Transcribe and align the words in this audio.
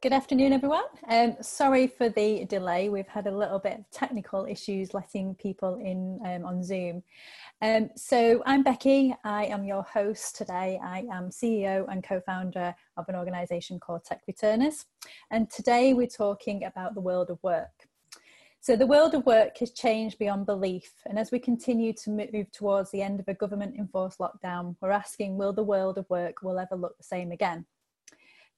Good 0.00 0.12
afternoon, 0.12 0.52
everyone. 0.52 0.84
Um, 1.08 1.34
sorry 1.40 1.88
for 1.88 2.08
the 2.08 2.44
delay. 2.44 2.88
We've 2.88 3.08
had 3.08 3.26
a 3.26 3.36
little 3.36 3.58
bit 3.58 3.80
of 3.80 3.90
technical 3.90 4.44
issues 4.44 4.94
letting 4.94 5.34
people 5.34 5.74
in 5.74 6.20
um, 6.24 6.44
on 6.44 6.62
Zoom. 6.62 7.02
Um, 7.62 7.90
so 7.96 8.40
I'm 8.46 8.62
Becky. 8.62 9.12
I 9.24 9.46
am 9.46 9.64
your 9.64 9.82
host 9.82 10.36
today. 10.36 10.78
I 10.80 11.00
am 11.12 11.30
CEO 11.30 11.84
and 11.90 12.04
co-founder 12.04 12.76
of 12.96 13.08
an 13.08 13.16
organisation 13.16 13.80
called 13.80 14.04
Tech 14.04 14.20
Returners. 14.28 14.84
And 15.32 15.50
today 15.50 15.94
we're 15.94 16.06
talking 16.06 16.62
about 16.62 16.94
the 16.94 17.00
world 17.00 17.28
of 17.28 17.42
work. 17.42 17.88
So 18.60 18.76
the 18.76 18.86
world 18.86 19.16
of 19.16 19.26
work 19.26 19.58
has 19.58 19.72
changed 19.72 20.20
beyond 20.20 20.46
belief. 20.46 20.92
And 21.06 21.18
as 21.18 21.32
we 21.32 21.40
continue 21.40 21.92
to 21.94 22.10
move 22.10 22.52
towards 22.52 22.92
the 22.92 23.02
end 23.02 23.18
of 23.18 23.26
a 23.26 23.34
government 23.34 23.74
enforced 23.76 24.20
lockdown, 24.20 24.76
we're 24.80 24.92
asking, 24.92 25.36
will 25.36 25.52
the 25.52 25.64
world 25.64 25.98
of 25.98 26.08
work 26.08 26.40
will 26.40 26.60
ever 26.60 26.76
look 26.76 26.96
the 26.98 27.02
same 27.02 27.32
again? 27.32 27.66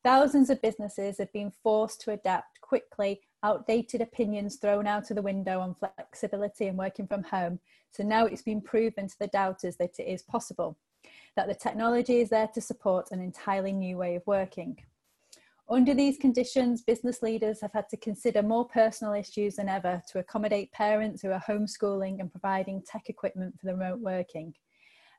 Thousands 0.03 0.49
of 0.49 0.63
businesses 0.63 1.19
have 1.19 1.31
been 1.33 1.53
forced 1.63 2.01
to 2.03 2.13
adapt 2.13 2.61
quickly, 2.63 3.21
outdated 3.43 4.01
opinions 4.01 4.57
thrown 4.57 4.87
out 4.87 5.11
of 5.11 5.17
the 5.17 5.23
window 5.23 5.61
on 5.61 5.75
flexibility 5.75 6.69
and 6.69 6.79
working 6.79 7.07
from 7.07 7.23
home. 7.23 7.61
So 7.91 8.03
now 8.03 8.25
it's 8.25 8.41
been 8.41 8.63
proven 8.63 9.09
to 9.09 9.19
the 9.19 9.27
doubters 9.27 9.77
that 9.77 9.99
it 9.99 10.05
is 10.05 10.23
possible, 10.23 10.79
that 11.37 11.49
the 11.49 11.55
technology 11.55 12.21
is 12.21 12.31
there 12.31 12.49
to 12.55 12.63
support 12.63 13.09
an 13.11 13.21
entirely 13.21 13.73
new 13.73 13.99
way 13.99 14.15
of 14.15 14.27
working. 14.27 14.79
Under 15.69 15.93
these 15.93 16.17
conditions, 16.17 16.83
business 16.83 17.21
leaders 17.23 17.61
have 17.61 17.73
had 17.75 17.89
to 17.91 17.97
consider 17.99 18.43
more 18.43 18.67
personal 18.67 19.13
issues 19.13 19.57
than 19.57 19.69
ever 19.69 20.03
to 20.11 20.19
accommodate 20.19 20.73
parents 20.73 21.21
who 21.21 21.31
are 21.31 21.45
homeschooling 21.47 22.21
and 22.21 22.31
providing 22.31 22.83
tech 22.83 23.11
equipment 23.11 23.55
for 23.61 23.67
the 23.67 23.75
remote 23.75 24.01
working. 24.01 24.55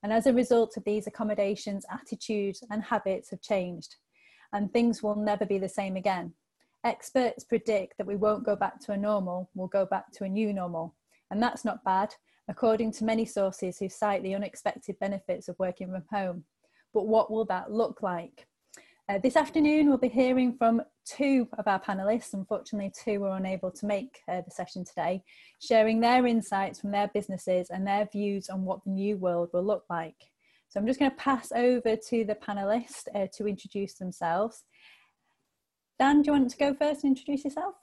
And 0.02 0.12
as 0.12 0.26
a 0.26 0.34
result 0.34 0.76
of 0.76 0.84
these 0.84 1.06
accommodations, 1.06 1.86
attitudes 1.92 2.64
and 2.72 2.84
habits 2.84 3.30
have 3.30 3.42
changed 3.42 3.98
and 4.54 4.72
things 4.72 5.02
will 5.02 5.16
never 5.16 5.46
be 5.46 5.58
the 5.58 5.70
same 5.70 5.96
again. 5.96 6.34
Experts 6.84 7.44
predict 7.44 7.98
that 7.98 8.08
we 8.08 8.16
won't 8.16 8.46
go 8.46 8.56
back 8.56 8.80
to 8.82 8.92
a 8.92 8.98
normal, 8.98 9.50
we'll 9.54 9.68
go 9.68 9.86
back 9.86 10.12
to 10.14 10.24
a 10.24 10.30
new 10.30 10.52
normal. 10.52 10.96
And 11.30 11.42
that's 11.42 11.64
not 11.64 11.84
bad, 11.84 12.16
according 12.48 12.92
to 12.94 13.06
many 13.06 13.26
sources 13.26 13.78
who 13.78 13.88
cite 13.88 14.24
the 14.24 14.36
unexpected 14.36 15.00
benefits 15.00 15.48
of 15.48 15.60
working 15.60 15.92
from 15.92 16.04
home. 16.12 16.44
But 16.94 17.08
what 17.08 17.32
will 17.32 17.46
that 17.46 17.72
look 17.72 18.02
like? 18.02 18.48
Uh, 19.08 19.18
this 19.18 19.36
afternoon, 19.36 19.88
we'll 19.88 19.98
be 19.98 20.08
hearing 20.08 20.56
from 20.58 20.82
two 21.06 21.48
of 21.58 21.68
our 21.68 21.80
panelists. 21.80 22.34
Unfortunately, 22.34 22.92
two 23.04 23.20
were 23.20 23.36
unable 23.36 23.72
to 23.72 23.86
make 23.86 24.20
uh, 24.28 24.42
the 24.42 24.52
session 24.52 24.86
today, 24.86 25.24
sharing 25.60 26.00
their 26.00 26.26
insights 26.26 26.80
from 26.80 26.92
their 26.92 27.10
businesses 27.14 27.70
and 27.70 27.86
their 27.86 28.08
views 28.12 28.50
on 28.50 28.64
what 28.64 28.84
the 28.86 28.92
new 28.92 29.18
world 29.18 29.50
will 29.54 29.64
look 29.64 29.84
like. 29.90 30.16
So 30.72 30.80
I'm 30.80 30.88
just 30.88 31.00
going 31.00 31.12
to 31.12 31.18
pass 31.18 31.52
over 31.52 31.98
to 31.98 32.24
the 32.24 32.36
panelists 32.36 33.04
uh, 33.14 33.28
to 33.34 33.46
introduce 33.46 33.96
themselves. 33.96 34.64
Dan, 36.00 36.22
do 36.22 36.28
you 36.28 36.32
want 36.32 36.50
to 36.50 36.58
go 36.58 36.74
first 36.74 37.04
and 37.04 37.12
introduce 37.12 37.44
yourself? 37.44 37.76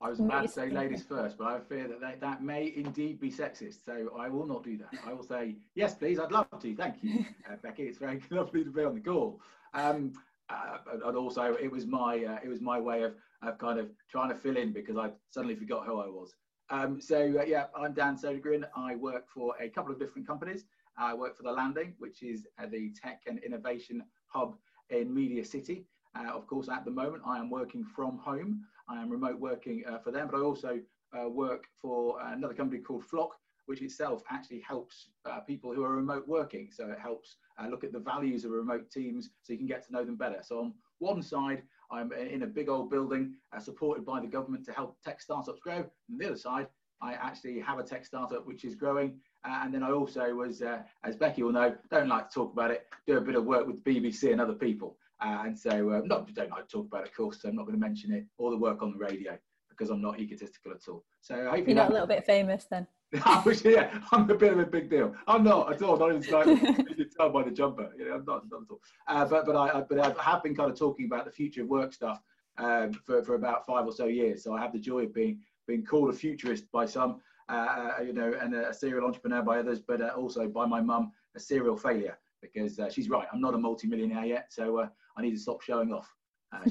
I 0.00 0.08
was 0.08 0.20
about 0.20 0.42
to 0.42 0.48
say 0.48 0.70
ladies 0.70 1.02
first, 1.02 1.36
but 1.36 1.48
I 1.48 1.58
fear 1.58 1.88
that 1.88 2.00
they, 2.00 2.14
that 2.20 2.44
may 2.44 2.72
indeed 2.76 3.18
be 3.18 3.28
sexist. 3.28 3.84
So 3.84 4.12
I 4.16 4.28
will 4.28 4.46
not 4.46 4.62
do 4.62 4.78
that. 4.78 5.00
I 5.04 5.12
will 5.12 5.24
say, 5.24 5.56
yes, 5.74 5.96
please, 5.96 6.20
I'd 6.20 6.30
love 6.30 6.46
to. 6.60 6.76
Thank 6.76 7.02
you, 7.02 7.24
uh, 7.50 7.56
Becky. 7.60 7.82
It's 7.82 7.98
very 7.98 8.22
lovely 8.30 8.62
to 8.62 8.70
be 8.70 8.84
on 8.84 8.94
the 8.94 9.00
call. 9.00 9.40
Um, 9.74 10.12
uh, 10.48 10.78
and 11.06 11.16
also, 11.16 11.56
it 11.60 11.70
was 11.70 11.86
my 11.86 12.24
uh, 12.24 12.38
it 12.42 12.48
was 12.48 12.60
my 12.60 12.78
way 12.78 13.02
of, 13.02 13.14
of 13.42 13.58
kind 13.58 13.80
of 13.80 13.90
trying 14.08 14.30
to 14.30 14.36
fill 14.36 14.56
in 14.56 14.72
because 14.72 14.96
I 14.96 15.10
suddenly 15.30 15.56
forgot 15.56 15.86
who 15.86 16.00
I 16.00 16.06
was. 16.06 16.34
Um, 16.70 17.00
so 17.00 17.34
uh, 17.40 17.44
yeah, 17.44 17.66
I'm 17.76 17.92
Dan 17.94 18.16
Sodergren. 18.16 18.64
I 18.76 18.94
work 18.94 19.28
for 19.28 19.54
a 19.60 19.68
couple 19.68 19.92
of 19.92 19.98
different 19.98 20.26
companies. 20.26 20.64
I 20.96 21.14
work 21.14 21.36
for 21.36 21.42
The 21.42 21.50
Landing, 21.50 21.94
which 21.98 22.22
is 22.22 22.46
uh, 22.62 22.66
the 22.66 22.92
tech 22.92 23.22
and 23.26 23.40
innovation 23.40 24.04
hub 24.28 24.56
in 24.88 25.12
Media 25.12 25.44
City. 25.44 25.86
Uh, 26.16 26.30
of 26.32 26.46
course, 26.46 26.68
at 26.68 26.84
the 26.84 26.90
moment, 26.90 27.24
I 27.26 27.38
am 27.38 27.50
working 27.50 27.84
from 27.84 28.18
home. 28.18 28.64
I 28.88 29.00
am 29.02 29.10
remote 29.10 29.40
working 29.40 29.82
uh, 29.88 29.98
for 29.98 30.12
them, 30.12 30.28
but 30.30 30.38
I 30.38 30.42
also 30.42 30.78
uh, 31.12 31.28
work 31.28 31.64
for 31.82 32.20
another 32.22 32.54
company 32.54 32.80
called 32.80 33.04
Flock, 33.04 33.30
which 33.66 33.82
itself 33.82 34.22
actually 34.30 34.60
helps 34.60 35.10
uh, 35.24 35.40
people 35.40 35.74
who 35.74 35.82
are 35.82 35.96
remote 35.96 36.28
working. 36.28 36.68
So 36.70 36.88
it 36.90 36.98
helps 37.00 37.36
look 37.68 37.84
at 37.84 37.92
the 37.92 37.98
values 37.98 38.44
of 38.44 38.52
remote 38.52 38.90
teams 38.90 39.30
so 39.42 39.52
you 39.52 39.58
can 39.58 39.66
get 39.66 39.84
to 39.86 39.92
know 39.92 40.04
them 40.04 40.16
better. 40.16 40.38
So 40.42 40.60
on 40.60 40.74
one 40.98 41.20
side, 41.20 41.62
I'm 41.90 42.12
in 42.12 42.42
a 42.42 42.46
big 42.46 42.68
old 42.68 42.90
building 42.90 43.34
uh, 43.54 43.60
supported 43.60 44.04
by 44.04 44.20
the 44.20 44.26
government 44.26 44.64
to 44.66 44.72
help 44.72 44.96
tech 45.02 45.20
startups 45.20 45.60
grow. 45.60 45.84
And 46.08 46.20
the 46.20 46.26
other 46.26 46.36
side, 46.36 46.68
I 47.02 47.14
actually 47.14 47.58
have 47.60 47.78
a 47.78 47.82
tech 47.82 48.04
startup 48.04 48.46
which 48.46 48.64
is 48.64 48.74
growing. 48.74 49.18
Uh, 49.44 49.62
and 49.64 49.74
then 49.74 49.82
I 49.82 49.90
also 49.90 50.34
was, 50.34 50.62
uh, 50.62 50.82
as 51.02 51.16
Becky 51.16 51.42
will 51.42 51.52
know, 51.52 51.74
don't 51.90 52.08
like 52.08 52.28
to 52.28 52.34
talk 52.34 52.52
about 52.52 52.70
it, 52.70 52.86
do 53.06 53.16
a 53.16 53.20
bit 53.20 53.34
of 53.34 53.44
work 53.44 53.66
with 53.66 53.82
BBC 53.82 54.32
and 54.32 54.40
other 54.40 54.54
people. 54.54 54.96
Uh, 55.20 55.42
and 55.46 55.58
so, 55.58 55.90
uh, 55.90 56.00
not 56.04 56.32
don't 56.34 56.50
like 56.50 56.66
to 56.68 56.72
talk 56.76 56.86
about 56.86 57.02
it, 57.02 57.08
of 57.08 57.14
course, 57.14 57.42
so 57.42 57.48
I'm 57.48 57.56
not 57.56 57.66
going 57.66 57.78
to 57.78 57.80
mention 57.80 58.12
it, 58.12 58.26
or 58.38 58.50
the 58.50 58.56
work 58.56 58.82
on 58.82 58.92
the 58.92 58.98
radio, 58.98 59.36
because 59.68 59.90
I'm 59.90 60.00
not 60.00 60.18
egotistical 60.18 60.72
at 60.72 60.88
all. 60.88 61.04
So 61.20 61.34
hopefully 61.44 61.64
You're 61.68 61.76
not 61.76 61.90
a 61.90 61.92
little 61.92 62.06
bit 62.06 62.24
famous 62.24 62.66
then. 62.70 62.86
I 63.24 63.42
was, 63.44 63.64
yeah, 63.64 63.98
I'm 64.12 64.30
a 64.30 64.34
bit 64.34 64.52
of 64.52 64.60
a 64.60 64.66
big 64.66 64.88
deal. 64.88 65.14
I'm 65.26 65.42
not 65.42 65.72
at 65.72 65.82
all. 65.82 65.96
Not 65.96 66.10
even 66.10 66.22
slightly. 66.22 66.54
you 66.88 66.94
can 66.94 67.10
tell 67.10 67.30
by 67.30 67.42
the 67.42 67.50
jumper. 67.50 67.90
You 67.98 68.08
know, 68.08 68.14
I'm 68.14 68.24
not, 68.24 68.48
not 68.48 68.62
at 68.62 68.70
all. 68.70 68.80
Uh, 69.08 69.24
but 69.24 69.46
but 69.46 69.56
I 69.56 69.80
but 69.80 69.98
I 69.98 70.22
have 70.22 70.42
been 70.44 70.54
kind 70.54 70.70
of 70.70 70.78
talking 70.78 71.06
about 71.06 71.24
the 71.24 71.30
future 71.30 71.62
of 71.62 71.68
work 71.68 71.92
stuff 71.92 72.20
um, 72.58 72.92
for 72.92 73.24
for 73.24 73.34
about 73.34 73.66
five 73.66 73.84
or 73.84 73.92
so 73.92 74.06
years. 74.06 74.44
So 74.44 74.54
I 74.54 74.60
have 74.60 74.72
the 74.72 74.78
joy 74.78 75.04
of 75.04 75.14
being 75.14 75.40
being 75.66 75.84
called 75.84 76.10
a 76.10 76.12
futurist 76.12 76.70
by 76.70 76.86
some, 76.86 77.20
uh, 77.48 77.96
uh 77.98 78.02
you 78.02 78.12
know, 78.12 78.32
and 78.40 78.54
a 78.54 78.72
serial 78.72 79.06
entrepreneur 79.06 79.42
by 79.42 79.58
others, 79.58 79.80
but 79.80 80.00
uh, 80.00 80.12
also 80.16 80.46
by 80.46 80.66
my 80.66 80.80
mum, 80.80 81.10
a 81.36 81.40
serial 81.40 81.76
failure 81.76 82.16
because 82.40 82.78
uh, 82.78 82.88
she's 82.88 83.10
right. 83.10 83.26
I'm 83.32 83.40
not 83.40 83.54
a 83.54 83.58
multimillionaire 83.58 84.24
yet, 84.24 84.46
so 84.50 84.78
uh, 84.78 84.88
I 85.16 85.22
need 85.22 85.32
to 85.32 85.38
stop 85.38 85.62
showing 85.62 85.92
off. 85.92 86.08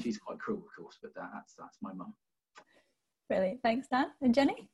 she's 0.00 0.18
quite 0.18 0.38
cruel, 0.38 0.58
of 0.66 0.82
course, 0.82 0.98
but 1.02 1.12
that's 1.14 1.54
that's 1.58 1.76
my 1.82 1.92
mum. 1.92 2.14
Brilliant. 3.28 3.60
Thanks, 3.62 3.88
Dan 3.88 4.06
and 4.22 4.34
Jenny. 4.34 4.70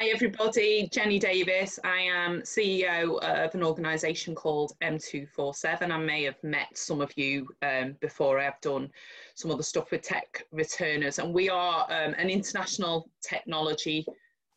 Hi 0.00 0.06
everybody, 0.06 0.88
Jenny 0.90 1.20
Davis. 1.20 1.78
I 1.84 1.98
am 2.00 2.42
CEO 2.42 3.16
of 3.20 3.54
an 3.54 3.62
organisation 3.62 4.34
called 4.34 4.72
M247. 4.82 5.88
I 5.88 5.96
may 5.98 6.24
have 6.24 6.42
met 6.42 6.76
some 6.76 7.00
of 7.00 7.16
you 7.16 7.48
um, 7.62 7.94
before 8.00 8.40
I've 8.40 8.60
done 8.60 8.90
some 9.36 9.52
of 9.52 9.56
the 9.56 9.62
stuff 9.62 9.92
with 9.92 10.02
tech 10.02 10.46
returners 10.50 11.20
and 11.20 11.32
we 11.32 11.48
are 11.48 11.84
um, 11.84 12.12
an 12.18 12.28
international 12.28 13.08
technology 13.22 14.04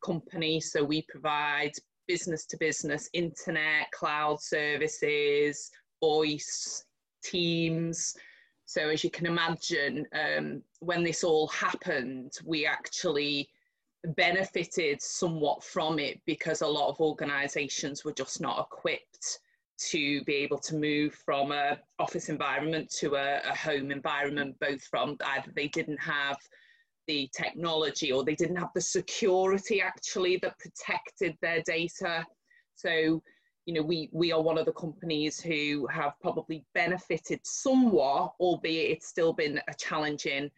company 0.04 0.60
so 0.60 0.84
we 0.84 1.04
provide 1.04 1.74
business 2.08 2.44
to 2.48 2.58
business 2.58 3.08
internet, 3.14 3.92
cloud 3.92 4.42
services, 4.42 5.70
voice, 6.00 6.84
teams. 7.24 8.16
So 8.66 8.90
as 8.90 9.04
you 9.04 9.12
can 9.12 9.28
imagine, 9.28 10.08
um, 10.14 10.64
when 10.80 11.04
this 11.04 11.24
all 11.24 11.48
happened, 11.50 12.34
we 12.44 12.66
actually 12.66 13.50
benefited 14.16 15.02
somewhat 15.02 15.64
from 15.64 16.00
it 16.00 16.20
because 16.26 16.62
a 16.62 16.68
lot 16.68 16.90
of 16.90 17.00
organizations 17.00 18.06
were 18.06 18.14
just 18.14 18.40
not 18.42 18.60
equipped 18.60 19.40
to 19.78 20.24
be 20.24 20.36
able 20.36 20.58
to 20.58 20.76
move 20.76 21.14
from 21.14 21.52
a 21.52 21.78
office 22.00 22.30
environment 22.30 22.90
to 22.90 23.16
a, 23.16 23.42
a, 23.48 23.56
home 23.56 23.92
environment 23.92 24.56
both 24.60 24.82
from 24.84 25.16
either 25.26 25.52
they 25.56 25.68
didn't 25.68 26.00
have 26.00 26.38
the 27.08 27.30
technology 27.36 28.12
or 28.12 28.24
they 28.24 28.36
didn't 28.36 28.56
have 28.56 28.72
the 28.74 28.82
security 28.82 29.82
actually 29.82 30.38
that 30.38 30.58
protected 30.58 31.38
their 31.42 31.62
data. 31.62 32.26
So 32.76 33.22
you 33.66 33.74
know 33.74 33.84
we 33.84 34.10
we 34.12 34.32
are 34.32 34.42
one 34.42 34.58
of 34.58 34.66
the 34.66 34.74
companies 34.74 35.40
who 35.40 35.88
have 35.88 36.14
probably 36.22 36.66
benefited 36.74 37.40
somewhat 37.44 38.34
albeit 38.40 38.92
it's 38.92 39.08
still 39.08 39.34
been 39.34 39.60
a 39.68 39.74
challenging 39.78 40.50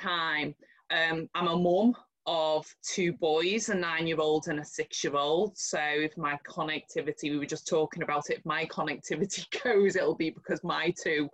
time. 0.00 0.54
Um, 0.90 1.28
i'm 1.34 1.48
a 1.48 1.56
mum 1.56 1.94
of 2.26 2.66
two 2.82 3.12
boys, 3.14 3.68
a 3.68 3.74
nine 3.74 4.06
year 4.06 4.20
old 4.20 4.48
and 4.48 4.60
a 4.60 4.64
six 4.64 5.02
year 5.02 5.16
old. 5.16 5.56
So 5.56 5.78
if 5.80 6.16
my 6.16 6.38
connectivity, 6.48 7.30
we 7.30 7.38
were 7.38 7.46
just 7.46 7.66
talking 7.66 8.02
about 8.02 8.30
it, 8.30 8.38
if 8.38 8.46
my 8.46 8.64
connectivity 8.66 9.44
goes, 9.64 9.96
it'll 9.96 10.14
be 10.14 10.30
because 10.30 10.62
my 10.62 10.94
two 11.02 11.28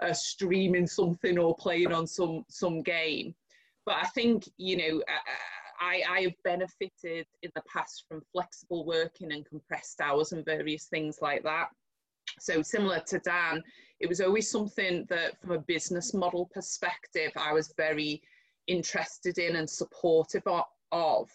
are 0.00 0.14
streaming 0.14 0.86
something 0.86 1.38
or 1.38 1.56
playing 1.56 1.92
on 1.92 2.06
some, 2.06 2.44
some 2.48 2.82
game. 2.82 3.34
But 3.86 3.96
I 3.96 4.06
think, 4.08 4.48
you 4.56 4.76
know, 4.76 5.02
I, 5.80 6.02
I 6.08 6.20
have 6.22 6.34
benefited 6.42 7.26
in 7.42 7.50
the 7.54 7.62
past 7.72 8.04
from 8.08 8.22
flexible 8.32 8.84
working 8.86 9.32
and 9.32 9.44
compressed 9.46 10.00
hours 10.00 10.32
and 10.32 10.44
various 10.44 10.86
things 10.86 11.18
like 11.20 11.42
that. 11.42 11.68
So 12.40 12.62
similar 12.62 13.00
to 13.08 13.18
Dan, 13.20 13.62
it 14.00 14.08
was 14.08 14.20
always 14.20 14.50
something 14.50 15.06
that 15.08 15.40
from 15.40 15.52
a 15.52 15.58
business 15.58 16.14
model 16.14 16.50
perspective, 16.52 17.32
I 17.36 17.52
was 17.52 17.74
very 17.76 18.22
interested 18.66 19.38
in 19.38 19.56
and 19.56 19.68
supportive 19.68 20.42
of. 20.92 21.30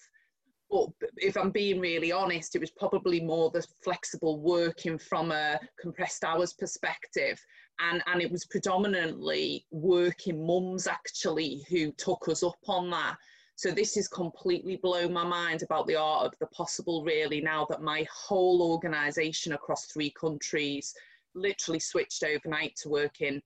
But 0.72 0.90
if 1.18 1.36
I'm 1.36 1.50
being 1.50 1.80
really 1.80 2.12
honest, 2.12 2.56
it 2.56 2.60
was 2.60 2.72
probably 2.72 3.20
more 3.20 3.50
the 3.50 3.66
flexible 3.84 4.40
working 4.40 5.00
from 5.00 5.32
a 5.32 5.60
compressed 5.80 6.24
hours 6.24 6.54
perspective. 6.54 7.44
And, 7.80 8.04
and 8.06 8.22
it 8.22 8.32
was 8.32 8.46
predominantly 8.46 9.66
working 9.72 10.46
mums 10.46 10.86
actually 10.86 11.66
who 11.70 11.92
took 11.94 12.28
us 12.28 12.44
up 12.44 12.60
on 12.68 12.90
that. 12.92 13.18
So 13.56 13.72
this 13.72 13.98
is 13.98 14.08
completely 14.08 14.78
blown 14.78 15.12
my 15.12 15.26
mind 15.26 15.64
about 15.64 15.88
the 15.88 15.96
art 15.96 16.28
of 16.28 16.40
the 16.40 16.48
possible 16.48 17.04
really 17.04 17.42
now 17.42 17.66
that 17.70 17.82
my 17.82 18.06
whole 18.10 18.62
organisation 18.62 19.54
across 19.54 19.88
three 19.88 20.12
countries 20.12 20.94
literally 21.36 21.80
switched 21.80 22.24
overnight 22.24 22.76
to 22.78 22.90
working 22.90 23.42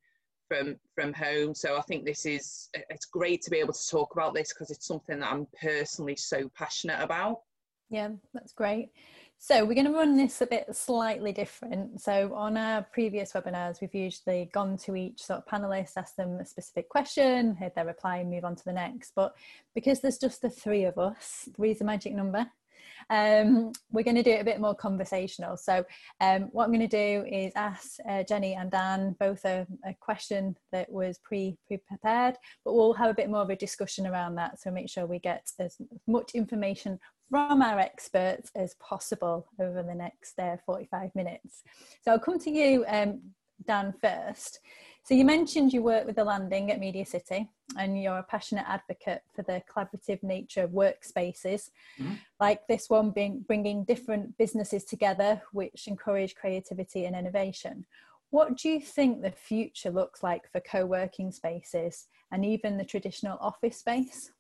from 0.53 0.75
from 0.95 1.13
home. 1.13 1.55
So 1.55 1.77
I 1.77 1.81
think 1.81 2.05
this 2.05 2.25
is 2.25 2.69
it's 2.89 3.05
great 3.05 3.41
to 3.44 3.50
be 3.50 3.57
able 3.57 3.73
to 3.73 3.89
talk 3.89 4.13
about 4.13 4.33
this 4.33 4.53
because 4.53 4.71
it's 4.71 4.88
something 4.88 5.19
that 5.19 5.31
I'm 5.31 5.47
personally 5.59 6.15
so 6.15 6.50
passionate 6.55 7.01
about. 7.01 7.41
Yeah, 7.89 8.09
that's 8.33 8.53
great. 8.53 8.89
So 9.38 9.65
we're 9.65 9.73
going 9.73 9.88
to 9.88 9.91
run 9.91 10.15
this 10.15 10.41
a 10.41 10.47
bit 10.47 10.73
slightly 10.73 11.33
different. 11.33 12.00
So 12.00 12.33
on 12.33 12.55
our 12.55 12.81
previous 12.81 13.33
webinars, 13.33 13.81
we've 13.81 13.94
usually 13.94 14.50
gone 14.53 14.77
to 14.77 14.95
each 14.95 15.21
sort 15.21 15.39
of 15.39 15.45
panelist, 15.45 15.97
asked 15.97 16.15
them 16.15 16.39
a 16.39 16.45
specific 16.45 16.88
question, 16.88 17.53
heard 17.56 17.75
their 17.75 17.85
reply, 17.85 18.17
and 18.17 18.31
move 18.31 18.45
on 18.45 18.56
to 18.56 18.63
the 18.63 18.71
next. 18.71 19.11
But 19.15 19.35
because 19.75 19.99
there's 19.99 20.17
just 20.17 20.41
the 20.41 20.49
three 20.49 20.85
of 20.85 20.97
us, 20.97 21.49
three 21.57 21.71
is 21.71 21.81
a 21.81 21.83
magic 21.83 22.13
number. 22.13 22.47
Um, 23.09 23.71
we're 23.91 24.03
going 24.03 24.15
to 24.15 24.23
do 24.23 24.31
it 24.31 24.41
a 24.41 24.45
bit 24.45 24.59
more 24.59 24.75
conversational. 24.75 25.57
So 25.57 25.83
um, 26.21 26.44
what 26.51 26.65
I'm 26.65 26.71
going 26.71 26.88
to 26.88 26.88
do 26.88 27.25
is 27.27 27.51
ask 27.55 27.97
uh, 28.09 28.23
Jenny 28.23 28.55
and 28.55 28.71
Dan 28.71 29.15
both 29.19 29.44
a, 29.45 29.67
a 29.85 29.94
question 30.00 30.55
that 30.71 30.91
was 30.91 31.19
pre 31.23 31.57
pre 31.67 31.77
prepared, 31.77 32.35
but 32.63 32.73
we'll 32.73 32.94
have 32.94 33.09
a 33.09 33.15
bit 33.15 33.29
more 33.29 33.41
of 33.41 33.50
a 33.50 33.55
discussion 33.55 34.07
around 34.07 34.35
that. 34.35 34.61
So 34.61 34.71
make 34.71 34.89
sure 34.89 35.05
we 35.05 35.19
get 35.19 35.50
as 35.59 35.77
much 36.07 36.31
information 36.33 37.00
from 37.29 37.61
our 37.61 37.79
experts 37.79 38.51
as 38.55 38.75
possible 38.75 39.47
over 39.59 39.81
the 39.81 39.95
next 39.95 40.38
uh, 40.39 40.57
45 40.65 41.15
minutes. 41.15 41.63
So 42.03 42.11
I'll 42.11 42.19
come 42.19 42.39
to 42.39 42.51
you, 42.51 42.85
um, 42.88 43.21
Dan, 43.65 43.94
first. 43.99 44.59
So 45.05 45.15
you 45.15 45.25
mentioned 45.25 45.73
you 45.73 45.83
work 45.83 46.05
with 46.05 46.15
the 46.15 46.23
landing 46.23 46.71
at 46.71 46.79
Media 46.79 47.05
City 47.05 47.50
and 47.77 48.01
you're 48.01 48.19
a 48.19 48.23
passionate 48.23 48.63
advocate 48.69 49.21
for 49.35 49.41
the 49.41 49.61
collaborative 49.69 50.23
nature 50.23 50.63
of 50.63 50.71
workspaces, 50.71 51.71
mm-hmm. 52.00 52.13
like 52.39 52.65
this 52.67 52.89
one 52.89 53.11
being 53.11 53.44
bringing 53.45 53.83
different 53.83 54.38
businesses 54.38 54.85
together 54.85 55.41
which 55.51 55.88
encourage 55.88 56.35
creativity 56.35 57.03
and 57.05 57.17
innovation. 57.17 57.85
What 58.29 58.55
do 58.55 58.69
you 58.69 58.79
think 58.79 59.21
the 59.21 59.31
future 59.31 59.91
looks 59.91 60.23
like 60.23 60.50
for 60.50 60.61
co-working 60.61 61.33
spaces 61.33 62.07
and 62.31 62.45
even 62.45 62.77
the 62.77 62.85
traditional 62.85 63.38
office 63.41 63.79
space? 63.79 64.31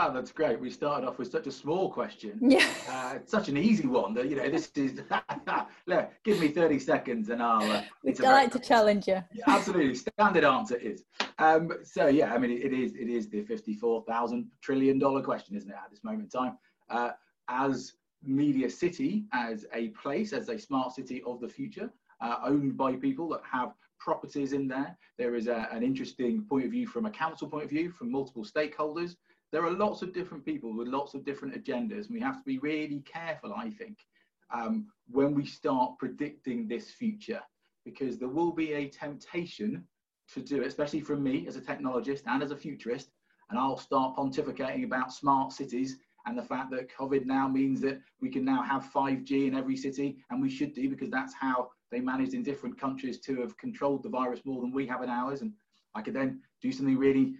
Oh, 0.00 0.12
that's 0.12 0.30
great. 0.30 0.60
We 0.60 0.70
started 0.70 1.08
off 1.08 1.18
with 1.18 1.28
such 1.28 1.48
a 1.48 1.52
small 1.52 1.90
question. 1.90 2.38
Yeah. 2.48 2.66
Uh, 2.88 3.18
such 3.26 3.48
an 3.48 3.56
easy 3.56 3.86
one 3.86 4.14
that, 4.14 4.28
you 4.30 4.36
know, 4.36 4.48
this 4.48 4.70
is, 4.76 5.02
look, 5.86 6.10
give 6.24 6.40
me 6.40 6.48
30 6.48 6.78
seconds 6.78 7.28
and 7.28 7.42
I'll. 7.42 7.70
Uh, 7.70 7.82
it's 8.04 8.20
I 8.20 8.32
like 8.32 8.52
to 8.52 8.58
challenge 8.58 9.06
you. 9.06 9.22
Yeah, 9.34 9.44
absolutely. 9.46 9.94
Standard 9.96 10.44
answer 10.44 10.76
is. 10.76 11.04
Um, 11.38 11.72
so, 11.82 12.06
yeah, 12.06 12.32
I 12.32 12.38
mean, 12.38 12.52
it 12.52 12.72
is 12.72 12.94
it 12.94 13.08
is 13.08 13.28
the 13.28 13.42
$54,000 13.42 14.46
trillion 14.62 15.00
question, 15.22 15.56
isn't 15.56 15.70
it, 15.70 15.76
at 15.76 15.90
this 15.90 16.04
moment 16.04 16.24
in 16.24 16.40
time? 16.40 16.58
Uh, 16.88 17.10
as 17.48 17.94
Media 18.22 18.70
City, 18.70 19.24
as 19.32 19.66
a 19.74 19.88
place, 19.88 20.32
as 20.32 20.48
a 20.48 20.58
smart 20.58 20.94
city 20.94 21.22
of 21.26 21.40
the 21.40 21.48
future, 21.48 21.90
uh, 22.20 22.36
owned 22.44 22.76
by 22.76 22.94
people 22.94 23.28
that 23.30 23.40
have 23.50 23.72
properties 23.98 24.52
in 24.52 24.68
there, 24.68 24.96
there 25.18 25.34
is 25.34 25.48
a, 25.48 25.68
an 25.72 25.82
interesting 25.82 26.44
point 26.48 26.64
of 26.64 26.70
view 26.70 26.86
from 26.86 27.06
a 27.06 27.10
council 27.10 27.48
point 27.48 27.64
of 27.64 27.70
view, 27.70 27.90
from 27.90 28.10
multiple 28.10 28.44
stakeholders 28.44 29.16
there 29.52 29.64
are 29.64 29.70
lots 29.70 30.02
of 30.02 30.12
different 30.12 30.44
people 30.44 30.76
with 30.76 30.88
lots 30.88 31.14
of 31.14 31.24
different 31.24 31.54
agendas, 31.54 32.06
and 32.06 32.14
we 32.14 32.20
have 32.20 32.38
to 32.38 32.44
be 32.44 32.58
really 32.58 33.00
careful, 33.00 33.54
I 33.54 33.70
think, 33.70 33.98
um, 34.52 34.86
when 35.10 35.34
we 35.34 35.46
start 35.46 35.98
predicting 35.98 36.66
this 36.66 36.90
future, 36.90 37.40
because 37.84 38.18
there 38.18 38.28
will 38.28 38.52
be 38.52 38.72
a 38.74 38.88
temptation 38.88 39.84
to 40.34 40.40
do 40.40 40.60
it, 40.60 40.66
especially 40.66 41.00
from 41.00 41.22
me 41.22 41.46
as 41.46 41.56
a 41.56 41.60
technologist 41.60 42.22
and 42.26 42.42
as 42.42 42.50
a 42.50 42.56
futurist, 42.56 43.10
and 43.50 43.58
I'll 43.58 43.78
start 43.78 44.16
pontificating 44.16 44.84
about 44.84 45.12
smart 45.12 45.52
cities 45.52 45.96
and 46.26 46.36
the 46.36 46.42
fact 46.42 46.70
that 46.70 46.94
COVID 46.94 47.24
now 47.24 47.48
means 47.48 47.80
that 47.80 48.00
we 48.20 48.28
can 48.28 48.44
now 48.44 48.62
have 48.62 48.90
5G 48.94 49.48
in 49.48 49.54
every 49.54 49.76
city, 49.76 50.18
and 50.30 50.42
we 50.42 50.50
should 50.50 50.74
do 50.74 50.90
because 50.90 51.10
that's 51.10 51.32
how 51.32 51.70
they 51.90 52.00
managed 52.00 52.34
in 52.34 52.42
different 52.42 52.78
countries 52.78 53.18
to 53.20 53.40
have 53.40 53.56
controlled 53.56 54.02
the 54.02 54.10
virus 54.10 54.40
more 54.44 54.60
than 54.60 54.72
we 54.72 54.86
have 54.86 55.02
in 55.02 55.08
ours. 55.08 55.40
And 55.40 55.52
I 55.94 56.02
could 56.02 56.12
then 56.12 56.42
do 56.60 56.70
something 56.70 56.98
really 56.98 57.34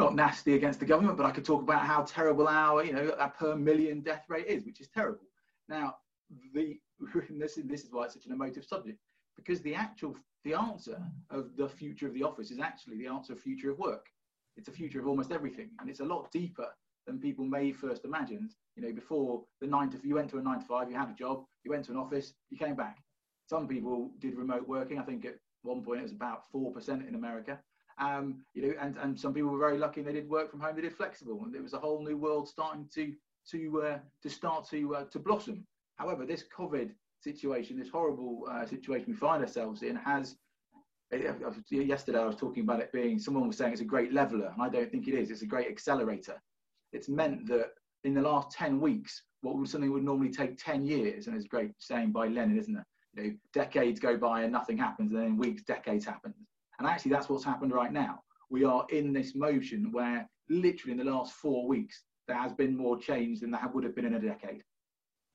not 0.00 0.14
nasty 0.14 0.54
against 0.54 0.80
the 0.80 0.86
government, 0.86 1.16
but 1.16 1.26
I 1.26 1.30
could 1.30 1.44
talk 1.44 1.62
about 1.62 1.86
how 1.86 2.02
terrible 2.02 2.48
our, 2.48 2.82
you 2.84 2.92
know, 2.92 3.14
our 3.18 3.30
per 3.30 3.54
million 3.54 4.00
death 4.00 4.24
rate 4.28 4.46
is, 4.46 4.64
which 4.64 4.80
is 4.80 4.88
terrible. 4.88 5.26
Now, 5.68 5.96
the 6.54 6.78
this 7.30 7.58
is, 7.58 7.64
this 7.66 7.84
is 7.84 7.92
why 7.92 8.04
it's 8.04 8.14
such 8.14 8.26
an 8.26 8.32
emotive 8.32 8.64
subject, 8.64 8.98
because 9.36 9.60
the 9.62 9.74
actual 9.74 10.16
the 10.44 10.54
answer 10.54 11.00
of 11.30 11.56
the 11.56 11.68
future 11.68 12.06
of 12.06 12.14
the 12.14 12.22
office 12.22 12.50
is 12.50 12.60
actually 12.60 12.96
the 12.98 13.06
answer 13.06 13.34
of 13.34 13.40
future 13.40 13.70
of 13.70 13.78
work. 13.78 14.06
It's 14.56 14.68
a 14.68 14.72
future 14.72 15.00
of 15.00 15.06
almost 15.06 15.32
everything, 15.32 15.70
and 15.80 15.88
it's 15.88 16.00
a 16.00 16.04
lot 16.04 16.30
deeper 16.32 16.68
than 17.06 17.18
people 17.18 17.44
may 17.44 17.72
first 17.72 18.04
imagine. 18.04 18.50
You 18.76 18.82
know, 18.82 18.92
before 18.92 19.44
the 19.60 19.66
nine 19.66 19.90
to 19.90 19.98
you 20.02 20.14
went 20.14 20.30
to 20.30 20.38
a 20.38 20.42
nine 20.42 20.60
to 20.60 20.66
five, 20.66 20.90
you 20.90 20.96
had 20.96 21.10
a 21.10 21.14
job, 21.14 21.44
you 21.64 21.70
went 21.70 21.84
to 21.86 21.92
an 21.92 21.98
office, 21.98 22.34
you 22.50 22.58
came 22.58 22.74
back. 22.74 22.98
Some 23.46 23.68
people 23.68 24.10
did 24.18 24.36
remote 24.36 24.66
working. 24.68 24.98
I 24.98 25.02
think 25.02 25.24
at 25.24 25.36
one 25.62 25.82
point 25.82 26.00
it 26.00 26.04
was 26.04 26.12
about 26.12 26.50
four 26.50 26.72
percent 26.72 27.06
in 27.06 27.14
America. 27.14 27.58
Um, 28.00 28.42
you 28.54 28.62
know, 28.62 28.74
and, 28.80 28.96
and 28.96 29.18
some 29.18 29.34
people 29.34 29.50
were 29.50 29.58
very 29.58 29.76
lucky 29.76 30.00
they 30.00 30.12
did 30.12 30.28
work 30.28 30.50
from 30.50 30.60
home, 30.60 30.74
they 30.74 30.82
did 30.82 30.96
flexible, 30.96 31.42
and 31.44 31.54
there 31.54 31.62
was 31.62 31.74
a 31.74 31.78
whole 31.78 32.02
new 32.02 32.16
world 32.16 32.48
starting 32.48 32.88
to 32.94 33.12
to 33.50 33.82
uh, 33.82 33.98
to 34.22 34.30
start 34.30 34.68
to 34.70 34.96
uh, 34.96 35.04
to 35.12 35.18
blossom. 35.18 35.66
However, 35.96 36.24
this 36.24 36.44
COVID 36.56 36.90
situation, 37.20 37.78
this 37.78 37.90
horrible 37.90 38.48
uh, 38.50 38.64
situation 38.64 39.06
we 39.08 39.14
find 39.14 39.42
ourselves 39.42 39.82
in, 39.82 39.96
has 39.96 40.36
yesterday 41.12 42.18
I 42.18 42.26
was 42.26 42.36
talking 42.36 42.62
about 42.62 42.80
it 42.80 42.92
being 42.92 43.18
someone 43.18 43.46
was 43.46 43.56
saying 43.56 43.72
it's 43.72 43.82
a 43.82 43.84
great 43.84 44.12
leveler, 44.12 44.50
and 44.52 44.62
I 44.62 44.68
don't 44.68 44.90
think 44.90 45.08
it 45.08 45.14
is. 45.14 45.30
It's 45.30 45.42
a 45.42 45.46
great 45.46 45.68
accelerator. 45.68 46.40
It's 46.92 47.08
meant 47.08 47.46
that 47.48 47.70
in 48.04 48.14
the 48.14 48.22
last 48.22 48.56
10 48.56 48.80
weeks, 48.80 49.22
what 49.42 49.56
would 49.56 49.68
something 49.68 49.92
would 49.92 50.04
normally 50.04 50.30
take 50.30 50.62
10 50.62 50.86
years, 50.86 51.26
and 51.26 51.36
it's 51.36 51.44
a 51.44 51.48
great 51.48 51.72
saying 51.78 52.12
by 52.12 52.28
Lenin, 52.28 52.58
isn't 52.58 52.76
it? 52.76 52.84
You 53.14 53.22
know, 53.22 53.36
decades 53.52 53.98
go 53.98 54.16
by 54.16 54.42
and 54.42 54.52
nothing 54.52 54.78
happens, 54.78 55.12
and 55.12 55.20
then 55.20 55.36
weeks, 55.36 55.62
decades 55.62 56.04
happen. 56.04 56.34
And 56.80 56.88
actually, 56.88 57.12
that's 57.12 57.28
what's 57.28 57.44
happened 57.44 57.72
right 57.72 57.92
now. 57.92 58.22
We 58.48 58.64
are 58.64 58.86
in 58.88 59.12
this 59.12 59.34
motion 59.34 59.92
where 59.92 60.26
literally 60.48 60.92
in 60.92 60.98
the 60.98 61.12
last 61.12 61.34
four 61.34 61.68
weeks, 61.68 62.02
there 62.26 62.38
has 62.38 62.54
been 62.54 62.74
more 62.76 62.98
change 62.98 63.40
than 63.40 63.50
there 63.50 63.60
would 63.72 63.84
have 63.84 63.94
been 63.94 64.06
in 64.06 64.14
a 64.14 64.20
decade. 64.20 64.64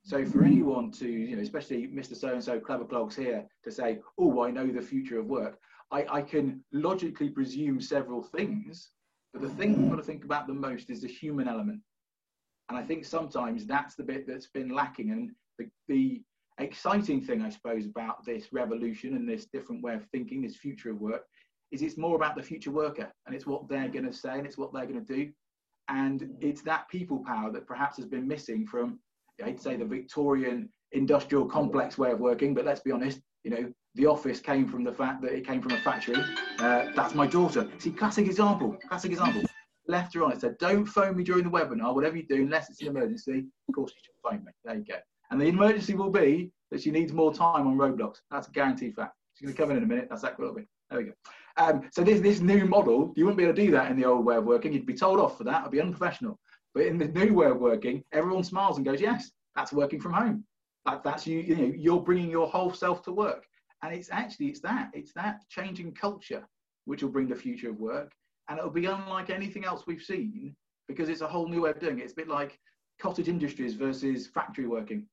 So 0.03 0.25
for 0.25 0.44
anyone 0.44 0.92
to, 0.94 1.07
you 1.07 1.36
know, 1.36 1.42
especially 1.42 1.88
Mr. 1.88 2.15
So-and-so 2.15 2.59
clever 2.59 2.83
blogs 2.83 3.15
here 3.15 3.45
to 3.63 3.71
say, 3.71 4.00
oh, 4.18 4.44
I 4.44 4.50
know 4.51 4.68
the 4.68 4.81
future 4.81 5.19
of 5.19 5.27
work, 5.27 5.59
I, 5.92 6.06
I 6.09 6.21
can 6.24 6.63
logically 6.74 7.30
presume 7.30 7.80
several 7.80 8.24
things, 8.24 8.89
but 9.31 9.41
the 9.44 9.50
thing 9.50 9.80
we've 9.80 9.89
got 9.89 9.98
to 9.98 10.03
think 10.03 10.24
about 10.25 10.48
the 10.48 10.53
most 10.53 10.89
is 10.89 11.01
the 11.01 11.07
human 11.07 11.48
element. 11.48 11.80
And 12.69 12.77
I 12.77 12.81
think 12.81 13.06
sometimes 13.06 13.68
that's 13.68 13.95
the 13.95 14.03
bit 14.03 14.27
that's 14.27 14.48
been 14.48 14.69
lacking. 14.69 15.12
And 15.12 15.31
the, 15.59 15.69
the 15.88 16.24
exciting 16.58 17.22
thing, 17.22 17.43
I 17.43 17.50
suppose, 17.50 17.86
about 17.86 18.25
this 18.25 18.51
revolution 18.51 19.15
and 19.15 19.29
this 19.29 19.46
different 19.46 19.84
way 19.84 19.93
of 19.93 20.05
thinking, 20.12 20.41
this 20.41 20.55
future 20.55 20.89
of 20.89 21.00
work, 21.00 21.24
is 21.75 21.82
it's 21.82 21.98
more 21.98 22.15
about 22.15 22.36
the 22.36 22.41
future 22.41 22.72
worker 22.72 23.12
and 23.25 23.36
it's 23.36 23.46
what 23.46 23.67
they're 23.67 23.89
going 23.89 24.05
to 24.05 24.13
say 24.13 24.38
and 24.38 24.48
it's 24.48 24.58
what 24.58 24.74
they're 24.74 24.88
going 24.88 25.05
to 25.05 25.13
do. 25.13 25.29
And 25.89 26.29
it's 26.41 26.62
that 26.63 26.89
people 26.89 27.24
power 27.25 27.51
that 27.51 27.67
perhaps 27.67 27.98
has 27.98 28.08
been 28.08 28.27
missing 28.27 28.65
from, 28.65 29.00
I'd 29.44 29.62
say, 29.62 29.75
the 29.75 29.86
Victorian 29.86 30.70
industrial 30.94 31.46
complex 31.46 31.98
way 31.98 32.12
of 32.12 32.20
working. 32.20 32.55
But 32.55 32.65
let's 32.65 32.79
be 32.79 32.91
honest, 32.91 33.20
you 33.44 33.51
know, 33.51 33.72
the 33.94 34.08
office 34.08 34.39
came 34.39 34.67
from 34.67 34.84
the 34.84 34.91
fact 34.91 35.22
that 35.22 35.34
it 35.34 35.46
came 35.46 35.62
from 35.62 35.74
a 35.74 35.82
factory. 35.82 36.15
Uh, 36.60 36.86
that's 36.96 37.13
my 37.13 37.27
daughter. 37.27 37.70
See, 37.77 37.91
classic 37.91 38.25
example, 38.25 38.75
classic 38.88 39.12
example. 39.12 39.44
Left 39.88 40.15
her 40.15 40.24
on 40.24 40.39
said, 40.39 40.58
don't 40.58 40.86
phone 40.86 41.15
me 41.15 41.24
during 41.24 41.44
the 41.44 41.50
webinar, 41.50 41.94
whatever 41.94 42.17
you 42.17 42.25
do, 42.27 42.41
unless 42.41 42.72
it's 42.72 42.82
an 42.82 42.88
emergency. 42.88 43.46
Of 43.70 43.75
course, 43.75 43.91
you 43.91 44.01
should 44.03 44.15
phone 44.24 44.44
me. 44.44 44.51
There 44.63 44.75
you 44.75 44.84
go. 44.84 44.96
And 45.29 45.39
the 45.39 45.46
emergency 45.46 45.94
will 45.94 46.10
be 46.10 46.51
that 46.72 46.82
she 46.82 46.89
needs 46.89 47.13
more 47.13 47.32
time 47.32 47.67
on 47.67 47.77
Roblox. 47.77 48.15
That's 48.32 48.48
a 48.48 48.51
guaranteed 48.51 48.96
fact. 48.96 49.13
She's 49.36 49.46
going 49.46 49.55
to 49.55 49.62
come 49.62 49.72
in 49.72 49.77
in 49.77 49.84
a 49.84 49.88
minute. 49.88 50.08
That's 50.10 50.24
that 50.24 50.39
will 50.39 50.53
be. 50.53 50.65
There 50.89 51.00
we 51.00 51.06
go. 51.06 51.12
Um, 51.58 51.89
so 51.92 52.04
this, 52.04 52.20
this 52.20 52.42
new 52.42 52.65
model, 52.65 53.13
you 53.15 53.25
wouldn't 53.25 53.38
be 53.38 53.46
able 53.46 53.56
to 53.56 53.65
do 53.65 53.72
that 53.72 53.89
in 53.89 53.98
the 53.98 54.06
old 54.06 54.25
way 54.25 54.36
of 54.36 54.46
working. 54.46 54.74
You'd 54.74 54.86
be 54.86 54.94
told 54.94 55.20
off 55.20 55.38
for 55.38 55.46
that. 55.46 55.62
It'd 55.62 55.72
be 55.72 55.82
unprofessional. 55.82 56.38
But 56.74 56.86
in 56.86 56.98
the 56.98 57.08
new 57.08 57.34
way 57.34 57.48
of 57.48 57.58
working, 57.58 58.04
everyone 58.12 58.44
smiles 58.44 58.77
and 58.77 58.86
goes, 58.86 59.00
yes, 59.00 59.32
that's 59.56 59.72
working 59.72 60.01
from 60.01 60.13
home. 60.13 60.44
That, 60.86 61.04
that's 61.04 61.25
you, 61.25 61.39
you 61.39 61.56
know, 61.56 61.74
you're 61.75 62.01
bringing 62.01 62.30
your 62.30 62.48
whole 62.48 62.74
self 62.74 63.01
to 63.04 63.12
work. 63.12 63.46
And 63.82 63.94
it's 63.94 64.10
actually, 64.12 64.48
it's 64.48 64.60
that, 64.62 64.92
it's 64.94 65.13
that 65.13 65.42
changing 65.50 65.94
culture 65.94 66.46
which 66.84 67.01
will 67.01 67.10
bring 67.10 67.27
the 67.27 67.36
future 67.36 67.70
of 67.70 67.80
work. 67.80 68.12
And 68.50 68.60
it'll 68.60 68.70
be 68.70 68.86
unlike 68.86 69.30
anything 69.30 69.65
else 69.65 69.88
we've 69.88 70.04
seen 70.04 70.56
because 70.88 71.10
it's 71.10 71.22
a 71.22 71.27
whole 71.27 71.48
new 71.48 71.62
way 71.62 71.72
of 71.72 71.80
doing 71.80 72.00
it. 72.00 72.04
It's 72.04 72.13
a 72.13 72.18
bit 72.18 72.27
like 72.27 72.60
cottage 73.00 73.27
industries 73.27 73.74
versus 73.74 74.27
factory 74.27 74.68
working. 74.68 75.08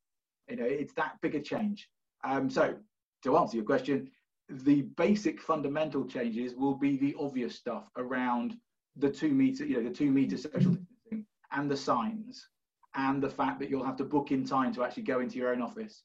You 0.49 0.57
know, 0.57 0.65
it's 0.65 0.93
that 0.93 1.13
big 1.21 1.35
a 1.35 1.39
change. 1.39 1.89
Um, 2.23 2.49
so 2.49 2.75
to 3.23 3.37
answer 3.37 3.57
your 3.57 3.65
question, 3.65 4.11
the 4.49 4.83
basic 4.97 5.41
fundamental 5.41 6.05
changes 6.05 6.53
will 6.55 6.75
be 6.75 6.97
the 6.97 7.15
obvious 7.19 7.55
stuff 7.55 7.89
around 7.97 8.57
the 8.97 9.09
two 9.09 9.29
meter, 9.29 9.65
you 9.65 9.77
know, 9.77 9.89
the 9.89 9.95
two 9.95 10.11
meter 10.11 10.37
social 10.37 10.73
distancing 10.73 11.25
and 11.51 11.69
the 11.69 11.77
signs 11.77 12.47
and 12.95 13.21
the 13.21 13.29
fact 13.29 13.59
that 13.59 13.69
you'll 13.69 13.85
have 13.85 13.95
to 13.97 14.03
book 14.03 14.31
in 14.31 14.45
time 14.45 14.73
to 14.73 14.83
actually 14.83 15.03
go 15.03 15.19
into 15.19 15.37
your 15.37 15.51
own 15.51 15.61
office. 15.61 16.03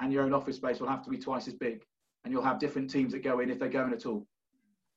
And 0.00 0.12
your 0.12 0.22
own 0.22 0.32
office 0.32 0.56
space 0.56 0.78
will 0.78 0.88
have 0.88 1.02
to 1.04 1.10
be 1.10 1.18
twice 1.18 1.48
as 1.48 1.54
big 1.54 1.82
and 2.24 2.32
you'll 2.32 2.44
have 2.44 2.60
different 2.60 2.90
teams 2.90 3.12
that 3.12 3.24
go 3.24 3.40
in 3.40 3.50
if 3.50 3.58
they're 3.58 3.68
going 3.68 3.92
at 3.92 4.06
all. 4.06 4.26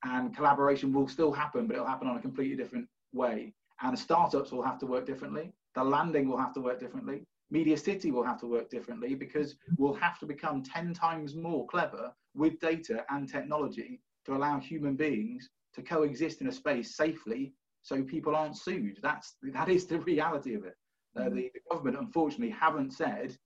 And 0.04 0.34
collaboration 0.34 0.92
will 0.92 1.08
still 1.08 1.32
happen 1.32 1.66
but 1.66 1.74
it'll 1.74 1.86
happen 1.86 2.08
on 2.08 2.16
a 2.16 2.20
completely 2.20 2.56
different 2.56 2.88
way. 3.12 3.54
And 3.80 3.98
startups 3.98 4.52
will 4.52 4.62
have 4.62 4.78
to 4.78 4.86
work 4.86 5.06
differently. 5.06 5.52
The 5.74 5.82
landing 5.82 6.28
will 6.28 6.36
have 6.36 6.54
to 6.54 6.60
work 6.60 6.78
differently. 6.78 7.24
Media 7.50 7.76
City 7.76 8.12
will 8.12 8.22
have 8.22 8.38
to 8.40 8.46
work 8.46 8.70
differently 8.70 9.14
because 9.14 9.56
we'll 9.76 9.94
have 9.94 10.18
to 10.20 10.26
become 10.26 10.62
10 10.62 10.94
times 10.94 11.34
more 11.34 11.66
clever 11.66 12.12
with 12.34 12.58
data 12.60 13.04
and 13.10 13.28
technology 13.28 14.00
to 14.26 14.34
allow 14.34 14.58
human 14.58 14.96
beings 14.96 15.48
to 15.74 15.82
coexist 15.82 16.40
in 16.40 16.48
a 16.48 16.52
space 16.52 16.96
safely 16.96 17.52
so 17.82 18.02
people 18.02 18.36
aren't 18.36 18.56
sued. 18.56 18.98
That's 19.02 19.36
that 19.42 19.68
is 19.68 19.86
the 19.86 19.98
reality 20.12 20.54
of 20.54 20.64
it. 20.64 20.76
Uh, 21.16 21.24
the, 21.24 21.50
the, 21.52 21.60
government, 21.70 21.98
unfortunately, 21.98 22.54
haven't 22.58 22.92
said 22.92 23.36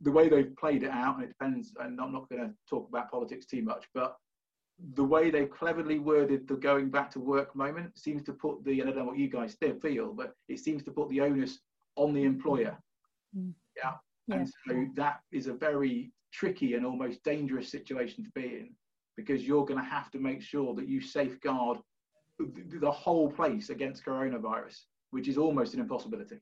the 0.00 0.12
way 0.12 0.28
they've 0.28 0.54
played 0.56 0.84
it 0.84 0.90
out, 0.90 1.16
and 1.16 1.24
it 1.24 1.28
depends. 1.28 1.72
And 1.80 2.00
I'm 2.00 2.12
not 2.12 2.28
going 2.28 2.42
to 2.42 2.54
talk 2.68 2.88
about 2.88 3.10
politics 3.10 3.46
too 3.46 3.62
much, 3.62 3.86
but 3.94 4.16
the 4.94 5.04
way 5.04 5.30
they've 5.30 5.50
cleverly 5.50 5.98
worded 5.98 6.46
the 6.46 6.54
going 6.54 6.88
back 6.90 7.10
to 7.10 7.20
work 7.20 7.54
moment 7.54 7.98
seems 7.98 8.22
to 8.24 8.32
put 8.32 8.64
the, 8.64 8.80
I 8.80 8.86
don't 8.86 8.96
know 8.96 9.04
what 9.04 9.18
you 9.18 9.28
guys 9.28 9.56
feel, 9.82 10.12
but 10.12 10.34
it 10.48 10.58
seems 10.58 10.82
to 10.84 10.90
put 10.90 11.08
the 11.10 11.20
onus 11.20 11.58
on 11.96 12.14
the 12.14 12.24
employer. 12.24 12.78
Mm. 13.36 13.52
Yeah. 13.76 13.92
yeah. 14.28 14.36
And 14.36 14.48
so 14.48 14.86
that 14.96 15.20
is 15.32 15.48
a 15.48 15.52
very 15.52 16.12
tricky 16.32 16.74
and 16.74 16.86
almost 16.86 17.22
dangerous 17.24 17.70
situation 17.70 18.24
to 18.24 18.30
be 18.30 18.44
in 18.44 18.70
because 19.16 19.46
you're 19.46 19.64
going 19.64 19.78
to 19.78 19.88
have 19.88 20.10
to 20.10 20.18
make 20.18 20.42
sure 20.42 20.74
that 20.74 20.88
you 20.88 21.00
safeguard 21.00 21.78
the 22.38 22.90
whole 22.90 23.30
place 23.30 23.68
against 23.70 24.04
coronavirus, 24.04 24.84
which 25.10 25.28
is 25.28 25.36
almost 25.36 25.74
an 25.74 25.80
impossibility. 25.80 26.40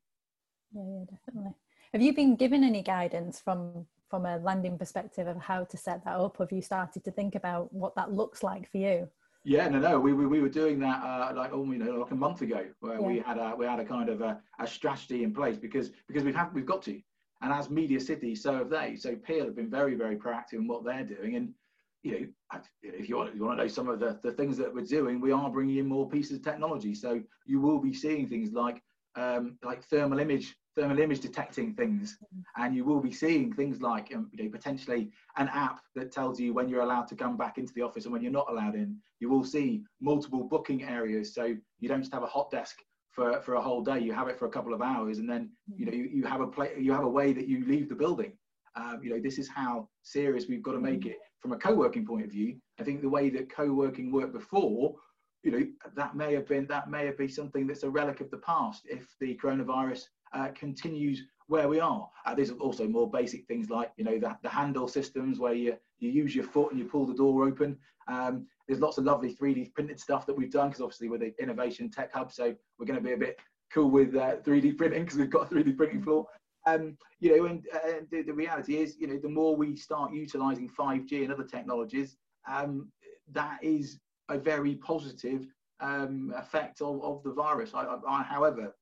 Yeah, 0.73 0.83
yeah, 0.83 1.05
definitely. 1.11 1.55
Have 1.93 2.03
you 2.03 2.15
been 2.15 2.37
given 2.37 2.63
any 2.63 2.83
guidance 2.83 3.41
from 3.41 3.87
from 4.09 4.25
a 4.25 4.39
landing 4.39 4.79
perspective 4.79 5.27
of 5.27 5.37
how 5.37 5.65
to 5.65 5.77
set 5.77 6.03
that 6.05 6.17
up? 6.17 6.39
Have 6.39 6.51
you 6.51 6.63
started 6.63 7.05
to 7.05 7.11
think 7.11 7.35
about 7.35 7.71
what 7.73 7.95
that 7.97 8.13
looks 8.13 8.43
like 8.43 8.71
for 8.71 8.79
you? 8.79 9.09
Yeah, 9.45 9.69
no, 9.69 9.79
no, 9.79 10.01
we, 10.01 10.15
we, 10.15 10.27
we 10.27 10.41
were 10.41 10.49
doing 10.49 10.79
that 10.81 11.03
uh, 11.03 11.33
like 11.35 11.53
oh, 11.53 11.65
you 11.65 11.79
know, 11.79 12.01
like 12.01 12.11
a 12.11 12.17
month 12.17 12.43
ago, 12.43 12.67
where 12.81 13.01
yeah. 13.01 13.07
we 13.07 13.19
had 13.21 13.39
a 13.39 13.55
we 13.57 13.67
had 13.67 13.81
a 13.81 13.85
kind 13.85 14.09
of 14.09 14.21
a, 14.21 14.41
a 14.59 14.67
strategy 14.67 15.25
in 15.25 15.33
place 15.33 15.57
because 15.57 15.91
because 16.07 16.25
we've 16.25 16.35
have 16.35 16.53
we've 16.53 16.67
got 16.67 16.83
to, 16.83 17.01
and 17.41 17.53
as 17.53 17.71
Media 17.71 18.01
City, 18.01 18.35
so 18.35 18.55
have 18.55 18.71
they. 18.71 18.97
So 18.97 19.15
Peel 19.17 19.45
have 19.45 19.57
been 19.57 19.71
very 19.71 19.95
very 19.95 20.17
proactive 20.17 20.55
in 20.55 20.67
what 20.67 20.85
they're 20.85 21.05
doing, 21.05 21.37
and 21.37 21.55
you 22.03 22.13
know, 22.13 22.61
if 22.83 23.09
you 23.09 23.17
want, 23.17 23.31
if 23.31 23.37
you 23.37 23.45
want 23.45 23.59
to 23.59 23.65
know 23.65 23.69
some 23.69 23.89
of 23.89 24.01
the, 24.01 24.19
the 24.23 24.33
things 24.33 24.57
that 24.59 24.73
we're 24.73 24.85
doing, 24.85 25.21
we 25.21 25.33
are 25.33 25.51
bringing 25.51 25.79
in 25.79 25.87
more 25.87 26.09
pieces 26.09 26.37
of 26.37 26.45
technology. 26.45 26.95
So 26.95 27.21
you 27.45 27.61
will 27.61 27.79
be 27.79 27.93
seeing 27.93 28.29
things 28.29 28.53
like 28.53 28.83
um, 29.17 29.59
like 29.65 29.83
thermal 29.85 30.19
image 30.19 30.55
thermal 30.79 31.01
image 31.01 31.21
detecting 31.21 31.75
things 31.75 32.17
and 32.57 32.75
you 32.75 32.85
will 32.85 33.01
be 33.01 33.11
seeing 33.11 33.53
things 33.53 33.81
like 33.81 34.15
um, 34.15 34.31
you 34.33 34.45
know 34.45 34.51
potentially 34.51 35.11
an 35.37 35.49
app 35.49 35.81
that 35.97 36.13
tells 36.13 36.39
you 36.39 36.55
when 36.55 36.69
you're 36.69 36.83
allowed 36.83 37.09
to 37.09 37.17
come 37.17 37.37
back 37.37 37.59
into 37.59 37.73
the 37.75 37.83
office 37.83 38.05
and 38.05 38.13
when 38.13 38.23
you're 38.23 38.31
not 38.31 38.49
allowed 38.49 38.77
in 38.77 38.97
you 39.19 39.29
will 39.29 39.43
see 39.43 39.83
multiple 40.01 40.45
booking 40.45 40.85
areas 40.85 41.35
so 41.35 41.57
you 41.81 41.89
don't 41.89 42.01
just 42.01 42.13
have 42.13 42.23
a 42.23 42.27
hot 42.27 42.49
desk 42.51 42.77
for, 43.19 43.41
for 43.43 43.55
a 43.55 43.61
whole 43.61 43.83
day. 43.83 43.99
You 43.99 44.13
have 44.13 44.29
it 44.29 44.39
for 44.39 44.47
a 44.47 44.51
couple 44.57 44.73
of 44.73 44.81
hours 44.81 45.19
and 45.19 45.29
then 45.29 45.51
you 45.81 45.87
know 45.87 45.93
you, 45.93 46.05
you 46.05 46.25
have 46.25 46.41
a 46.41 46.47
play 46.47 46.71
you 46.79 46.93
have 46.93 47.05
a 47.05 47.15
way 47.21 47.33
that 47.33 47.49
you 47.49 47.65
leave 47.67 47.89
the 47.89 48.01
building. 48.05 48.33
Um, 48.77 49.01
you 49.03 49.11
know 49.11 49.21
this 49.21 49.39
is 49.39 49.49
how 49.49 49.89
serious 50.03 50.47
we've 50.49 50.63
got 50.63 50.73
to 50.73 50.81
make 50.81 51.05
it. 51.05 51.19
From 51.41 51.53
a 51.53 51.59
co-working 51.59 52.05
point 52.05 52.25
of 52.25 52.33
view 52.33 52.57
i 52.81 52.83
think 52.83 53.01
the 53.01 53.09
way 53.09 53.31
that 53.31 53.49
co-working 53.49 54.11
worked 54.11 54.33
before 54.33 54.97
you 55.45 55.53
know 55.53 55.65
that 55.95 56.17
may 56.17 56.35
have 56.35 56.49
been 56.49 56.67
that 56.67 56.91
may 56.91 57.07
have 57.07 57.17
been 57.17 57.29
something 57.29 57.65
that's 57.67 57.85
a 57.85 57.91
relic 57.91 58.21
of 58.21 58.31
the 58.31 58.39
past 58.39 58.83
if 58.87 59.05
the 59.21 59.39
coronavirus 59.43 60.03
uh, 60.35 60.49
continues 60.55 61.23
where 61.47 61.69
we 61.69 61.81
are. 61.81 62.09
Uh, 62.27 62.35
there's 62.35 62.51
also 62.51 62.87
more 62.87 63.11
basic 63.11 63.47
things 63.47 63.71
like 63.71 63.91
you 63.97 64.05
know 64.05 64.19
the, 64.19 64.37
the 64.43 64.49
handle 64.49 64.89
systems 64.89 65.39
where 65.39 65.55
you 65.55 65.77
you 65.99 66.11
use 66.11 66.35
your 66.35 66.45
foot 66.45 66.71
and 66.71 66.79
you 66.79 66.87
pull 66.87 67.07
the 67.07 67.15
door 67.15 67.47
open. 67.47 67.77
Um, 68.09 68.47
there's 68.67 68.81
lots 68.81 68.99
of 68.99 69.05
lovely 69.05 69.35
3D 69.35 69.75
printed 69.75 70.01
stuff 70.01 70.27
that 70.27 70.37
we've 70.37 70.51
done 70.51 70.69
because 70.69 70.81
obviously 70.81 71.09
we're 71.09 71.19
the 71.19 71.35
innovation 71.41 71.91
tech 71.91 72.13
hub, 72.13 72.33
so 72.33 72.55
we're 72.79 72.87
going 72.87 72.99
to 72.99 73.05
be 73.05 73.13
a 73.13 73.19
bit 73.19 73.39
cool 73.73 73.91
with 73.91 74.15
uh, 74.15 74.37
3D 74.37 74.77
printing 74.77 75.05
because 75.05 75.19
we've 75.19 75.31
got 75.31 75.51
a 75.51 75.55
3D 75.55 75.77
printing 75.77 76.03
floor. 76.03 76.27
Um, 76.67 76.97
you 77.21 77.37
know, 77.37 77.47
and, 77.47 77.63
the, 78.11 78.23
the, 78.23 78.33
reality 78.33 78.77
is, 78.77 78.97
you 78.99 79.07
know, 79.07 79.19
the 79.19 79.29
more 79.29 79.57
we 79.57 79.77
start 79.77 80.13
utilizing 80.13 80.69
5G 80.69 81.23
and 81.23 81.33
other 81.33 81.45
technologies, 81.45 82.17
um, 82.51 82.89
that 83.33 83.59
is 83.63 83.99
a 84.29 84.39
very 84.39 84.75
positive 84.77 85.47
um, 85.81 86.33
effect 86.37 86.83
of, 86.83 87.03
of 87.03 87.23
the 87.23 87.33
virus. 87.33 87.73
I, 87.75 87.97
I, 88.07 88.23
however, 88.23 88.75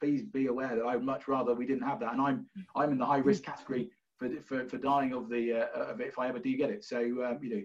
please 0.00 0.22
be 0.22 0.46
aware 0.46 0.76
that 0.76 0.84
I'd 0.84 1.02
much 1.02 1.28
rather 1.28 1.54
we 1.54 1.66
didn't 1.66 1.86
have 1.86 2.00
that, 2.00 2.12
and 2.12 2.20
I'm 2.20 2.46
I'm 2.74 2.92
in 2.92 2.98
the 2.98 3.06
high 3.06 3.18
risk 3.18 3.44
category 3.44 3.90
for 4.18 4.28
for, 4.44 4.68
for 4.68 4.78
dying 4.78 5.12
of 5.12 5.28
the 5.28 5.52
uh, 5.52 5.92
of 5.92 6.00
it 6.00 6.08
if 6.08 6.18
I 6.18 6.28
ever 6.28 6.38
do 6.38 6.54
get 6.56 6.70
it. 6.70 6.84
So 6.84 6.98
um, 6.98 7.38
you 7.42 7.50
know, 7.56 7.62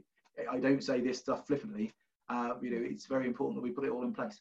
I 0.51 0.59
don't 0.59 0.83
say 0.83 1.01
this 1.01 1.19
stuff 1.19 1.47
flippantly. 1.47 1.91
Uh, 2.29 2.53
you 2.61 2.71
know, 2.71 2.81
it's 2.81 3.05
very 3.05 3.27
important 3.27 3.57
that 3.57 3.63
we 3.63 3.71
put 3.71 3.85
it 3.85 3.91
all 3.91 4.03
in 4.03 4.13
place. 4.13 4.39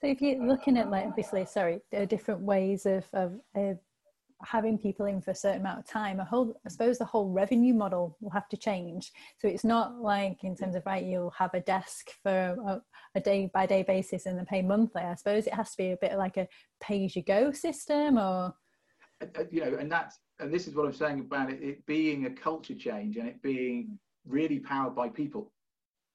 So 0.00 0.08
if 0.08 0.20
you're 0.20 0.44
looking 0.44 0.76
at 0.76 0.90
like 0.90 1.06
obviously, 1.06 1.44
sorry, 1.44 1.80
there 1.90 2.02
are 2.02 2.06
different 2.06 2.40
ways 2.40 2.86
of 2.86 3.04
of, 3.14 3.78
having 4.42 4.76
people 4.76 5.06
in 5.06 5.22
for 5.22 5.30
a 5.30 5.34
certain 5.34 5.60
amount 5.60 5.78
of 5.78 5.86
time 5.86 6.20
a 6.20 6.24
whole 6.24 6.54
i 6.66 6.68
suppose 6.68 6.98
the 6.98 7.04
whole 7.04 7.30
revenue 7.30 7.72
model 7.72 8.14
will 8.20 8.30
have 8.30 8.48
to 8.48 8.58
change 8.58 9.10
so 9.38 9.48
it's 9.48 9.64
not 9.64 10.00
like 10.02 10.44
in 10.44 10.54
terms 10.54 10.74
of 10.74 10.84
right 10.84 11.04
you'll 11.04 11.30
have 11.30 11.54
a 11.54 11.60
desk 11.60 12.10
for 12.22 12.54
a, 12.66 12.82
a 13.14 13.20
day 13.20 13.48
by 13.54 13.64
day 13.64 13.82
basis 13.82 14.26
and 14.26 14.36
then 14.36 14.44
pay 14.44 14.60
monthly 14.60 15.00
i 15.00 15.14
suppose 15.14 15.46
it 15.46 15.54
has 15.54 15.70
to 15.70 15.76
be 15.78 15.92
a 15.92 15.96
bit 15.96 16.18
like 16.18 16.36
a 16.36 16.46
pay 16.80 17.06
as 17.06 17.16
you 17.16 17.22
go 17.22 17.52
system 17.52 18.18
or 18.18 18.52
you 19.50 19.64
know 19.64 19.78
and 19.78 19.90
that's 19.90 20.18
and 20.40 20.52
this 20.52 20.66
is 20.66 20.74
what 20.74 20.86
i'm 20.86 20.92
saying 20.92 21.20
about 21.20 21.50
it, 21.50 21.62
it 21.62 21.86
being 21.86 22.26
a 22.26 22.30
culture 22.30 22.74
change 22.74 23.16
and 23.16 23.28
it 23.28 23.40
being 23.42 23.98
really 24.26 24.58
powered 24.58 24.94
by 24.94 25.08
people 25.08 25.52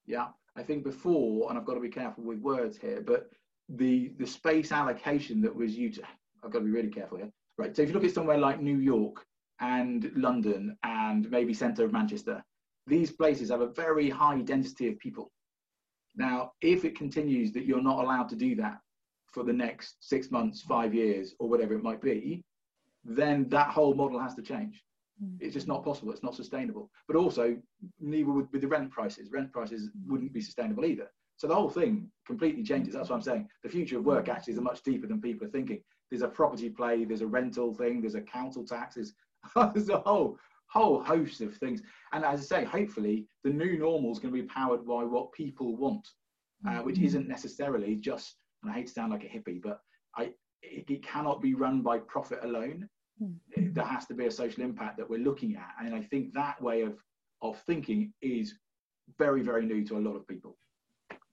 yeah 0.06 0.28
i 0.56 0.62
think 0.62 0.84
before 0.84 1.48
and 1.48 1.58
i've 1.58 1.64
got 1.64 1.74
to 1.74 1.80
be 1.80 1.88
careful 1.88 2.24
with 2.24 2.38
words 2.40 2.76
here 2.76 3.00
but 3.00 3.30
the 3.68 4.12
the 4.18 4.26
space 4.26 4.72
allocation 4.72 5.40
that 5.40 5.54
was 5.54 5.76
used 5.76 6.00
i've 6.44 6.50
got 6.50 6.58
to 6.58 6.64
be 6.64 6.70
really 6.70 6.88
careful 6.88 7.18
here 7.18 7.30
right? 7.60 7.76
So 7.76 7.82
if 7.82 7.88
you 7.88 7.94
look 7.94 8.04
at 8.04 8.14
somewhere 8.14 8.38
like 8.38 8.60
New 8.60 8.78
York 8.78 9.24
and 9.60 10.10
London 10.16 10.76
and 10.82 11.30
maybe 11.30 11.52
centre 11.52 11.84
of 11.84 11.92
Manchester, 11.92 12.42
these 12.86 13.12
places 13.12 13.50
have 13.50 13.60
a 13.60 13.68
very 13.68 14.08
high 14.08 14.40
density 14.40 14.88
of 14.88 14.98
people. 14.98 15.30
Now, 16.16 16.52
if 16.62 16.84
it 16.84 16.96
continues 16.96 17.52
that 17.52 17.66
you're 17.66 17.82
not 17.82 18.02
allowed 18.02 18.28
to 18.30 18.36
do 18.36 18.56
that 18.56 18.78
for 19.26 19.44
the 19.44 19.52
next 19.52 19.96
six 20.00 20.30
months, 20.30 20.62
five 20.62 20.94
years, 20.94 21.34
or 21.38 21.48
whatever 21.48 21.74
it 21.74 21.82
might 21.82 22.00
be, 22.00 22.42
then 23.04 23.48
that 23.48 23.68
whole 23.68 23.94
model 23.94 24.18
has 24.18 24.34
to 24.34 24.42
change. 24.42 24.82
Mm. 25.22 25.36
It's 25.40 25.54
just 25.54 25.68
not 25.68 25.84
possible. 25.84 26.12
It's 26.12 26.22
not 26.22 26.34
sustainable. 26.34 26.90
But 27.06 27.16
also, 27.16 27.56
neither 27.98 28.30
would 28.30 28.48
with 28.52 28.62
the 28.62 28.68
rent 28.68 28.90
prices. 28.90 29.30
Rent 29.30 29.52
prices 29.52 29.90
wouldn't 30.06 30.32
be 30.32 30.40
sustainable 30.40 30.84
either. 30.84 31.10
So 31.36 31.46
the 31.46 31.54
whole 31.54 31.70
thing 31.70 32.10
completely 32.26 32.62
changes. 32.62 32.94
That's 32.94 33.08
what 33.08 33.16
I'm 33.16 33.22
saying. 33.22 33.48
The 33.62 33.70
future 33.70 33.98
of 33.98 34.04
work 34.04 34.28
actually 34.28 34.54
is 34.54 34.60
much 34.60 34.82
deeper 34.82 35.06
than 35.06 35.20
people 35.20 35.46
are 35.46 35.50
thinking 35.50 35.80
there's 36.10 36.22
a 36.22 36.28
property 36.28 36.68
play, 36.68 37.04
there's 37.04 37.20
a 37.22 37.26
rental 37.26 37.72
thing, 37.72 38.00
there's 38.00 38.16
a 38.16 38.20
council 38.20 38.64
taxes, 38.64 39.14
there's 39.74 39.88
a 39.88 39.98
whole 40.00 40.36
whole 40.66 41.02
host 41.02 41.40
of 41.40 41.56
things. 41.56 41.82
And 42.12 42.24
as 42.24 42.40
I 42.40 42.44
say, 42.44 42.64
hopefully 42.64 43.26
the 43.42 43.50
new 43.50 43.78
normal 43.78 44.12
is 44.12 44.20
going 44.20 44.32
to 44.32 44.40
be 44.40 44.46
powered 44.46 44.86
by 44.86 45.02
what 45.02 45.32
people 45.32 45.76
want, 45.76 46.06
uh, 46.68 46.78
which 46.78 46.96
mm-hmm. 46.96 47.06
isn't 47.06 47.28
necessarily 47.28 47.96
just. 47.96 48.36
And 48.62 48.70
I 48.70 48.74
hate 48.74 48.86
to 48.86 48.92
sound 48.92 49.10
like 49.10 49.24
a 49.24 49.26
hippie, 49.26 49.60
but 49.60 49.80
I 50.16 50.30
it, 50.62 50.84
it 50.88 51.02
cannot 51.02 51.40
be 51.40 51.54
run 51.54 51.82
by 51.82 51.98
profit 51.98 52.40
alone. 52.42 52.88
Mm-hmm. 53.22 53.72
There 53.72 53.84
has 53.84 54.06
to 54.06 54.14
be 54.14 54.26
a 54.26 54.30
social 54.30 54.62
impact 54.62 54.96
that 54.98 55.08
we're 55.08 55.20
looking 55.20 55.56
at, 55.56 55.74
and 55.84 55.94
I 55.94 56.02
think 56.02 56.32
that 56.34 56.60
way 56.60 56.82
of 56.82 56.94
of 57.42 57.58
thinking 57.62 58.12
is 58.22 58.54
very 59.18 59.42
very 59.42 59.66
new 59.66 59.84
to 59.86 59.98
a 59.98 60.00
lot 60.00 60.16
of 60.16 60.26
people, 60.26 60.56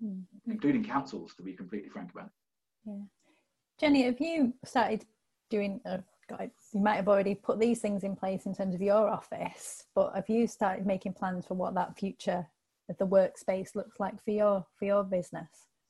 mm-hmm. 0.04 0.52
including 0.52 0.84
councils, 0.84 1.34
to 1.36 1.44
be 1.44 1.54
completely 1.54 1.90
frank 1.90 2.12
about 2.12 2.26
it. 2.28 2.32
Yeah. 2.86 3.04
Jenny, 3.80 4.04
have 4.04 4.20
you 4.20 4.54
started 4.66 5.06
doing? 5.50 5.80
Uh, 5.86 6.00
you 6.74 6.82
might 6.82 6.96
have 6.96 7.08
already 7.08 7.36
put 7.36 7.58
these 7.58 7.80
things 7.80 8.04
in 8.04 8.14
place 8.14 8.46
in 8.48 8.54
terms 8.54 8.76
of 8.76 8.82
your 8.82 9.08
office, 9.08 9.86
but 9.96 10.14
have 10.14 10.28
you 10.28 10.46
started 10.46 10.86
making 10.86 11.14
plans 11.14 11.46
for 11.46 11.54
what 11.54 11.74
that 11.76 11.98
future 11.98 12.46
of 12.90 12.98
the 12.98 13.08
workspace 13.08 13.76
looks 13.76 13.98
like 14.00 14.22
for 14.24 14.32
your 14.32 14.66
for 14.78 14.86
your 14.86 15.04
business? 15.06 15.48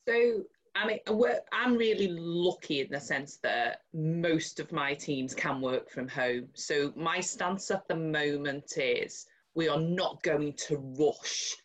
So 0.08 0.44
I 0.80 0.86
mean, 0.86 1.00
I'm 1.52 1.76
really 1.76 2.10
lucky 2.10 2.82
in 2.82 2.92
the 2.92 3.00
sense 3.00 3.38
that 3.38 3.82
most 3.94 4.60
of 4.60 4.72
my 4.72 4.94
teams 4.94 5.34
can 5.34 5.60
work 5.60 5.90
from 5.90 6.08
home. 6.08 6.50
So 6.54 6.94
my 6.96 7.20
stance 7.20 7.72
at 7.72 7.88
the 7.88 7.96
moment 7.96 8.78
is 8.78 9.26
we 9.56 9.68
are 9.68 9.80
not 9.80 10.22
going 10.22 10.54
to 10.68 10.78
rush 11.00 11.56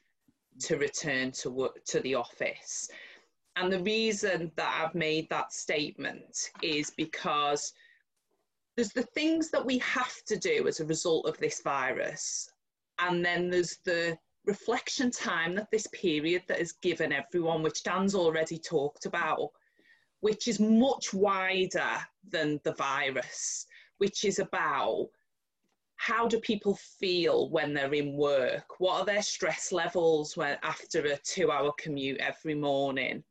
to 0.61 0.78
return 0.78 1.31
to 1.33 1.50
work 1.50 1.85
to 1.87 2.00
the 2.00 2.14
office. 2.14 2.88
And 3.57 3.71
the 3.71 3.81
reason 3.81 4.50
that 4.57 4.83
I've 4.83 4.95
made 4.95 5.28
that 5.28 5.52
statement 5.52 6.50
is 6.62 6.90
because 6.90 7.75
there's 8.76 8.95
the 8.95 9.02
things 9.02 9.50
that 9.50 9.64
we 9.64 9.76
have 9.78 10.25
to 10.26 10.38
do 10.38 10.66
as 10.66 10.81
a 10.81 10.87
result 10.87 11.26
of 11.26 11.37
this 11.37 11.61
virus. 11.61 12.50
And 12.99 13.23
then 13.23 13.50
there's 13.50 13.76
the 13.85 14.16
reflection 14.44 15.11
time 15.11 15.54
that 15.54 15.70
this 15.70 15.87
period 15.88 16.42
that 16.49 16.61
is 16.61 16.72
given 16.72 17.12
everyone, 17.12 17.62
which 17.62 17.82
Dan's 17.82 18.14
already 18.14 18.58
talked 18.58 19.06
about, 19.06 19.50
which 20.20 20.49
is 20.49 20.61
much 20.61 21.12
wider 21.12 21.99
than 22.28 22.61
the 22.64 22.75
virus, 22.75 23.66
which 23.99 24.25
is 24.25 24.38
about 24.38 25.08
how 25.96 26.26
do 26.26 26.40
people 26.40 26.75
feel 26.75 27.49
when 27.50 27.72
they're 27.72 27.94
in 27.94 28.16
work? 28.16 28.80
What 28.80 29.00
are 29.00 29.04
their 29.04 29.22
stress 29.22 29.70
levels 29.70 30.37
when 30.37 30.58
after 30.64 31.00
a 31.06 31.16
two 31.18 31.52
hour 31.52 31.72
commute 31.78 32.18
every 32.18 32.54
morning? 32.54 33.22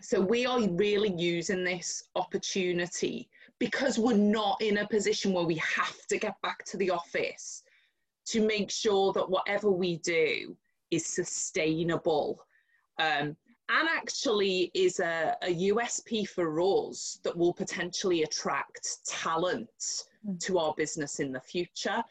So 0.00 0.20
we 0.20 0.44
are 0.44 0.60
really 0.70 1.14
using 1.16 1.62
this 1.62 2.02
opportunity 2.16 3.28
because 3.60 4.00
we're 4.00 4.16
not 4.16 4.60
in 4.60 4.78
a 4.78 4.88
position 4.88 5.32
where 5.32 5.44
we 5.44 5.54
have 5.56 6.06
to 6.08 6.18
get 6.18 6.34
back 6.42 6.64
to 6.64 6.76
the 6.76 6.90
office 6.90 7.62
to 8.26 8.46
make 8.46 8.70
sure 8.70 9.12
that 9.12 9.28
whatever 9.28 9.70
we 9.70 9.98
do 9.98 10.56
is 10.90 11.06
sustainable 11.06 12.44
um, 12.98 13.36
and 13.68 13.88
actually 13.88 14.70
is 14.74 15.00
a, 15.00 15.36
a 15.42 15.54
USP 15.70 16.28
for 16.28 16.60
us 16.60 17.18
that 17.22 17.36
will 17.36 17.54
potentially 17.54 18.22
attract 18.22 18.98
talent 19.06 19.68
mm. 20.26 20.38
to 20.40 20.58
our 20.58 20.74
business 20.76 21.20
in 21.20 21.32
the 21.32 21.40
future. 21.40 22.02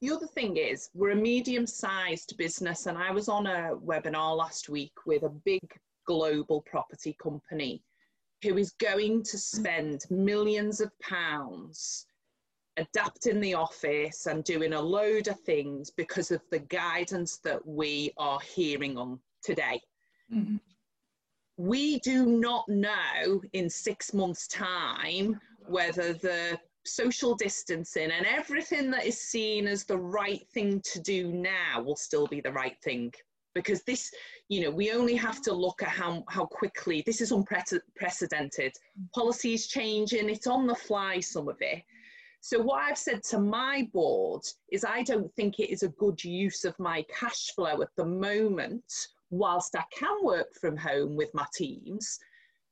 The 0.00 0.10
other 0.10 0.26
thing 0.26 0.56
is, 0.58 0.90
we're 0.94 1.10
a 1.10 1.16
medium 1.16 1.66
sized 1.66 2.36
business, 2.36 2.86
and 2.86 2.98
I 2.98 3.10
was 3.10 3.28
on 3.28 3.46
a 3.46 3.74
webinar 3.84 4.36
last 4.36 4.68
week 4.68 4.92
with 5.06 5.22
a 5.22 5.30
big 5.30 5.62
global 6.06 6.62
property 6.62 7.16
company 7.20 7.82
who 8.42 8.56
is 8.56 8.70
going 8.72 9.22
to 9.24 9.38
spend 9.38 10.04
millions 10.10 10.80
of 10.80 10.96
pounds 11.00 12.06
adapting 12.78 13.40
the 13.40 13.54
office 13.54 14.26
and 14.26 14.44
doing 14.44 14.72
a 14.72 14.80
load 14.80 15.28
of 15.28 15.38
things 15.40 15.90
because 15.90 16.30
of 16.30 16.40
the 16.50 16.60
guidance 16.60 17.38
that 17.38 17.66
we 17.66 18.12
are 18.16 18.40
hearing 18.40 18.96
on 18.96 19.18
today. 19.42 19.80
Mm-hmm. 20.32 20.56
We 21.56 21.98
do 22.00 22.26
not 22.26 22.68
know 22.68 23.42
in 23.52 23.68
six 23.68 24.14
months' 24.14 24.46
time 24.46 25.40
whether 25.66 26.12
the 26.12 26.58
social 26.84 27.34
distancing 27.34 28.10
and 28.10 28.26
everything 28.26 28.90
that 28.90 29.04
is 29.04 29.20
seen 29.20 29.66
as 29.66 29.84
the 29.84 29.96
right 29.96 30.46
thing 30.54 30.80
to 30.92 31.00
do 31.00 31.32
now 31.32 31.82
will 31.82 31.96
still 31.96 32.26
be 32.26 32.40
the 32.40 32.52
right 32.52 32.76
thing 32.82 33.12
because 33.54 33.82
this 33.82 34.10
you 34.48 34.62
know 34.62 34.70
we 34.70 34.92
only 34.92 35.14
have 35.14 35.42
to 35.42 35.52
look 35.52 35.82
at 35.82 35.88
how 35.88 36.24
how 36.28 36.46
quickly 36.46 37.02
this 37.04 37.20
is 37.20 37.32
unprecedented 37.32 38.72
policies 39.14 39.66
changing 39.66 40.30
it's 40.30 40.46
on 40.46 40.66
the 40.66 40.74
fly 40.74 41.20
some 41.20 41.48
of 41.48 41.56
it 41.60 41.82
so 42.40 42.60
what 42.60 42.82
i've 42.82 42.98
said 42.98 43.22
to 43.22 43.38
my 43.38 43.88
board 43.92 44.42
is 44.70 44.84
i 44.84 45.02
don't 45.02 45.32
think 45.34 45.58
it 45.58 45.70
is 45.70 45.82
a 45.82 45.88
good 45.88 46.22
use 46.22 46.64
of 46.64 46.78
my 46.78 47.04
cash 47.12 47.50
flow 47.54 47.80
at 47.82 47.94
the 47.96 48.04
moment 48.04 48.84
whilst 49.30 49.76
i 49.76 49.84
can 49.96 50.16
work 50.22 50.54
from 50.54 50.76
home 50.76 51.16
with 51.16 51.32
my 51.34 51.46
teams 51.54 52.18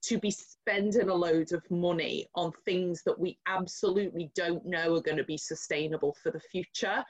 to 0.03 0.19
be 0.19 0.31
spending 0.31 1.09
a 1.09 1.15
load 1.15 1.53
of 1.53 1.69
money 1.71 2.29
on 2.35 2.53
things 2.65 3.03
that 3.03 3.19
we 3.19 3.39
absolutely 3.47 4.31
don't 4.37 4.65
know 4.65 4.95
are 4.95 5.03
going 5.03 5.17
to 5.17 5.25
be 5.25 5.37
sustainable 5.37 6.17
for 6.23 6.31
the 6.31 6.41
future 6.41 7.05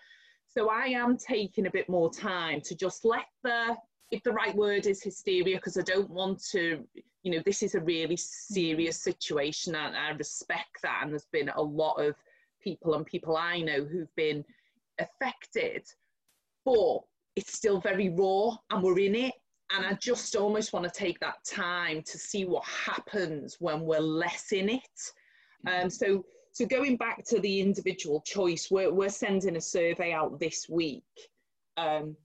so 0.57 0.71
I 0.71 0.87
am 0.87 1.19
taking 1.19 1.67
a 1.67 1.71
bit 1.71 1.87
more 1.87 2.11
time 2.11 2.63
to 2.63 2.75
just 2.75 3.05
let 3.05 3.27
the, 3.45 3.77
if 4.11 4.23
the 4.23 4.33
right 4.33 4.57
word 4.57 4.87
is 4.87 5.03
hysteria, 5.03 5.57
because 5.57 5.77
I 5.77 5.83
don't 5.83 6.09
want 6.09 6.43
to, 6.53 6.83
you 7.25 7.31
know, 7.31 7.43
this 7.45 7.63
is 7.63 7.75
a 7.75 7.81
really 7.81 8.17
serious 8.17 8.97
mm-hmm. 8.99 9.11
situation 9.11 9.75
and 9.75 9.95
I 9.95 10.11
respect 10.13 10.81
that. 10.83 11.01
And 11.03 11.13
there's 11.13 11.27
been 11.31 11.51
a 11.51 11.61
lot 11.61 12.03
of 12.03 12.15
people 12.61 12.95
and 12.95 13.07
people 13.07 13.37
I 13.37 13.61
know 13.61 13.85
who've 13.85 14.15
been 14.17 14.45
affected, 14.99 15.87
but 16.65 16.99
it's 17.37 17.53
still 17.53 17.81
very 17.81 18.09
raw 18.11 18.57
and 18.71 18.83
we're 18.83 18.99
in 18.99 19.15
it. 19.15 19.35
And 19.73 19.85
I 19.85 19.95
just 19.95 20.37
almost 20.37 20.73
want 20.73 20.85
to 20.85 20.99
take 20.99 21.19
that 21.21 21.45
time 21.45 22.03
to 22.07 22.19
see 22.19 22.45
what 22.45 22.65
happens 22.65 23.57
when 23.59 23.81
we're 23.81 23.99
less 24.01 24.53
in 24.53 24.69
it. 24.69 25.13
Um, 25.67 25.91
so 25.91 26.25
so 26.57 26.65
going 26.65 26.97
back 26.97 27.23
to 27.27 27.39
the 27.41 27.61
individual 27.61 28.23
choice, 28.23 28.71
we're, 28.71 28.91
we're 28.91 29.11
sending 29.11 29.57
a 29.57 29.61
survey 29.61 30.15
out 30.15 30.41
this 30.41 30.71
week, 30.71 31.05
um, 31.77 32.17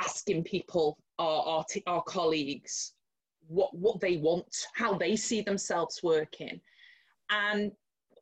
asking 0.00 0.44
people, 0.44 0.96
our, 1.18 1.42
our, 1.42 1.64
t- 1.68 1.82
our 1.86 2.02
colleagues, 2.04 2.94
what, 3.46 3.76
what 3.76 4.00
they 4.00 4.16
want, 4.16 4.46
how 4.74 4.96
they 4.96 5.16
see 5.16 5.42
themselves 5.42 6.02
working. 6.02 6.58
And 7.28 7.72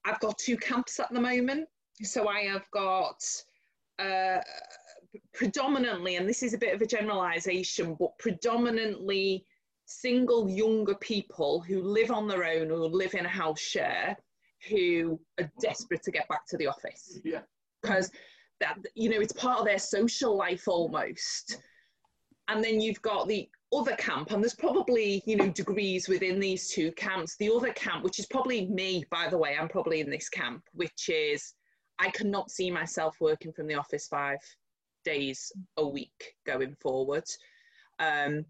I've 0.04 0.20
got 0.20 0.38
two 0.38 0.56
camps 0.56 0.98
at 1.00 1.12
the 1.12 1.20
moment. 1.20 1.68
So 2.02 2.28
I 2.28 2.40
have 2.40 2.64
got 2.72 3.22
uh, 3.98 4.40
predominantly, 5.34 6.16
and 6.16 6.28
this 6.28 6.42
is 6.42 6.54
a 6.54 6.58
bit 6.58 6.74
of 6.74 6.82
a 6.82 6.86
generalization, 6.86 7.96
but 7.98 8.18
predominantly 8.18 9.44
single 9.86 10.48
younger 10.48 10.94
people 10.96 11.60
who 11.60 11.82
live 11.82 12.10
on 12.10 12.26
their 12.26 12.44
own 12.44 12.70
or 12.70 12.88
live 12.88 13.14
in 13.14 13.26
a 13.26 13.28
house 13.28 13.60
share 13.60 14.16
who 14.68 15.20
are 15.40 15.50
desperate 15.60 16.02
to 16.02 16.10
get 16.10 16.28
back 16.28 16.46
to 16.46 16.56
the 16.56 16.66
office. 16.66 17.20
Yeah. 17.24 17.40
Because 17.82 18.10
that 18.60 18.78
you 18.94 19.10
know 19.10 19.20
it's 19.20 19.32
part 19.32 19.58
of 19.58 19.66
their 19.66 19.78
social 19.78 20.36
life 20.36 20.68
almost. 20.68 21.58
And 22.48 22.62
then 22.62 22.80
you've 22.80 23.02
got 23.02 23.28
the 23.28 23.48
other 23.72 23.96
camp, 23.96 24.30
and 24.30 24.42
there's 24.42 24.54
probably 24.54 25.22
you 25.26 25.36
know 25.36 25.48
degrees 25.48 26.08
within 26.08 26.38
these 26.38 26.68
two 26.68 26.92
camps. 26.92 27.36
The 27.36 27.50
other 27.50 27.72
camp, 27.72 28.04
which 28.04 28.18
is 28.18 28.26
probably 28.26 28.66
me, 28.66 29.04
by 29.10 29.28
the 29.28 29.38
way, 29.38 29.56
I'm 29.58 29.68
probably 29.68 30.00
in 30.00 30.10
this 30.10 30.28
camp, 30.28 30.62
which 30.72 31.08
is 31.08 31.54
I 31.98 32.10
cannot 32.10 32.50
see 32.50 32.70
myself 32.70 33.16
working 33.20 33.52
from 33.52 33.66
the 33.66 33.74
office 33.74 34.08
five 34.08 34.38
days 35.04 35.52
a 35.76 35.86
week 35.86 36.34
going 36.46 36.74
forward. 36.80 37.24
Um, 37.98 38.44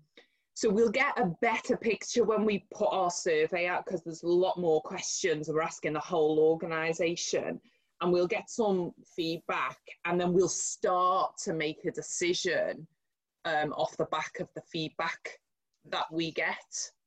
so 0.55 0.69
we'll 0.69 0.91
get 0.91 1.19
a 1.19 1.33
better 1.41 1.77
picture 1.77 2.25
when 2.25 2.45
we 2.45 2.67
put 2.75 2.89
our 2.91 3.11
survey 3.11 3.67
out 3.67 3.85
because 3.85 4.03
there's 4.03 4.23
a 4.23 4.29
lot 4.29 4.59
more 4.59 4.83
questions. 4.83 5.49
We're 5.49 5.63
asking 5.63 5.95
the 5.95 6.01
whole 6.01 6.39
organisation 6.39 7.61
and 8.01 8.13
we'll 8.13 8.27
get 8.27 8.51
some 8.51 8.93
feedback 9.17 9.79
and 10.05 10.21
then 10.21 10.33
we'll 10.33 10.49
start 10.49 11.33
to 11.45 11.55
make 11.55 11.85
a 11.87 11.91
decision 11.91 12.87
um, 13.45 13.73
off 13.73 13.97
the 13.97 14.07
back 14.07 14.39
of 14.41 14.49
the 14.55 14.63
feedback 14.63 15.41
that 15.91 16.07
we 16.13 16.33
get. 16.33 16.57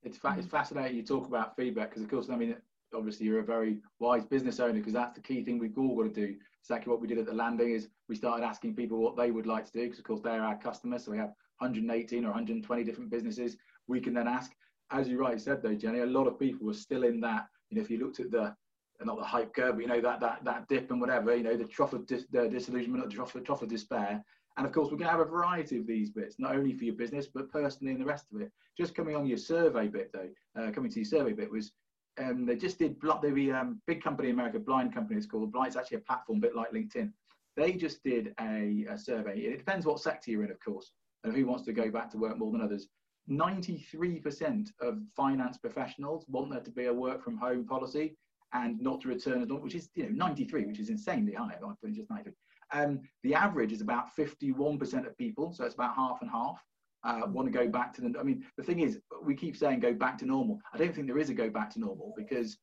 It's, 0.04 0.17
fa- 0.17 0.36
it's 0.38 0.48
fascinating 0.48 0.98
you 0.98 1.04
talk 1.04 1.28
about 1.28 1.56
feedback 1.56 1.89
because, 1.89 2.04
of 2.04 2.10
course, 2.10 2.30
I 2.30 2.36
mean, 2.36 2.56
obviously 2.93 3.26
you're 3.26 3.39
a 3.39 3.45
very 3.45 3.78
wise 4.00 4.26
business 4.26 4.60
owner 4.60 4.74
because 4.74 4.93
that's 4.93 5.15
the 5.15 5.21
key 5.21 5.43
thing 5.43 5.60
we've 5.60 5.78
all 5.78 5.95
got 5.95 6.13
to 6.13 6.28
do. 6.28 6.36
Exactly 6.62 6.91
what 6.91 7.02
we 7.02 7.08
did 7.08 7.17
at 7.17 7.26
the 7.26 7.34
landing 7.34 7.71
is 7.71 7.89
we 8.10 8.15
started 8.15 8.45
asking 8.45 8.76
people 8.76 8.98
what 8.98 9.15
they 9.15 9.32
would 9.32 9.45
like 9.45 9.65
to 9.65 9.71
do 9.71 9.84
because, 9.84 10.00
of 10.00 10.06
course, 10.06 10.21
they're 10.21 10.43
our 10.43 10.58
customers. 10.58 11.06
So 11.06 11.12
we 11.12 11.17
have 11.17 11.34
118 11.60 12.26
or 12.26 12.30
120 12.30 12.84
different 12.84 13.10
businesses. 13.10 13.58
We 13.88 14.02
can 14.02 14.13
then 14.13 14.28
ask, 14.28 14.52
as 14.91 15.08
you 15.08 15.19
rightly 15.19 15.39
said 15.39 15.62
though, 15.62 15.76
Jenny, 15.76 16.00
a 16.00 16.06
lot 16.06 16.28
of 16.28 16.39
people 16.39 16.65
were 16.67 16.74
still 16.74 17.04
in 17.04 17.19
that. 17.21 17.48
You 17.69 17.78
know, 17.78 17.84
if 17.84 17.89
you 17.89 18.00
looked 18.00 18.19
at 18.19 18.32
the 18.32 18.56
not 19.04 19.17
the 19.17 19.26
hype 19.26 19.54
curve, 19.54 19.76
but 19.76 19.82
you 19.82 19.88
know 19.88 20.02
that 20.02 20.19
that 20.21 20.43
that 20.45 20.67
dip 20.67 20.89
and 20.89 21.02
whatever, 21.02 21.36
you 21.36 21.43
know, 21.43 21.58
the 21.58 21.65
trough 21.65 21.93
of 21.93 22.06
dis, 22.06 22.26
the 22.32 22.48
disillusionment, 22.48 23.04
the 23.04 23.13
trough, 23.13 23.34
the 23.34 23.41
trough 23.41 23.62
of 23.62 23.69
despair. 23.69 24.24
And 24.58 24.65
of 24.65 24.72
course, 24.72 24.86
we're 24.86 24.98
going 24.98 25.10
to 25.10 25.18
have 25.18 25.20
a 25.20 25.26
variety 25.26 25.78
of 25.78 25.86
these 25.86 26.10
bits, 26.10 26.38
not 26.39 26.56
only 26.56 26.74
for 26.74 26.86
your 26.86 26.96
business, 26.96 27.28
but 27.28 27.52
personally 27.52 27.91
and 27.91 28.02
the 28.02 28.06
rest 28.06 28.26
of 28.34 28.41
it. 28.41 28.52
Just 28.78 28.96
coming 28.96 29.15
on 29.15 29.28
your 29.28 29.38
survey 29.38 29.88
bit, 29.88 30.12
though, 30.13 30.30
uh, 30.58 30.72
coming 30.72 30.89
to 30.91 31.00
your 31.00 31.06
survey 31.06 31.34
bit 31.34 31.52
was 31.52 31.74
um, 32.18 32.46
they 32.46 32.56
just 32.56 32.80
did 32.80 32.96
the 33.02 33.52
um, 33.52 33.82
big 33.86 34.02
company 34.02 34.30
in 34.30 34.36
America, 34.36 34.58
blind 34.58 34.94
company, 34.94 35.18
it's 35.18 35.26
called. 35.26 35.52
Blind, 35.52 35.68
it's 35.68 35.76
actually 35.76 35.98
a 35.98 36.02
platform, 36.02 36.38
a 36.38 36.41
bit 36.41 36.56
like 36.56 36.72
LinkedIn. 36.72 37.12
They 37.58 37.74
just 37.74 38.02
did 38.04 38.34
a, 38.39 38.86
a 38.89 38.98
survey. 38.98 39.39
It 39.39 39.58
depends 39.58 39.86
what 39.86 40.00
sector 40.00 40.32
you're 40.32 40.46
in, 40.46 40.52
of 40.52 40.60
course 40.62 40.91
and 41.26 41.36
who 41.36 41.46
wants 41.46 41.63
to 41.63 41.74
go 41.74 41.89
back 41.89 42.10
to 42.12 42.18
work 42.18 42.38
more 42.38 42.52
than 42.52 42.62
others. 42.62 42.88
93% 43.30 44.68
of 44.82 45.00
finance 45.15 45.58
professionals 45.58 46.26
want 46.30 46.52
there 46.52 46.62
to 46.62 46.72
be 46.72 46.86
a 46.86 46.94
work 46.94 47.24
from 47.24 47.38
home 47.38 47.65
policy 47.65 48.15
and 48.54 48.80
not 48.80 49.02
to 49.02 49.08
return 49.08 49.41
at 49.41 49.50
all, 49.50 49.58
which 49.58 49.74
is 49.74 49.89
you 49.96 50.04
know 50.04 50.10
93, 50.10 50.65
which 50.65 50.80
is 50.80 50.89
insanely 50.89 51.34
high. 51.34 51.56
I 51.56 51.74
think 51.82 51.96
just 51.96 52.10
93. 52.10 52.32
Um, 52.73 53.01
the 53.23 53.34
average 53.34 53.71
is 53.71 53.82
about 53.82 54.15
51% 54.15 55.08
of 55.08 55.17
people, 55.17 55.54
so 55.54 55.65
it's 55.65 55.75
about 55.75 55.95
half 55.95 56.21
and 56.21 56.30
half. 56.30 56.62
Uh, 57.04 57.21
want 57.28 57.47
to 57.47 57.51
go 57.51 57.67
back 57.67 57.93
to 57.93 58.01
the. 58.01 58.13
I 58.19 58.23
mean, 58.23 58.43
the 58.58 58.63
thing 58.63 58.80
is, 58.80 58.99
we 59.23 59.36
keep 59.36 59.56
saying 59.56 59.80
go 59.80 59.93
back 59.93 60.17
to 60.19 60.25
normal. 60.25 60.60
I 60.73 60.78
don't 60.78 60.93
think 60.93 61.06
there 61.06 61.19
is 61.19 61.30
a 61.30 61.36
go 61.36 61.49
back 61.49 61.69
to 61.73 61.80
normal 61.80 62.13
because 62.17 62.58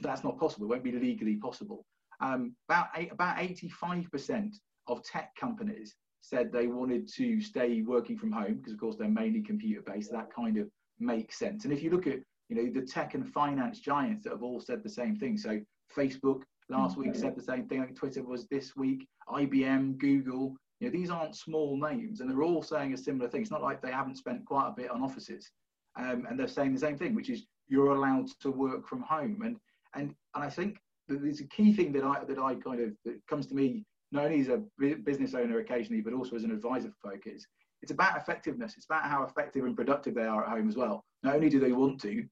that's 0.00 0.24
not 0.24 0.38
possible. 0.38 0.64
It 0.64 0.70
won't 0.70 0.84
be 0.84 0.92
legally 0.92 1.36
possible. 1.36 1.84
Um, 2.20 2.54
about 2.68 2.86
eight, 2.96 3.12
about 3.12 3.36
85% 3.36 4.54
of 4.86 5.02
tech 5.04 5.34
companies 5.38 5.94
said 6.22 6.50
they 6.50 6.68
wanted 6.68 7.06
to 7.16 7.40
stay 7.42 7.82
working 7.82 8.16
from 8.16 8.32
home 8.32 8.54
because, 8.54 8.72
of 8.72 8.80
course, 8.80 8.96
they're 8.96 9.08
mainly 9.08 9.42
computer 9.42 9.82
based. 9.82 10.10
That 10.12 10.32
kind 10.34 10.56
of 10.56 10.68
makes 10.98 11.38
sense. 11.38 11.64
And 11.64 11.72
if 11.72 11.82
you 11.82 11.90
look 11.90 12.06
at 12.06 12.20
you 12.52 12.56
know 12.56 12.70
the 12.70 12.86
tech 12.86 13.14
and 13.14 13.26
finance 13.26 13.80
giants 13.80 14.24
that 14.24 14.30
have 14.30 14.42
all 14.42 14.60
said 14.60 14.82
the 14.82 14.90
same 14.90 15.16
thing. 15.16 15.38
So 15.38 15.58
Facebook 15.96 16.42
last 16.72 16.96
week 16.96 17.14
said 17.14 17.36
the 17.36 17.42
same 17.42 17.66
thing. 17.66 17.80
I 17.80 17.84
think 17.84 17.98
Twitter 17.98 18.22
was 18.22 18.46
this 18.46 18.74
week. 18.76 19.06
IBM, 19.28 19.98
Google. 19.98 20.56
You 20.80 20.88
know 20.88 20.92
these 20.92 21.10
aren't 21.10 21.36
small 21.36 21.78
names, 21.78 22.20
and 22.20 22.28
they're 22.28 22.42
all 22.42 22.62
saying 22.62 22.92
a 22.92 22.96
similar 22.96 23.28
thing. 23.28 23.42
It's 23.42 23.50
not 23.50 23.62
like 23.62 23.80
they 23.80 23.92
haven't 23.92 24.16
spent 24.16 24.44
quite 24.44 24.68
a 24.68 24.74
bit 24.76 24.90
on 24.90 25.02
offices, 25.02 25.50
um, 25.96 26.26
and 26.28 26.38
they're 26.38 26.48
saying 26.48 26.74
the 26.74 26.80
same 26.80 26.98
thing, 26.98 27.14
which 27.14 27.30
is 27.30 27.46
you're 27.68 27.94
allowed 27.94 28.28
to 28.40 28.50
work 28.50 28.88
from 28.88 29.02
home. 29.02 29.42
And 29.44 29.56
and 29.94 30.14
and 30.34 30.44
I 30.44 30.50
think 30.50 30.78
that 31.08 31.22
there's 31.22 31.40
a 31.40 31.46
key 31.48 31.72
thing 31.72 31.92
that 31.92 32.02
I 32.02 32.24
that 32.24 32.38
I 32.38 32.56
kind 32.56 32.80
of 32.80 32.90
that 33.04 33.20
comes 33.28 33.46
to 33.48 33.54
me 33.54 33.84
not 34.10 34.24
only 34.24 34.40
as 34.40 34.48
a 34.48 34.62
business 35.04 35.34
owner 35.34 35.58
occasionally, 35.58 36.02
but 36.02 36.12
also 36.12 36.36
as 36.36 36.44
an 36.44 36.50
advisor 36.50 36.90
for 37.00 37.12
folk, 37.12 37.26
is 37.26 37.46
it's 37.80 37.92
about 37.92 38.16
effectiveness. 38.16 38.74
It's 38.76 38.86
about 38.86 39.04
how 39.04 39.24
effective 39.24 39.64
and 39.64 39.76
productive 39.76 40.14
they 40.14 40.24
are 40.24 40.44
at 40.44 40.50
home 40.50 40.68
as 40.68 40.76
well. 40.76 41.04
Not 41.22 41.34
only 41.34 41.48
do 41.48 41.58
they 41.58 41.72
want 41.72 42.00
to, 42.02 42.24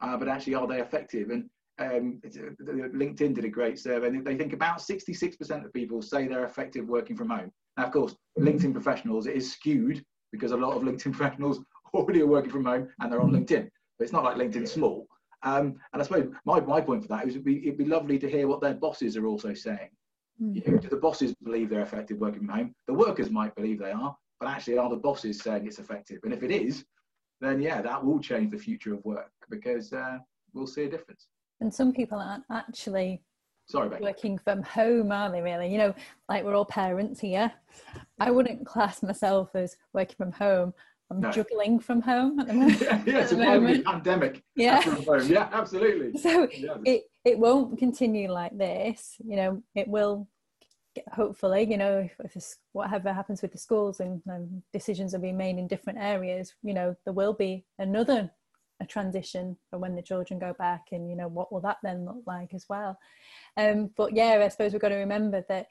uh, 0.00 0.16
but 0.16 0.28
actually 0.28 0.54
are 0.54 0.66
they 0.66 0.80
effective? 0.80 1.30
And 1.30 1.48
um, 1.78 2.20
LinkedIn 2.24 3.34
did 3.34 3.44
a 3.44 3.48
great 3.48 3.78
survey. 3.78 4.10
They 4.10 4.36
think 4.36 4.52
about 4.52 4.78
66% 4.78 5.64
of 5.64 5.72
people 5.72 6.02
say 6.02 6.26
they're 6.26 6.44
effective 6.44 6.86
working 6.86 7.16
from 7.16 7.30
home. 7.30 7.50
Now, 7.76 7.86
of 7.86 7.92
course, 7.92 8.14
LinkedIn 8.38 8.72
professionals, 8.72 9.26
it 9.26 9.36
is 9.36 9.52
skewed 9.52 10.04
because 10.32 10.52
a 10.52 10.56
lot 10.56 10.76
of 10.76 10.82
LinkedIn 10.82 11.12
professionals 11.16 11.60
already 11.92 12.22
are 12.22 12.26
working 12.26 12.50
from 12.50 12.64
home 12.64 12.88
and 13.00 13.10
they're 13.10 13.20
on 13.20 13.32
LinkedIn. 13.32 13.68
But 13.98 14.04
it's 14.04 14.12
not 14.12 14.24
like 14.24 14.36
LinkedIn's 14.36 14.72
small. 14.72 15.06
Um, 15.42 15.76
and 15.92 16.00
I 16.00 16.04
suppose 16.04 16.32
my, 16.44 16.60
my 16.60 16.80
point 16.80 17.02
for 17.02 17.08
that 17.08 17.26
is 17.26 17.34
it'd 17.34 17.44
be, 17.44 17.66
it'd 17.66 17.78
be 17.78 17.84
lovely 17.84 18.18
to 18.18 18.30
hear 18.30 18.48
what 18.48 18.60
their 18.60 18.74
bosses 18.74 19.16
are 19.16 19.26
also 19.26 19.52
saying. 19.52 19.90
Mm. 20.42 20.54
You 20.54 20.72
know, 20.72 20.78
do 20.78 20.88
the 20.88 20.96
bosses 20.96 21.34
believe 21.42 21.70
they're 21.70 21.82
effective 21.82 22.18
working 22.18 22.46
from 22.46 22.48
home? 22.48 22.74
The 22.86 22.94
workers 22.94 23.30
might 23.30 23.54
believe 23.54 23.78
they 23.78 23.92
are, 23.92 24.16
but 24.40 24.48
actually 24.48 24.78
are 24.78 24.88
the 24.88 24.96
bosses 24.96 25.40
saying 25.40 25.66
it's 25.66 25.78
effective? 25.78 26.20
And 26.24 26.32
if 26.32 26.42
it 26.42 26.50
is, 26.50 26.84
then 27.40 27.60
yeah, 27.60 27.82
that 27.82 28.04
will 28.04 28.20
change 28.20 28.50
the 28.50 28.58
future 28.58 28.94
of 28.94 29.04
work 29.04 29.30
because 29.50 29.92
uh, 29.92 30.18
we'll 30.54 30.66
see 30.66 30.84
a 30.84 30.90
difference. 30.90 31.26
And 31.64 31.72
some 31.72 31.94
people 31.94 32.18
aren't 32.18 32.44
actually 32.50 33.22
Sorry, 33.68 33.88
Becky. 33.88 34.04
working 34.04 34.36
from 34.36 34.62
home, 34.62 35.10
are 35.10 35.32
they 35.32 35.40
really? 35.40 35.72
You 35.72 35.78
know, 35.78 35.94
like 36.28 36.44
we're 36.44 36.54
all 36.54 36.66
parents 36.66 37.18
here. 37.18 37.50
I 38.20 38.30
wouldn't 38.30 38.66
class 38.66 39.02
myself 39.02 39.48
as 39.54 39.74
working 39.94 40.16
from 40.18 40.32
home. 40.32 40.74
I'm 41.10 41.20
no. 41.20 41.30
juggling 41.30 41.80
from 41.80 42.02
home 42.02 42.38
at 42.38 42.48
the 42.48 42.52
moment. 42.52 42.80
yeah, 42.82 43.02
yeah 43.06 43.18
it's 43.20 43.32
a 43.32 43.38
moment. 43.38 43.86
pandemic. 43.86 44.42
Yeah. 44.56 44.82
Yeah, 45.22 45.48
absolutely. 45.52 46.18
So 46.20 46.48
yeah. 46.52 46.76
it, 46.84 47.04
it 47.24 47.38
won't 47.38 47.78
continue 47.78 48.30
like 48.30 48.56
this. 48.58 49.16
You 49.26 49.36
know, 49.36 49.62
it 49.74 49.88
will 49.88 50.28
hopefully, 51.14 51.66
you 51.66 51.78
know, 51.78 52.00
if, 52.00 52.12
if 52.22 52.34
this, 52.34 52.58
whatever 52.72 53.10
happens 53.10 53.40
with 53.40 53.52
the 53.52 53.58
schools 53.58 54.00
and, 54.00 54.20
and 54.26 54.62
decisions 54.74 55.14
are 55.14 55.18
being 55.18 55.38
made 55.38 55.56
in 55.56 55.66
different 55.66 55.98
areas, 55.98 56.52
you 56.62 56.74
know, 56.74 56.94
there 57.06 57.14
will 57.14 57.32
be 57.32 57.64
another 57.78 58.30
a 58.84 58.86
transition 58.86 59.56
for 59.68 59.78
when 59.78 59.96
the 59.96 60.02
children 60.02 60.38
go 60.38 60.54
back 60.58 60.86
and 60.92 61.08
you 61.08 61.16
know 61.16 61.28
what 61.28 61.50
will 61.50 61.60
that 61.60 61.78
then 61.82 62.04
look 62.04 62.22
like 62.26 62.52
as 62.54 62.66
well 62.68 62.96
um, 63.56 63.90
but 63.96 64.14
yeah 64.14 64.40
i 64.44 64.48
suppose 64.48 64.72
we've 64.72 64.82
got 64.82 64.90
to 64.90 64.96
remember 64.96 65.44
that 65.48 65.66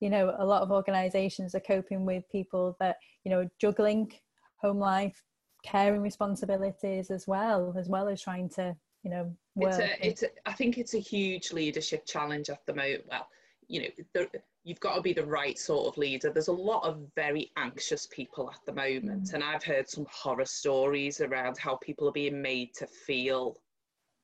you 0.00 0.08
know 0.08 0.34
a 0.38 0.44
lot 0.44 0.62
of 0.62 0.70
organizations 0.70 1.54
are 1.54 1.60
coping 1.60 2.06
with 2.06 2.24
people 2.30 2.76
that 2.80 2.96
you 3.24 3.30
know 3.30 3.48
juggling 3.60 4.10
home 4.56 4.78
life 4.78 5.22
caring 5.64 6.00
responsibilities 6.00 7.10
as 7.10 7.26
well 7.26 7.74
as 7.78 7.88
well 7.88 8.08
as 8.08 8.22
trying 8.22 8.48
to 8.48 8.74
you 9.02 9.10
know 9.10 9.32
work. 9.54 9.72
it's 9.72 9.78
a, 9.78 10.06
it's 10.06 10.22
a, 10.22 10.28
I 10.46 10.52
think 10.52 10.78
it's 10.78 10.94
a 10.94 10.98
huge 10.98 11.52
leadership 11.52 12.06
challenge 12.06 12.48
at 12.48 12.64
the 12.66 12.74
moment 12.74 13.04
well 13.10 13.28
you 13.68 13.82
know 13.82 13.88
there, 14.14 14.28
you've 14.64 14.80
got 14.80 14.94
to 14.94 15.00
be 15.00 15.12
the 15.12 15.24
right 15.24 15.58
sort 15.58 15.88
of 15.88 15.98
leader. 15.98 16.30
There's 16.30 16.48
a 16.48 16.52
lot 16.52 16.84
of 16.84 17.02
very 17.16 17.50
anxious 17.56 18.06
people 18.06 18.50
at 18.50 18.60
the 18.66 18.72
moment, 18.72 19.30
mm. 19.30 19.34
and 19.34 19.44
I've 19.44 19.64
heard 19.64 19.88
some 19.88 20.06
horror 20.10 20.44
stories 20.44 21.20
around 21.20 21.58
how 21.58 21.76
people 21.76 22.08
are 22.08 22.12
being 22.12 22.40
made 22.40 22.74
to 22.74 22.86
feel, 22.86 23.56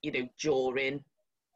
you 0.03 0.13
know, 0.13 0.29
during 0.41 1.03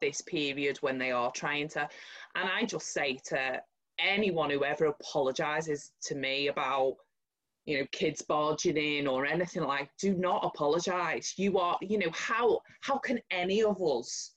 this 0.01 0.21
period 0.21 0.77
when 0.81 0.97
they 0.97 1.11
are 1.11 1.31
trying 1.31 1.69
to. 1.69 1.87
And 2.35 2.49
I 2.49 2.65
just 2.65 2.93
say 2.93 3.19
to 3.25 3.61
anyone 3.99 4.49
who 4.49 4.63
ever 4.63 4.85
apologizes 4.85 5.91
to 6.03 6.15
me 6.15 6.47
about 6.47 6.95
you 7.65 7.79
know 7.79 7.85
kids 7.91 8.21
barging 8.21 8.75
in 8.75 9.07
or 9.07 9.25
anything 9.25 9.63
like 9.63 9.89
do 9.97 10.13
not 10.15 10.43
apologize 10.43 11.33
you 11.37 11.57
are 11.57 11.77
you 11.81 11.97
know 11.97 12.11
how 12.11 12.59
how 12.81 12.97
can 12.97 13.19
any 13.31 13.63
of 13.63 13.81
us 13.81 14.31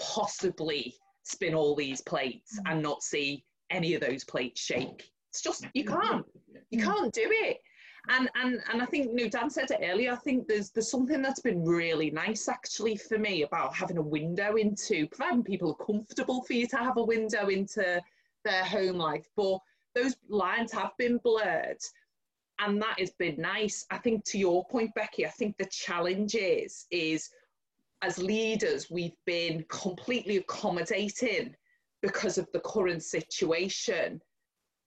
possibly 0.00 0.96
spin 1.22 1.54
all 1.54 1.74
these 1.74 2.00
plates 2.00 2.58
mm. 2.58 2.70
and 2.70 2.82
not 2.82 3.02
see 3.02 3.44
any 3.70 3.94
of 3.94 4.00
those 4.00 4.24
plates 4.24 4.60
shake. 4.60 5.10
It's 5.30 5.42
just 5.42 5.66
you 5.74 5.84
can't. 5.84 6.26
You 6.70 6.82
can't 6.82 7.12
do 7.12 7.26
it. 7.26 7.58
And 8.08 8.28
and 8.34 8.60
and 8.70 8.82
I 8.82 8.86
think 8.86 9.06
you 9.06 9.24
know, 9.24 9.28
Dan 9.28 9.48
said 9.48 9.70
it 9.70 9.80
earlier. 9.82 10.12
I 10.12 10.16
think 10.16 10.48
there's 10.48 10.70
there's 10.70 10.90
something 10.90 11.22
that's 11.22 11.40
been 11.40 11.64
really 11.64 12.10
nice 12.10 12.48
actually 12.48 12.96
for 12.96 13.16
me 13.18 13.42
about 13.42 13.74
having 13.74 13.96
a 13.96 14.02
window 14.02 14.56
into 14.56 15.06
providing 15.06 15.44
people 15.44 15.70
are 15.70 15.86
comfortable 15.86 16.42
for 16.42 16.52
you 16.52 16.66
to 16.68 16.76
have 16.76 16.96
a 16.96 17.04
window 17.04 17.48
into 17.48 18.02
their 18.44 18.64
home 18.64 18.96
life. 18.96 19.26
But 19.36 19.58
those 19.94 20.16
lines 20.28 20.72
have 20.72 20.92
been 20.98 21.18
blurred. 21.18 21.78
And 22.58 22.80
that 22.82 22.98
has 23.00 23.10
been 23.12 23.40
nice. 23.40 23.86
I 23.90 23.98
think 23.98 24.24
to 24.26 24.38
your 24.38 24.64
point, 24.66 24.94
Becky, 24.94 25.26
I 25.26 25.30
think 25.30 25.56
the 25.56 25.66
challenge 25.66 26.34
is 26.34 26.86
is 26.90 27.30
as 28.02 28.18
leaders, 28.18 28.90
we've 28.90 29.16
been 29.26 29.64
completely 29.68 30.38
accommodating 30.38 31.54
because 32.02 32.36
of 32.36 32.48
the 32.52 32.60
current 32.60 33.02
situation, 33.02 34.20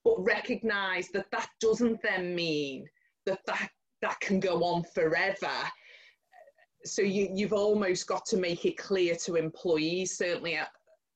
but 0.04 0.24
recognize 0.24 1.10
that 1.10 1.32
that 1.32 1.48
doesn't 1.62 2.02
then 2.04 2.36
mean 2.36 2.86
that 3.26 3.40
that, 3.48 3.70
that 4.02 4.20
can 4.20 4.40
go 4.40 4.64
on 4.64 4.84
forever. 4.84 5.50
So 6.84 7.02
you, 7.02 7.30
you've 7.34 7.54
almost 7.54 8.06
got 8.06 8.26
to 8.28 8.38
make 8.38 8.66
it 8.66 8.78
clear 8.78 9.16
to 9.24 9.36
employees, 9.36 10.18
certainly 10.18 10.60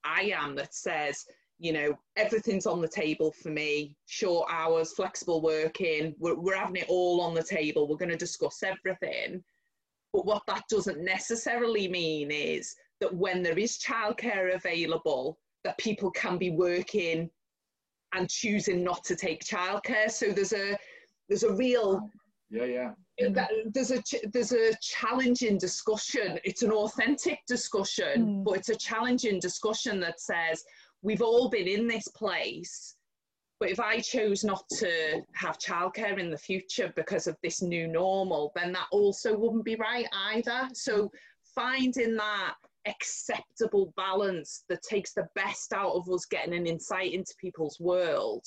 I 0.04 0.32
am, 0.34 0.56
that 0.56 0.74
says, 0.74 1.24
you 1.58 1.74
know, 1.74 1.98
everything's 2.16 2.66
on 2.66 2.80
the 2.80 2.88
table 2.88 3.30
for 3.30 3.50
me, 3.50 3.94
short 4.06 4.48
hours, 4.50 4.94
flexible 4.94 5.42
working, 5.42 6.14
we're, 6.18 6.34
we're 6.34 6.56
having 6.56 6.76
it 6.76 6.88
all 6.88 7.20
on 7.20 7.34
the 7.34 7.42
table, 7.42 7.86
we're 7.86 7.96
going 7.96 8.08
to 8.10 8.16
discuss 8.16 8.62
everything. 8.62 9.44
But 10.12 10.26
what 10.26 10.42
that 10.46 10.64
doesn't 10.68 11.02
necessarily 11.02 11.88
mean 11.88 12.30
is 12.30 12.74
that 13.00 13.14
when 13.14 13.42
there 13.42 13.58
is 13.58 13.78
childcare 13.78 14.54
available, 14.54 15.38
that 15.64 15.78
people 15.78 16.10
can 16.10 16.38
be 16.38 16.50
working 16.50 17.30
and 18.12 18.28
choosing 18.28 18.82
not 18.82 19.04
to 19.04 19.16
take 19.16 19.44
childcare. 19.44 20.10
So 20.10 20.32
there's 20.32 20.52
a 20.52 20.76
there's 21.28 21.44
a 21.44 21.52
real 21.54 22.10
yeah 22.50 22.64
yeah 22.64 22.90
there's 23.72 23.92
a 23.92 24.02
there's 24.32 24.52
a 24.52 24.72
challenging 24.80 25.58
discussion. 25.58 26.38
It's 26.44 26.62
an 26.62 26.72
authentic 26.72 27.40
discussion, 27.46 28.26
mm. 28.26 28.44
but 28.44 28.56
it's 28.56 28.70
a 28.70 28.76
challenging 28.76 29.38
discussion 29.38 30.00
that 30.00 30.20
says 30.20 30.64
we've 31.02 31.22
all 31.22 31.48
been 31.48 31.68
in 31.68 31.86
this 31.86 32.08
place. 32.08 32.96
But 33.60 33.68
if 33.68 33.78
I 33.78 34.00
chose 34.00 34.42
not 34.42 34.66
to 34.78 35.22
have 35.34 35.58
childcare 35.58 36.18
in 36.18 36.30
the 36.30 36.38
future 36.38 36.92
because 36.96 37.26
of 37.26 37.36
this 37.42 37.60
new 37.60 37.86
normal, 37.86 38.52
then 38.56 38.72
that 38.72 38.88
also 38.90 39.36
wouldn't 39.36 39.66
be 39.66 39.76
right 39.76 40.06
either. 40.30 40.70
So 40.72 41.12
finding 41.54 42.16
that 42.16 42.54
acceptable 42.86 43.92
balance 43.98 44.64
that 44.70 44.82
takes 44.82 45.12
the 45.12 45.28
best 45.34 45.74
out 45.74 45.92
of 45.92 46.08
us 46.08 46.24
getting 46.24 46.54
an 46.54 46.66
insight 46.66 47.12
into 47.12 47.34
people's 47.38 47.78
world 47.78 48.44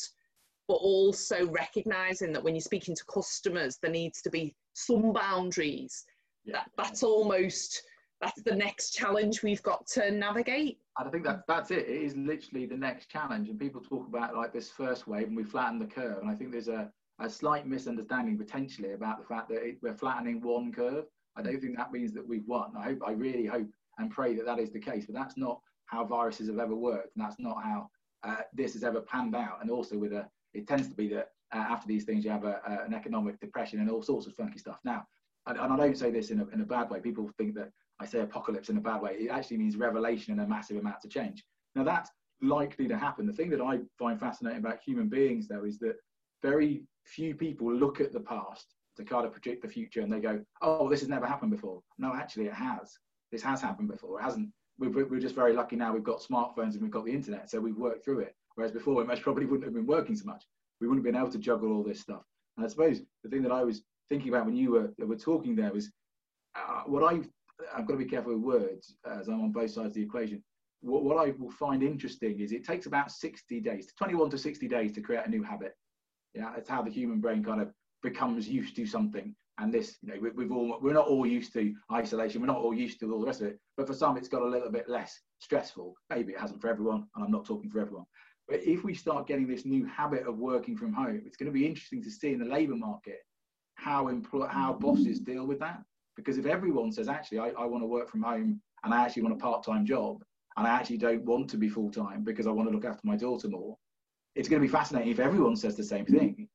but 0.67 0.75
also 0.75 1.47
recognizing 1.49 2.31
that 2.31 2.43
when 2.43 2.55
you're 2.55 2.61
speaking 2.61 2.95
to 2.95 3.03
customers 3.05 3.77
there 3.81 3.91
needs 3.91 4.21
to 4.21 4.31
be 4.31 4.55
some 4.73 5.13
boundaries. 5.13 6.05
That, 6.45 6.69
that's 6.77 7.03
almost 7.03 7.83
that's 8.21 8.41
the 8.41 8.55
next 8.55 8.91
challenge 8.91 9.43
we've 9.43 9.61
got 9.61 9.85
to 9.87 10.09
navigate 10.09 10.79
i 10.97 11.09
think 11.09 11.23
that 11.23 11.43
that's 11.47 11.71
it 11.71 11.87
it 11.87 12.01
is 12.01 12.15
literally 12.15 12.65
the 12.65 12.77
next 12.77 13.09
challenge 13.09 13.49
and 13.49 13.59
people 13.59 13.81
talk 13.81 14.07
about 14.07 14.35
like 14.35 14.53
this 14.53 14.69
first 14.69 15.07
wave 15.07 15.27
and 15.27 15.37
we 15.37 15.43
flatten 15.43 15.79
the 15.79 15.85
curve 15.85 16.19
and 16.19 16.29
i 16.29 16.35
think 16.35 16.51
there's 16.51 16.67
a, 16.67 16.89
a 17.19 17.29
slight 17.29 17.67
misunderstanding 17.67 18.37
potentially 18.37 18.93
about 18.93 19.19
the 19.19 19.25
fact 19.25 19.49
that 19.49 19.63
it, 19.63 19.77
we're 19.81 19.93
flattening 19.93 20.41
one 20.41 20.71
curve 20.71 21.05
i 21.35 21.41
don't 21.41 21.59
think 21.61 21.75
that 21.77 21.91
means 21.91 22.13
that 22.13 22.27
we've 22.27 22.47
won 22.47 22.71
i 22.77 22.83
hope 22.83 22.99
i 23.05 23.11
really 23.11 23.45
hope 23.45 23.67
and 23.97 24.11
pray 24.11 24.35
that 24.35 24.45
that 24.45 24.59
is 24.59 24.71
the 24.71 24.79
case. 24.79 25.05
But 25.05 25.15
that's 25.15 25.37
not 25.37 25.59
how 25.85 26.05
viruses 26.05 26.47
have 26.47 26.59
ever 26.59 26.75
worked, 26.75 27.15
and 27.15 27.23
that's 27.23 27.39
not 27.39 27.63
how 27.63 27.89
uh, 28.23 28.41
this 28.53 28.73
has 28.73 28.83
ever 28.83 29.01
panned 29.01 29.35
out. 29.35 29.59
And 29.61 29.69
also, 29.69 29.97
with 29.97 30.13
a, 30.13 30.27
it 30.53 30.67
tends 30.67 30.87
to 30.87 30.95
be 30.95 31.07
that 31.09 31.29
uh, 31.53 31.57
after 31.57 31.87
these 31.87 32.05
things, 32.05 32.23
you 32.23 32.31
have 32.31 32.45
a, 32.45 32.61
an 32.85 32.93
economic 32.93 33.39
depression 33.39 33.79
and 33.79 33.89
all 33.89 34.01
sorts 34.01 34.27
of 34.27 34.33
funky 34.35 34.59
stuff. 34.59 34.79
Now, 34.83 35.05
and, 35.47 35.57
and 35.57 35.73
I 35.73 35.77
don't 35.77 35.97
say 35.97 36.11
this 36.11 36.31
in 36.31 36.39
a, 36.39 36.47
in 36.47 36.61
a 36.61 36.65
bad 36.65 36.89
way. 36.89 36.99
People 36.99 37.29
think 37.37 37.55
that 37.55 37.69
I 37.99 38.05
say 38.05 38.19
apocalypse 38.19 38.69
in 38.69 38.77
a 38.77 38.81
bad 38.81 39.01
way. 39.01 39.13
It 39.13 39.29
actually 39.29 39.57
means 39.57 39.77
revelation 39.77 40.33
and 40.33 40.41
a 40.41 40.47
massive 40.47 40.77
amount 40.77 41.03
of 41.03 41.11
change. 41.11 41.43
Now, 41.75 41.83
that's 41.83 42.09
likely 42.41 42.87
to 42.87 42.97
happen. 42.97 43.25
The 43.25 43.33
thing 43.33 43.49
that 43.51 43.61
I 43.61 43.79
find 43.97 44.19
fascinating 44.19 44.59
about 44.59 44.79
human 44.85 45.09
beings, 45.09 45.47
though, 45.47 45.63
is 45.63 45.79
that 45.79 45.95
very 46.41 46.83
few 47.05 47.35
people 47.35 47.73
look 47.73 48.01
at 48.01 48.13
the 48.13 48.19
past 48.19 48.75
to 48.97 49.03
kind 49.03 49.25
of 49.25 49.31
predict 49.31 49.61
the 49.61 49.67
future 49.67 50.01
and 50.01 50.11
they 50.11 50.19
go, 50.19 50.43
oh, 50.61 50.89
this 50.89 50.99
has 50.99 51.09
never 51.09 51.25
happened 51.25 51.51
before. 51.51 51.81
No, 51.97 52.13
actually, 52.13 52.45
it 52.45 52.53
has 52.53 52.97
this 53.33 53.41
has 53.41 53.61
happened 53.61 53.89
before. 53.89 54.19
It 54.19 54.23
hasn't. 54.23 54.49
We're, 54.79 55.05
we're 55.05 55.19
just 55.19 55.35
very 55.35 55.53
lucky 55.53 55.75
now. 55.75 55.91
We've 55.91 56.03
got 56.03 56.21
smartphones 56.21 56.73
and 56.73 56.81
we've 56.81 56.91
got 56.91 57.03
the 57.05 57.11
internet, 57.11 57.49
so 57.49 57.59
we've 57.59 57.75
worked 57.75 58.05
through 58.05 58.19
it. 58.19 58.35
Whereas 58.55 58.71
before, 58.71 59.01
it 59.01 59.07
most 59.07 59.23
probably 59.23 59.45
wouldn't 59.45 59.65
have 59.65 59.73
been 59.73 59.87
working 59.87 60.15
so 60.15 60.25
much. 60.25 60.43
We 60.79 60.87
wouldn't 60.87 61.05
have 61.05 61.11
been 61.11 61.19
able 61.19 61.31
to 61.31 61.39
juggle 61.39 61.73
all 61.73 61.83
this 61.83 61.99
stuff. 61.99 62.21
And 62.55 62.65
I 62.65 62.69
suppose 62.69 63.01
the 63.23 63.29
thing 63.29 63.41
that 63.41 63.51
I 63.51 63.63
was 63.63 63.81
thinking 64.09 64.29
about 64.29 64.45
when 64.45 64.55
you 64.55 64.71
were 64.71 64.93
were 65.05 65.15
talking 65.15 65.55
there 65.55 65.73
was 65.73 65.91
uh, 66.55 66.83
what 66.85 67.03
I 67.03 67.21
I've 67.75 67.85
got 67.85 67.93
to 67.93 67.99
be 67.99 68.09
careful 68.09 68.33
with 68.33 68.43
words 68.43 68.95
as 69.05 69.27
I'm 69.27 69.41
on 69.41 69.51
both 69.51 69.71
sides 69.71 69.87
of 69.87 69.93
the 69.93 70.03
equation. 70.03 70.43
What, 70.81 71.03
what 71.03 71.17
I 71.17 71.33
will 71.37 71.51
find 71.51 71.83
interesting 71.83 72.39
is 72.39 72.51
it 72.51 72.65
takes 72.65 72.85
about 72.85 73.11
60 73.11 73.59
days, 73.61 73.91
21 73.97 74.29
to 74.31 74.37
60 74.37 74.67
days 74.67 74.91
to 74.93 75.01
create 75.01 75.25
a 75.25 75.29
new 75.29 75.43
habit. 75.43 75.75
Yeah, 76.33 76.53
it's 76.57 76.69
how 76.69 76.81
the 76.81 76.91
human 76.91 77.19
brain 77.19 77.43
kind 77.43 77.61
of 77.61 77.71
becomes 78.01 78.47
used 78.47 78.75
to 78.75 78.85
something 78.85 79.35
and 79.59 79.73
this 79.73 79.97
you 80.01 80.09
know 80.09 80.19
we, 80.19 80.29
we've 80.31 80.51
all 80.51 80.77
we're 80.81 80.93
not 80.93 81.07
all 81.07 81.25
used 81.25 81.53
to 81.53 81.73
isolation 81.91 82.41
we're 82.41 82.47
not 82.47 82.57
all 82.57 82.73
used 82.73 82.99
to 82.99 83.11
all 83.11 83.19
the 83.19 83.25
rest 83.25 83.41
of 83.41 83.47
it 83.47 83.59
but 83.77 83.87
for 83.87 83.93
some 83.93 84.17
it's 84.17 84.27
got 84.27 84.41
a 84.41 84.47
little 84.47 84.71
bit 84.71 84.89
less 84.89 85.19
stressful 85.39 85.93
maybe 86.09 86.33
it 86.33 86.39
hasn't 86.39 86.61
for 86.61 86.69
everyone 86.69 87.05
and 87.15 87.25
i'm 87.25 87.31
not 87.31 87.45
talking 87.45 87.69
for 87.69 87.79
everyone 87.79 88.05
but 88.47 88.59
if 88.63 88.83
we 88.83 88.93
start 88.93 89.27
getting 89.27 89.47
this 89.47 89.65
new 89.65 89.85
habit 89.85 90.27
of 90.27 90.37
working 90.37 90.75
from 90.75 90.91
home 90.91 91.21
it's 91.25 91.37
going 91.37 91.51
to 91.51 91.57
be 91.57 91.65
interesting 91.65 92.01
to 92.01 92.09
see 92.09 92.33
in 92.33 92.39
the 92.39 92.45
labor 92.45 92.75
market 92.75 93.19
how 93.75 94.07
employ 94.07 94.47
how 94.47 94.73
bosses 94.73 95.19
deal 95.19 95.45
with 95.45 95.59
that 95.59 95.81
because 96.15 96.37
if 96.37 96.45
everyone 96.45 96.91
says 96.91 97.07
actually 97.07 97.39
I, 97.39 97.49
I 97.49 97.65
want 97.65 97.83
to 97.83 97.87
work 97.87 98.09
from 98.09 98.23
home 98.23 98.61
and 98.83 98.93
i 98.93 99.03
actually 99.03 99.23
want 99.23 99.35
a 99.35 99.37
part-time 99.39 99.85
job 99.85 100.23
and 100.57 100.67
i 100.67 100.69
actually 100.69 100.97
don't 100.97 101.23
want 101.23 101.49
to 101.49 101.57
be 101.57 101.69
full-time 101.69 102.23
because 102.23 102.47
i 102.47 102.51
want 102.51 102.69
to 102.69 102.73
look 102.75 102.85
after 102.85 103.01
my 103.03 103.15
daughter 103.15 103.47
more 103.47 103.77
it's 104.35 104.49
going 104.49 104.61
to 104.61 104.67
be 104.67 104.71
fascinating 104.71 105.11
if 105.11 105.19
everyone 105.19 105.55
says 105.55 105.75
the 105.75 105.83
same 105.83 106.05
thing 106.05 106.47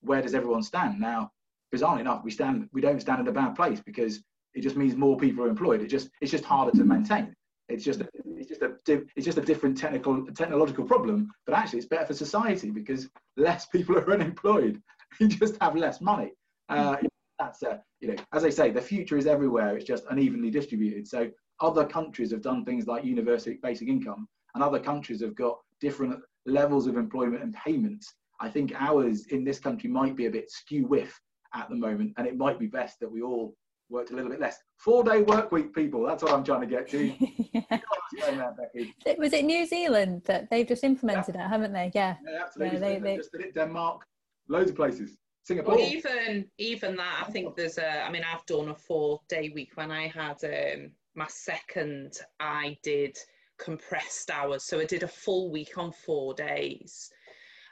where 0.00 0.22
does 0.22 0.34
everyone 0.34 0.62
stand 0.62 1.00
now 1.00 1.30
bizarrely 1.74 2.00
enough, 2.00 2.22
we 2.24 2.30
stand 2.30 2.68
we 2.72 2.80
don't 2.80 3.00
stand 3.00 3.20
in 3.20 3.28
a 3.28 3.32
bad 3.32 3.54
place 3.54 3.80
because 3.80 4.22
it 4.54 4.62
just 4.62 4.76
means 4.76 4.96
more 4.96 5.16
people 5.16 5.44
are 5.44 5.48
employed. 5.48 5.82
It 5.82 5.88
just 5.88 6.10
it's 6.20 6.30
just 6.30 6.44
harder 6.44 6.72
to 6.72 6.84
maintain. 6.84 7.34
It's 7.68 7.84
just 7.84 8.02
it's 8.24 8.48
just 8.48 8.62
a 8.62 8.74
it's 8.88 9.24
just 9.24 9.38
a 9.38 9.42
different 9.42 9.76
technical 9.76 10.26
technological 10.26 10.84
problem. 10.84 11.30
But 11.44 11.56
actually, 11.56 11.80
it's 11.80 11.88
better 11.88 12.06
for 12.06 12.14
society 12.14 12.70
because 12.70 13.08
less 13.36 13.66
people 13.66 13.98
are 13.98 14.12
unemployed, 14.14 14.80
you 15.20 15.28
just 15.28 15.60
have 15.60 15.76
less 15.76 16.00
money. 16.00 16.32
Uh, 16.68 16.96
that's 17.38 17.62
a 17.62 17.82
you 18.00 18.08
know, 18.08 18.22
as 18.32 18.44
I 18.44 18.50
say, 18.50 18.70
the 18.70 18.80
future 18.80 19.16
is 19.16 19.26
everywhere. 19.26 19.76
It's 19.76 19.84
just 19.84 20.04
unevenly 20.10 20.50
distributed. 20.50 21.06
So 21.06 21.30
other 21.60 21.86
countries 21.86 22.30
have 22.30 22.42
done 22.42 22.64
things 22.64 22.86
like 22.86 23.04
universal 23.04 23.54
basic 23.62 23.88
income, 23.88 24.28
and 24.54 24.62
other 24.62 24.80
countries 24.80 25.20
have 25.22 25.34
got 25.34 25.58
different 25.80 26.20
levels 26.46 26.86
of 26.86 26.96
employment 26.96 27.42
and 27.42 27.54
payments. 27.54 28.14
I 28.40 28.50
think 28.50 28.72
ours 28.78 29.26
in 29.28 29.44
this 29.44 29.58
country 29.58 29.88
might 29.88 30.16
be 30.16 30.26
a 30.26 30.30
bit 30.30 30.50
skew 30.50 30.86
whiff 30.86 31.18
at 31.54 31.68
the 31.68 31.76
moment, 31.76 32.12
and 32.16 32.26
it 32.26 32.36
might 32.36 32.58
be 32.58 32.66
best 32.66 33.00
that 33.00 33.10
we 33.10 33.22
all 33.22 33.54
worked 33.88 34.10
a 34.10 34.14
little 34.14 34.30
bit 34.30 34.40
less. 34.40 34.58
Four 34.78 35.04
day 35.04 35.22
work 35.22 35.52
week, 35.52 35.74
people. 35.74 36.04
That's 36.04 36.22
what 36.22 36.32
I'm 36.32 36.44
trying 36.44 36.62
to 36.62 36.66
get 36.66 36.88
to. 36.90 37.06
yeah. 37.52 39.14
Was 39.18 39.32
it 39.32 39.44
New 39.44 39.66
Zealand 39.66 40.22
that 40.26 40.50
they've 40.50 40.66
just 40.66 40.84
implemented 40.84 41.34
yeah. 41.34 41.46
it, 41.46 41.48
haven't 41.48 41.72
they? 41.72 41.90
Yeah. 41.94 42.16
Yeah, 42.26 42.42
absolutely. 42.42 42.78
Yeah, 42.78 42.88
they, 42.88 42.98
they, 42.98 43.16
just 43.16 43.32
did 43.32 43.42
it. 43.42 43.54
Denmark, 43.54 44.02
loads 44.48 44.70
of 44.70 44.76
places. 44.76 45.16
Singapore. 45.46 45.76
Well, 45.76 45.86
even 45.86 46.46
even 46.58 46.96
that, 46.96 47.24
I 47.26 47.30
think 47.30 47.54
there's 47.54 47.78
a. 47.78 48.02
I 48.02 48.10
mean, 48.10 48.22
I've 48.24 48.44
done 48.46 48.68
a 48.68 48.74
four 48.74 49.20
day 49.28 49.52
week. 49.54 49.70
When 49.76 49.92
I 49.92 50.08
had 50.08 50.42
um, 50.42 50.90
my 51.14 51.28
second, 51.28 52.18
I 52.40 52.76
did 52.82 53.16
compressed 53.56 54.30
hours, 54.30 54.64
so 54.64 54.80
I 54.80 54.86
did 54.86 55.04
a 55.04 55.08
full 55.08 55.52
week 55.52 55.78
on 55.78 55.92
four 55.92 56.34
days. 56.34 57.12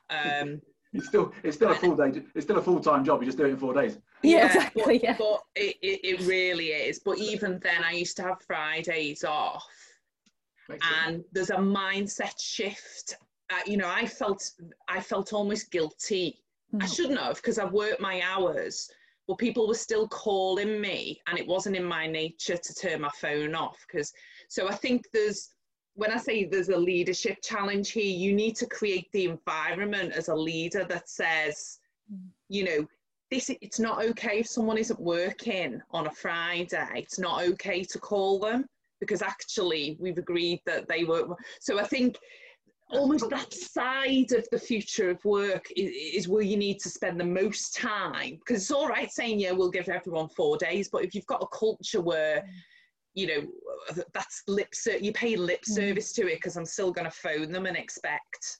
Um, 0.09 0.63
it's 0.93 1.09
still 1.09 1.33
it's 1.43 1.57
still 1.57 1.73
a 1.73 1.75
full 1.75 1.97
day. 1.97 2.23
It's 2.37 2.45
still 2.45 2.59
a 2.59 2.63
full 2.63 2.79
time 2.79 3.05
job. 3.05 3.21
You 3.21 3.27
just 3.27 3.39
do 3.39 3.45
it 3.45 3.51
in 3.51 3.57
four 3.57 3.75
days. 3.75 3.99
Yeah, 4.23 4.37
yeah 4.37 4.47
exactly. 4.47 4.85
But, 4.85 5.03
yeah. 5.03 5.17
but 5.19 5.41
it, 5.57 5.77
it, 5.83 6.01
it, 6.05 6.27
really 6.29 6.69
is. 6.69 7.01
But 7.01 7.19
even 7.19 7.59
then, 7.59 7.83
I 7.83 7.91
used 7.91 8.17
to 8.19 8.23
have 8.23 8.41
Fridays 8.43 9.25
off, 9.25 9.67
Makes 10.69 10.87
and 11.05 11.17
sense. 11.17 11.27
there's 11.33 11.51
a 11.51 11.57
mindset 11.57 12.41
shift. 12.41 13.17
Uh, 13.51 13.57
you 13.67 13.77
know, 13.79 13.89
I 13.89 14.07
felt 14.07 14.49
I 14.87 15.01
felt 15.01 15.33
almost 15.33 15.73
guilty 15.73 16.44
I 16.81 16.87
mm. 16.87 16.95
shouldn't 16.95 17.21
have 17.21 17.37
because 17.37 17.59
I've 17.59 17.73
worked 17.73 18.01
my 18.01 18.23
hours, 18.25 18.91
but 19.29 19.39
people 19.39 19.69
were 19.69 19.75
still 19.75 20.09
calling 20.09 20.81
me, 20.81 21.21
and 21.27 21.39
it 21.39 21.47
wasn't 21.47 21.77
in 21.77 21.85
my 21.85 22.07
nature 22.07 22.57
to 22.57 22.75
turn 22.75 23.01
my 23.01 23.11
phone 23.21 23.55
off. 23.55 23.85
Because 23.87 24.13
so 24.49 24.69
I 24.69 24.75
think 24.75 25.07
there's 25.13 25.49
when 25.95 26.11
I 26.11 26.17
say 26.17 26.45
there's 26.45 26.71
a 26.71 26.77
leadership 26.77 27.39
challenge 27.43 27.93
here, 27.93 28.05
you 28.05 28.35
need 28.35 28.57
to 28.57 28.67
create 28.67 29.07
the 29.13 29.27
environment 29.27 30.13
as 30.13 30.29
a 30.29 30.35
leader 30.35 30.85
that 30.89 31.09
says, 31.09 31.79
mm. 32.13 32.27
you 32.49 32.65
know, 32.65 32.87
this 33.31 33.51
it's 33.61 33.81
not 33.81 34.05
okay 34.05 34.41
if 34.41 34.47
someone 34.47 34.79
isn't 34.79 35.01
working 35.01 35.81
on 35.93 36.07
a 36.07 36.11
Friday. 36.11 36.89
It's 36.95 37.19
not 37.19 37.43
okay 37.45 37.85
to 37.85 37.99
call 37.99 38.39
them 38.39 38.67
because 39.01 39.23
actually 39.23 39.97
we've 40.01 40.19
agreed 40.19 40.61
that 40.67 40.89
they 40.89 41.05
were. 41.05 41.27
So 41.61 41.79
I 41.79 41.85
think 41.85 42.17
almost 42.91 43.29
that 43.31 43.53
side 43.53 44.33
of 44.33 44.47
the 44.51 44.59
future 44.59 45.11
of 45.11 45.25
work 45.25 45.67
is, 45.77 45.91
is, 46.15 46.29
where 46.29 46.43
you 46.43 46.57
need 46.57 46.79
to 46.79 46.89
spend 46.89 47.19
the 47.19 47.25
most 47.25 47.75
time. 47.77 48.37
Because 48.39 48.63
it's 48.63 48.71
all 48.71 48.89
right 48.89 49.11
saying 49.11 49.41
yeah 49.41 49.53
we'll 49.53 49.71
give 49.71 49.89
everyone 49.89 50.29
four 50.29 50.57
days 50.57 50.89
but 50.89 51.05
if 51.05 51.15
you've 51.15 51.27
got 51.27 51.43
a 51.43 51.57
culture 51.57 52.01
where 52.01 52.45
you 53.15 53.27
know 53.27 54.03
that's 54.13 54.43
lip 54.49 54.75
ser- 54.75 54.99
you 54.99 55.13
pay 55.13 55.37
lip 55.37 55.63
mm. 55.63 55.73
service 55.73 56.13
to 56.13 56.23
it 56.23 56.37
because 56.37 56.57
i'm 56.57 56.65
still 56.65 56.91
going 56.91 57.05
to 57.05 57.17
phone 57.17 57.53
them 57.53 57.67
and 57.67 57.77
expect 57.77 58.59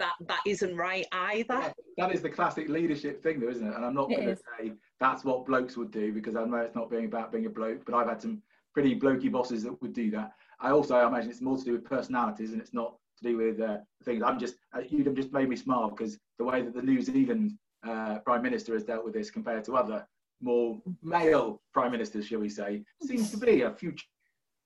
that 0.00 0.14
that 0.26 0.40
isn't 0.44 0.74
right 0.76 1.06
either. 1.12 1.72
That 1.96 2.12
is 2.12 2.22
the 2.22 2.30
classic 2.30 2.68
leadership 2.68 3.22
thing 3.22 3.38
though 3.38 3.50
isn't 3.50 3.64
it? 3.64 3.76
And 3.76 3.84
i'm 3.84 3.94
not 3.94 4.08
going 4.08 4.26
to 4.26 4.36
say 4.36 4.72
that's 4.98 5.24
what 5.24 5.46
blokes 5.46 5.76
would 5.76 5.92
do 5.92 6.12
because 6.12 6.34
i 6.34 6.44
know 6.44 6.56
it's 6.56 6.74
not 6.74 6.90
being 6.90 7.04
about 7.04 7.30
being 7.30 7.46
a 7.46 7.50
bloke 7.50 7.84
but 7.86 7.94
i've 7.94 8.08
had 8.08 8.20
some 8.20 8.42
pretty 8.72 8.98
blokey 8.98 9.30
bosses 9.30 9.62
that 9.64 9.80
would 9.82 9.92
do 9.92 10.10
that. 10.10 10.32
I 10.60 10.70
also 10.70 10.96
I 10.96 11.06
imagine 11.06 11.30
it's 11.30 11.40
more 11.40 11.56
to 11.56 11.64
do 11.64 11.72
with 11.72 11.84
personalities 11.84 12.52
and 12.52 12.60
it's 12.60 12.74
not 12.74 12.96
to 13.22 13.28
do 13.28 13.36
with 13.36 13.60
uh, 13.60 13.78
things. 14.04 14.22
I'm 14.22 14.38
just 14.38 14.56
uh, 14.74 14.80
you'd 14.88 15.06
have 15.06 15.14
just 15.14 15.32
made 15.32 15.48
me 15.48 15.56
smile 15.56 15.90
because 15.90 16.18
the 16.38 16.44
way 16.44 16.62
that 16.62 16.74
the 16.74 16.82
New 16.82 17.00
Zealand 17.00 17.52
uh, 17.86 18.18
Prime 18.20 18.42
Minister 18.42 18.74
has 18.74 18.84
dealt 18.84 19.04
with 19.04 19.14
this 19.14 19.30
compared 19.30 19.64
to 19.64 19.76
other 19.76 20.06
more 20.42 20.80
male 21.02 21.62
prime 21.72 21.92
ministers, 21.92 22.26
shall 22.26 22.40
we 22.40 22.48
say, 22.48 22.82
seems 23.00 23.30
to 23.30 23.36
be 23.36 23.62
a 23.62 23.70
future 23.70 24.06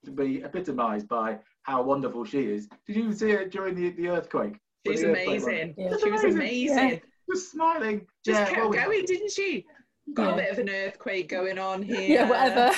to 0.05 0.11
be 0.11 0.43
epitomised 0.43 1.09
by 1.09 1.39
how 1.63 1.83
wonderful 1.83 2.25
she 2.25 2.41
is. 2.45 2.69
Did 2.87 2.97
you 2.97 3.13
see 3.13 3.31
it 3.33 3.51
during 3.51 3.75
the, 3.75 3.91
the 3.91 4.09
earthquake? 4.09 4.59
She's 4.87 5.03
amazing. 5.03 5.75
Yeah. 5.77 5.97
She 6.03 6.11
was 6.11 6.25
amazing. 6.25 6.91
Yeah. 6.91 6.99
Just 7.29 7.51
smiling. 7.51 8.07
Just 8.25 8.41
yeah, 8.41 8.55
kept 8.55 8.73
going, 8.73 9.05
didn't 9.05 9.33
she? 9.33 9.67
Got 10.15 10.29
yeah. 10.29 10.33
a 10.33 10.37
bit 10.37 10.53
of 10.53 10.59
an 10.59 10.71
earthquake 10.71 11.29
going 11.29 11.59
on 11.59 11.83
here. 11.83 12.01
Yeah, 12.01 12.29
whatever. 12.29 12.73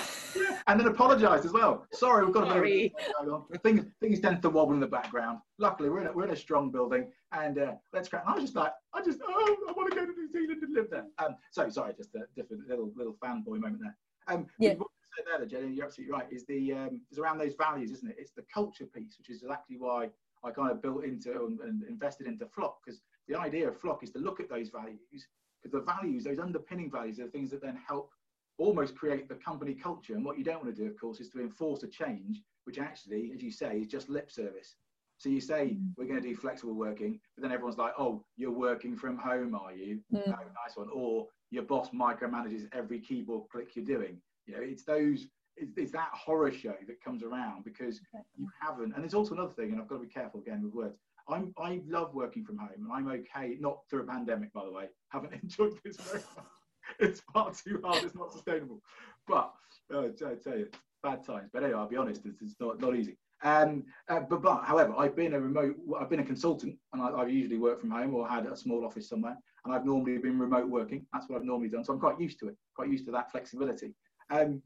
And 0.67 0.79
then 0.79 0.87
apologised 0.87 1.45
as 1.45 1.53
well. 1.53 1.87
Sorry, 1.93 2.25
we've 2.25 2.35
got 2.35 2.49
Sorry. 2.49 2.73
a 2.73 2.88
bit 2.88 3.12
going 3.19 3.31
on. 3.31 3.45
Things, 3.62 3.87
things 4.01 4.21
tend 4.21 4.43
to 4.43 4.51
wobble 4.51 4.75
in 4.75 4.81
the 4.81 4.87
background. 4.87 5.38
Luckily, 5.59 5.91
we're 5.91 6.03
in 6.03 6.07
a, 6.09 6.12
we're 6.12 6.25
in 6.25 6.31
a 6.31 6.37
strong 6.37 6.71
building, 6.71 7.11
and 7.33 7.59
uh, 7.59 7.73
let's 7.93 8.09
crack. 8.09 8.25
I 8.27 8.35
was 8.35 8.45
just 8.45 8.57
like, 8.57 8.73
I 8.95 9.03
just, 9.03 9.21
oh, 9.27 9.57
I 9.69 9.73
want 9.73 9.91
to 9.91 9.97
go 9.97 10.05
to 10.05 10.12
New 10.12 10.31
Zealand 10.31 10.62
and 10.62 10.75
live 10.75 10.91
there. 10.91 11.07
Um, 11.19 11.37
so 11.51 11.69
sorry, 11.71 11.95
just 11.97 12.14
a 12.14 12.21
different 12.37 12.69
little 12.69 12.93
little 12.97 13.17
fanboy 13.25 13.59
moment 13.61 13.81
there. 13.83 13.97
Um, 14.29 14.47
yeah. 14.59 14.75
What 14.75 14.88
you 14.91 15.25
said 15.25 15.41
there, 15.41 15.47
Jenny, 15.47 15.75
you're 15.75 15.87
absolutely 15.87 16.12
right. 16.12 16.27
Is 16.31 16.45
the 16.47 16.73
um, 16.73 17.01
is 17.11 17.19
around 17.19 17.38
those 17.38 17.55
values, 17.55 17.91
isn't 17.91 18.09
it? 18.09 18.17
It's 18.19 18.33
the 18.33 18.45
culture 18.53 18.87
piece, 18.87 19.17
which 19.19 19.31
is 19.31 19.43
exactly 19.43 19.77
why 19.79 20.11
I 20.45 20.51
kind 20.51 20.71
of 20.71 20.83
built 20.83 21.05
into 21.05 21.47
and, 21.47 21.61
and 21.61 21.83
invested 21.85 22.27
into 22.27 22.47
Flock 22.47 22.79
because 22.85 23.01
the 23.27 23.38
idea 23.38 23.69
of 23.69 23.81
Flock 23.81 24.03
is 24.03 24.11
to 24.11 24.19
look 24.19 24.41
at 24.41 24.49
those 24.49 24.69
values 24.69 25.01
because 25.62 25.73
the 25.73 25.92
values, 25.92 26.25
those 26.25 26.38
underpinning 26.38 26.90
values, 26.90 27.18
are 27.18 27.25
the 27.25 27.31
things 27.31 27.51
that 27.51 27.62
then 27.62 27.79
help 27.87 28.11
almost 28.59 28.97
create 28.97 29.29
the 29.29 29.35
company 29.37 29.75
culture. 29.75 30.14
And 30.14 30.25
what 30.25 30.38
you 30.38 30.44
don't 30.44 30.62
want 30.62 30.75
to 30.75 30.83
do, 30.83 30.88
of 30.88 30.99
course, 30.99 31.21
is 31.21 31.31
to 31.31 31.40
enforce 31.40 31.83
a 31.83 31.88
change, 31.88 32.42
which 32.64 32.79
actually, 32.79 33.33
as 33.35 33.42
you 33.42 33.51
say, 33.51 33.79
is 33.79 33.88
just 33.88 34.09
lip 34.09 34.31
service. 34.31 34.77
So 35.18 35.29
you 35.29 35.40
say 35.40 35.77
mm. 35.77 35.92
we're 35.97 36.07
going 36.07 36.23
to 36.23 36.29
do 36.29 36.37
flexible 36.37 36.75
working, 36.75 37.18
but 37.35 37.42
then 37.42 37.53
everyone's 37.53 37.79
like, 37.79 37.92
"Oh, 37.99 38.25
you're 38.37 38.53
working 38.53 38.97
from 38.97 39.18
home, 39.18 39.55
are 39.55 39.73
you? 39.73 40.01
Mm. 40.12 40.23
Oh, 40.29 40.31
nice 40.31 40.77
one." 40.77 40.88
Or 40.92 41.27
your 41.51 41.64
boss 41.64 41.90
micromanages 41.90 42.68
every 42.73 43.01
keyboard 43.01 43.49
click 43.51 43.75
you're 43.75 43.85
doing. 43.85 44.21
You 44.47 44.55
know, 44.55 44.62
it's 44.62 44.85
those, 44.85 45.27
it's, 45.57 45.73
it's 45.77 45.92
that 45.92 46.11
horror 46.12 46.53
show 46.53 46.75
that 46.87 47.03
comes 47.03 47.23
around 47.23 47.64
because 47.64 48.01
you 48.37 48.49
haven't. 48.61 48.94
And 48.94 49.03
there's 49.03 49.14
also 49.14 49.35
another 49.35 49.53
thing, 49.53 49.73
and 49.73 49.81
I've 49.81 49.88
got 49.88 49.97
to 49.97 50.03
be 50.03 50.12
careful 50.12 50.40
again 50.40 50.62
with 50.62 50.73
words. 50.73 50.99
I'm, 51.29 51.53
I 51.59 51.81
love 51.87 52.14
working 52.14 52.45
from 52.45 52.59
home 52.59 52.71
and 52.77 52.93
I'm 52.93 53.09
okay, 53.09 53.57
not 53.61 53.81
through 53.88 54.03
a 54.03 54.07
pandemic, 54.07 54.53
by 54.53 54.64
the 54.64 54.73
way. 54.73 54.87
Haven't 55.11 55.35
enjoyed 55.35 55.79
this 55.85 55.97
very 55.97 56.23
much. 56.37 56.47
It's 57.01 57.21
far 57.33 57.53
too 57.53 57.81
hard, 57.85 58.05
it's 58.05 58.14
not 58.14 58.33
sustainable. 58.33 58.81
But 59.27 59.53
uh, 59.93 60.05
I 60.05 60.35
tell 60.43 60.59
you, 60.59 60.69
bad 61.03 61.25
times. 61.25 61.51
But 61.53 61.62
anyway, 61.62 61.79
I'll 61.79 61.88
be 61.88 61.97
honest, 61.97 62.23
it's, 62.25 62.41
it's 62.41 62.57
not, 62.59 62.81
not 62.81 62.97
easy. 62.97 63.19
Um, 63.43 63.85
uh, 64.09 64.21
but, 64.21 64.43
but 64.43 64.64
however, 64.64 64.95
I've 64.99 65.14
been 65.14 65.35
a 65.35 65.41
remote, 65.41 65.77
I've 66.01 66.11
been 66.11 66.21
a 66.21 66.25
consultant 66.25 66.77
and 66.93 67.03
I, 67.03 67.19
have 67.19 67.31
usually 67.31 67.59
worked 67.59 67.81
from 67.81 67.91
home 67.91 68.14
or 68.14 68.29
had 68.29 68.47
a 68.47 68.57
small 68.57 68.85
office 68.85 69.09
somewhere. 69.09 69.37
And 69.64 69.75
I've 69.75 69.85
normally 69.85 70.19
been 70.19 70.38
remote 70.38 70.69
working. 70.69 71.07
That's 71.12 71.29
what 71.29 71.37
I've 71.37 71.45
normally 71.45 71.69
done. 71.69 71.85
So 71.85 71.93
I'm 71.93 72.01
quite 72.01 72.19
used 72.19 72.38
to 72.41 72.49
it, 72.49 72.57
quite 72.75 72.91
used 72.91 73.05
to 73.07 73.12
that 73.12 73.31
flexibility. 73.31 73.95
Um, 74.31 74.62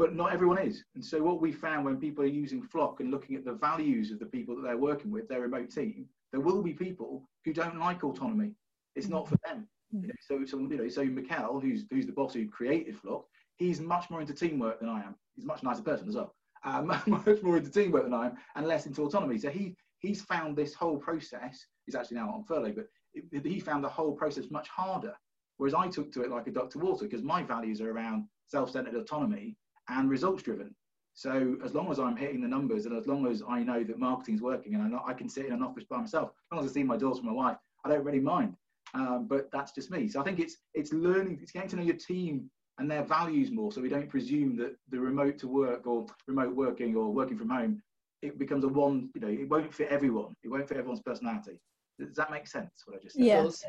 but 0.00 0.16
not 0.16 0.32
everyone 0.32 0.56
is. 0.56 0.82
And 0.94 1.04
so 1.04 1.22
what 1.22 1.42
we 1.42 1.52
found 1.52 1.84
when 1.84 1.98
people 1.98 2.24
are 2.24 2.38
using 2.42 2.62
Flock 2.62 3.00
and 3.00 3.10
looking 3.10 3.36
at 3.36 3.44
the 3.44 3.52
values 3.52 4.10
of 4.10 4.18
the 4.18 4.24
people 4.24 4.56
that 4.56 4.62
they're 4.62 4.78
working 4.78 5.10
with, 5.10 5.28
their 5.28 5.42
remote 5.42 5.70
team, 5.70 6.06
there 6.32 6.40
will 6.40 6.62
be 6.62 6.72
people 6.72 7.28
who 7.44 7.52
don't 7.52 7.78
like 7.78 8.02
autonomy. 8.02 8.52
It's 8.96 9.08
not 9.08 9.28
for 9.28 9.36
them. 9.44 9.68
Mm. 9.94 10.00
You 10.00 10.08
know, 10.08 10.14
so, 10.26 10.44
so, 10.46 10.58
you 10.58 10.78
know, 10.78 10.88
so 10.88 11.04
Mikkel, 11.04 11.60
who's 11.60 11.84
who's 11.90 12.06
the 12.06 12.12
boss 12.12 12.32
who 12.32 12.48
created 12.48 12.96
Flock, 12.96 13.26
he's 13.56 13.78
much 13.78 14.08
more 14.08 14.22
into 14.22 14.32
teamwork 14.32 14.80
than 14.80 14.88
I 14.88 15.02
am. 15.02 15.16
He's 15.36 15.44
a 15.44 15.48
much 15.48 15.62
nicer 15.62 15.82
person 15.82 16.08
as 16.08 16.14
well. 16.14 16.34
Um, 16.64 16.86
much 17.06 17.42
more 17.42 17.58
into 17.58 17.70
teamwork 17.70 18.04
than 18.04 18.14
I 18.14 18.28
am, 18.28 18.36
and 18.56 18.66
less 18.66 18.86
into 18.86 19.04
autonomy. 19.04 19.36
So 19.36 19.50
he 19.50 19.76
he's 19.98 20.22
found 20.22 20.56
this 20.56 20.72
whole 20.72 20.96
process. 20.96 21.66
He's 21.84 21.94
actually 21.94 22.16
now 22.16 22.30
on 22.30 22.44
furlough, 22.44 22.72
but 22.72 22.86
it, 23.12 23.46
he 23.46 23.60
found 23.60 23.84
the 23.84 23.88
whole 23.90 24.12
process 24.12 24.50
much 24.50 24.68
harder. 24.68 25.14
Whereas 25.58 25.74
I 25.74 25.88
took 25.88 26.10
to 26.12 26.22
it 26.22 26.30
like 26.30 26.46
a 26.46 26.52
duck 26.52 26.70
to 26.70 26.78
water 26.78 27.04
because 27.04 27.22
my 27.22 27.42
values 27.42 27.82
are 27.82 27.90
around 27.90 28.24
self-centered 28.46 28.94
autonomy 28.94 29.58
and 29.90 30.08
results 30.08 30.42
driven. 30.42 30.74
So 31.14 31.56
as 31.64 31.74
long 31.74 31.90
as 31.90 31.98
I'm 31.98 32.16
hitting 32.16 32.40
the 32.40 32.48
numbers 32.48 32.86
and 32.86 32.96
as 32.96 33.06
long 33.06 33.26
as 33.26 33.42
I 33.46 33.62
know 33.62 33.84
that 33.84 33.98
marketing's 33.98 34.40
working 34.40 34.74
and 34.74 34.94
I, 34.94 35.00
I 35.08 35.12
can 35.12 35.28
sit 35.28 35.46
in 35.46 35.52
an 35.52 35.62
office 35.62 35.84
by 35.84 35.98
myself, 35.98 36.30
as 36.30 36.56
long 36.56 36.64
as 36.64 36.70
I 36.70 36.74
see 36.74 36.82
my 36.82 36.96
doors 36.96 37.18
from 37.18 37.26
my 37.26 37.32
wife, 37.32 37.56
I 37.84 37.88
don't 37.88 38.04
really 38.04 38.20
mind. 38.20 38.54
Um, 38.94 39.26
but 39.28 39.50
that's 39.52 39.72
just 39.72 39.90
me. 39.90 40.08
So 40.08 40.20
I 40.20 40.24
think 40.24 40.40
it's 40.40 40.56
it's 40.74 40.92
learning, 40.92 41.38
it's 41.42 41.52
getting 41.52 41.68
to 41.70 41.76
know 41.76 41.82
your 41.82 41.96
team 41.96 42.50
and 42.78 42.90
their 42.90 43.04
values 43.04 43.50
more. 43.50 43.70
So 43.70 43.80
we 43.80 43.88
don't 43.88 44.08
presume 44.08 44.56
that 44.56 44.76
the 44.88 44.98
remote 44.98 45.38
to 45.38 45.48
work 45.48 45.86
or 45.86 46.06
remote 46.26 46.54
working 46.54 46.96
or 46.96 47.12
working 47.12 47.36
from 47.36 47.50
home, 47.50 47.82
it 48.22 48.38
becomes 48.38 48.64
a 48.64 48.68
one. 48.68 49.10
You 49.14 49.20
know, 49.20 49.28
it 49.28 49.48
won't 49.48 49.72
fit 49.72 49.88
everyone. 49.88 50.34
It 50.42 50.48
won't 50.48 50.66
fit 50.68 50.78
everyone's 50.78 51.02
personality. 51.02 51.60
Does 51.98 52.16
that 52.16 52.30
make 52.30 52.46
sense? 52.46 52.70
What 52.86 52.96
I 52.96 53.02
just 53.02 53.16
said? 53.16 53.24
Yes. 53.24 53.62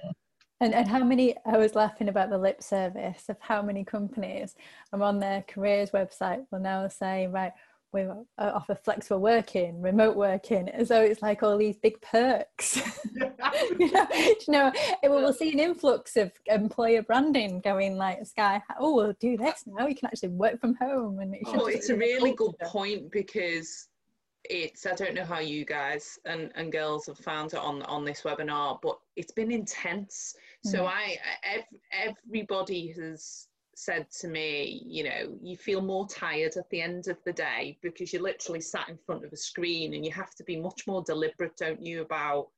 And, 0.62 0.76
and 0.76 0.88
how 0.88 1.04
many, 1.04 1.36
I 1.43 1.58
was 1.58 1.74
laughing 1.74 2.08
about 2.08 2.30
the 2.30 2.38
lip 2.38 2.62
service 2.62 3.30
of 3.30 3.38
how 3.39 3.63
many 3.63 3.84
companies 3.84 4.56
are 4.93 5.02
on 5.02 5.19
their 5.19 5.43
careers 5.47 5.89
website 5.89 6.45
will 6.52 6.60
now 6.60 6.88
say, 6.88 7.26
right, 7.26 7.52
we 7.91 8.06
offer 8.38 8.76
flexible 8.76 9.19
working, 9.19 9.82
remote 9.82 10.15
working, 10.15 10.69
as 10.69 10.89
though 10.89 11.02
it's 11.02 11.21
like 11.21 11.43
all 11.43 11.58
these 11.58 11.78
big 11.78 12.00
perks. 12.02 12.80
you 13.15 13.91
know, 13.91 14.08
you 14.13 14.38
know 14.47 14.71
it, 15.04 15.10
we'll 15.10 15.34
see 15.34 15.52
an 15.52 15.60
influx 15.60 16.15
of 16.15 16.32
employer 16.45 17.02
branding 17.02 17.60
going 17.60 17.97
like 17.97 18.26
sky. 18.26 18.62
Oh, 18.80 18.95
we'll 18.95 19.15
do 19.19 19.36
this 19.36 19.63
now. 19.65 19.88
You 19.88 19.95
can 19.95 20.08
actually 20.08 20.30
work 20.30 20.62
from 20.62 20.76
home, 20.76 21.19
and 21.19 21.36
oh, 21.45 21.54
it's, 21.54 21.62
oh, 21.63 21.65
it's 21.65 21.89
a 21.89 21.97
really 21.97 22.34
good 22.34 22.58
point 22.60 23.12
because 23.12 23.89
it's 24.45 24.86
I 24.86 24.93
don't 24.93 25.13
know 25.13 25.25
how 25.25 25.39
you 25.39 25.65
guys 25.65 26.17
and, 26.25 26.51
and 26.56 26.71
girls 26.71 27.06
have 27.06 27.19
found 27.19 27.54
it 27.54 27.60
on 27.60 27.82
on 27.84 28.06
this 28.06 28.21
webinar, 28.21 28.80
but 28.82 28.99
it's 29.15 29.32
been 29.32 29.51
intense. 29.51 30.36
Mm. 30.65 30.71
So 30.71 30.86
I 30.86 31.17
ev- 31.43 31.80
everybody 31.91 32.93
has 32.97 33.47
said 33.75 34.10
to 34.12 34.27
me, 34.27 34.84
you 34.86 35.04
know, 35.04 35.38
you 35.41 35.58
feel 35.58 35.82
more 35.82 36.08
tired 36.08 36.56
at 36.58 36.69
the 36.69 36.82
end 36.82 37.08
of 37.08 37.17
the 37.25 37.34
day 37.34 37.77
because 37.82 38.13
you're 38.13 38.21
literally 38.21 38.62
sat 38.62 38.89
in 38.89 38.97
front 39.06 39.25
of 39.25 39.34
a 39.34 39.38
screen 39.38 39.93
and 39.93 40.06
you 40.06 40.12
have 40.12 40.36
to 40.36 40.43
be 40.43 40.56
much 40.56 40.86
more 40.86 41.04
deliberate, 41.04 41.58
don't 41.58 41.82
you, 41.82 42.01
about 42.01 42.49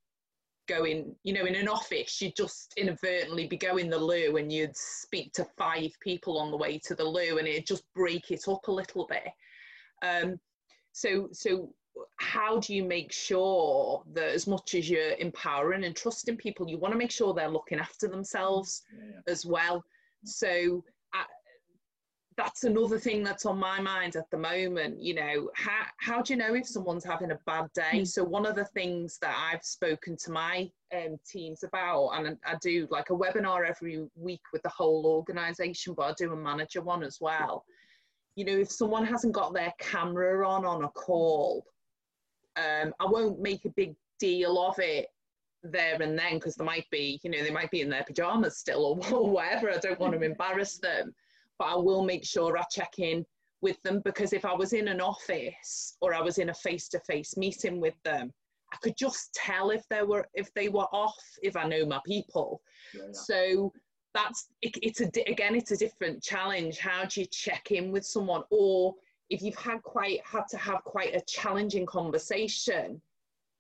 going, 0.67 1.15
you 1.24 1.34
know, 1.34 1.46
in 1.46 1.56
an 1.56 1.67
office, 1.67 2.22
you'd 2.22 2.36
just 2.36 2.74
inadvertently 2.78 3.48
be 3.48 3.58
going 3.58 3.89
the 3.89 3.98
loo 3.98 4.38
and 4.38 4.52
you'd 4.52 4.76
speak 4.76 5.32
to 5.34 5.46
five 5.58 5.91
people 6.02 6.38
on 6.38 6.52
the 6.52 6.58
way 6.58 6.78
to 6.80 6.96
the 6.96 7.04
loo 7.04 7.38
and 7.38 7.48
it'd 7.48 7.67
just 7.67 7.84
break 7.93 8.32
it 8.32 8.48
up 8.48 8.67
a 8.67 8.72
little 8.72 9.06
bit. 9.06 9.30
Um, 10.04 10.39
so, 10.94 11.30
so 11.32 11.74
how 12.18 12.60
do 12.60 12.74
you 12.74 12.84
make 12.84 13.12
sure 13.12 14.04
that 14.14 14.30
as 14.30 14.48
much 14.48 14.74
as 14.74 14.90
you're 14.90 15.14
empowering 15.20 15.84
and 15.84 15.96
trusting 15.96 16.38
people, 16.38 16.68
you 16.68 16.78
want 16.78 16.94
to 16.94 16.98
make 16.98 17.12
sure 17.12 17.34
they're 17.34 17.50
looking 17.50 17.80
after 17.80 18.08
themselves 18.08 18.84
yeah, 18.96 19.20
as 19.28 19.46
well. 19.46 19.84
So 20.24 20.84
that's 22.38 22.64
another 22.64 23.00
thing 23.00 23.24
that's 23.24 23.46
on 23.46 23.58
my 23.58 23.80
mind 23.80 24.16
at 24.16 24.30
the 24.32 24.38
moment 24.38 25.02
you 25.02 25.14
know 25.14 25.50
how, 25.56 25.86
how 25.98 26.22
do 26.22 26.34
you 26.34 26.40
know 26.40 26.54
if 26.56 26.68
someone's 26.68 27.04
having 27.04 27.32
a 27.32 27.40
bad 27.46 27.68
day 27.74 28.00
mm. 28.00 28.08
so 28.08 28.24
one 28.24 28.46
of 28.46 28.56
the 28.56 28.66
things 28.66 29.18
that 29.22 29.36
i've 29.38 29.64
spoken 29.64 30.16
to 30.18 30.32
my 30.32 30.70
um, 30.96 31.18
teams 31.30 31.64
about 31.64 32.10
and 32.10 32.38
i 32.46 32.56
do 32.62 32.88
like 32.90 33.10
a 33.10 33.14
webinar 33.14 33.68
every 33.68 34.06
week 34.16 34.42
with 34.52 34.62
the 34.64 34.70
whole 34.70 35.06
organization 35.06 35.94
but 35.94 36.04
i 36.04 36.14
do 36.18 36.34
a 36.34 36.36
manager 36.36 36.82
one 36.82 37.04
as 37.04 37.20
well 37.22 37.66
you 38.36 38.46
know 38.46 38.58
if 38.58 38.72
someone 38.72 39.06
hasn't 39.06 39.34
got 39.34 39.54
their 39.54 39.74
camera 39.80 40.48
on 40.48 40.65
on 40.65 40.84
a 40.84 40.89
call 40.89 41.65
um, 42.58 42.93
i 43.00 43.06
won't 43.06 43.39
make 43.39 43.65
a 43.65 43.74
big 43.76 43.96
deal 44.19 44.60
of 44.63 44.78
it 44.80 45.08
there 45.63 46.02
and 46.02 46.17
then 46.17 46.36
because 46.36 46.56
they 46.56 46.65
might 46.65 46.89
be 46.91 47.19
you 47.24 47.30
know 47.30 47.41
they 47.41 47.52
might 47.52 47.72
be 47.72 47.82
in 47.82 47.89
their 47.89 48.04
pajamas 48.04 48.58
still 48.58 49.00
or 49.12 49.30
whatever 49.32 49.72
i 49.72 49.78
don't 49.78 50.00
want 50.00 50.13
to 50.13 50.22
embarrass 50.24 50.78
them 50.78 51.13
but 51.60 51.65
I 51.65 51.76
will 51.76 52.04
make 52.04 52.26
sure 52.26 52.58
I 52.58 52.63
check 52.72 53.00
in 53.00 53.26
with 53.62 53.82
them 53.84 54.02
because 54.04 54.34
if 54.34 54.46
I 54.46 54.54
was 54.54 54.74
in 54.74 54.88
an 54.88 55.00
office 55.00 55.96
or 56.02 56.13
I 56.13 56.22
was 56.22 56.38
in 56.38 56.50
a 56.50 56.54
face-to-face 56.54 57.38
meeting 57.38 57.80
with 57.80 57.96
them, 58.04 58.32
I 58.74 58.78
could 58.82 58.98
just 58.98 59.34
tell 59.34 59.69
if 59.69 59.88
they 59.89 60.02
were 60.02 60.28
if 60.34 60.54
they 60.56 60.67
were 60.67 60.88
off 60.91 61.15
if 61.43 61.56
I 61.56 61.65
know 61.65 61.86
my 61.86 62.00
people. 62.06 62.62
Yeah, 62.93 63.04
yeah. 63.06 63.12
So 63.13 63.72
that's 64.13 64.49
it, 64.62 64.78
it's 64.82 65.02
a 65.02 65.06
again 65.30 65.56
it's 65.56 65.71
a 65.71 65.78
different 65.78 66.21
challenge. 66.21 66.80
How 66.80 67.06
do 67.06 67.21
you 67.21 67.28
check 67.28 67.71
in 67.71 67.91
with 67.91 68.06
someone 68.06 68.43
or 68.49 68.95
if 69.30 69.41
you've 69.41 69.56
had 69.56 69.82
quite 69.84 70.19
had 70.26 70.47
to 70.49 70.58
have 70.58 70.84
quite 70.84 71.15
a 71.15 71.21
challenging 71.21 71.86
conversation 71.86 73.02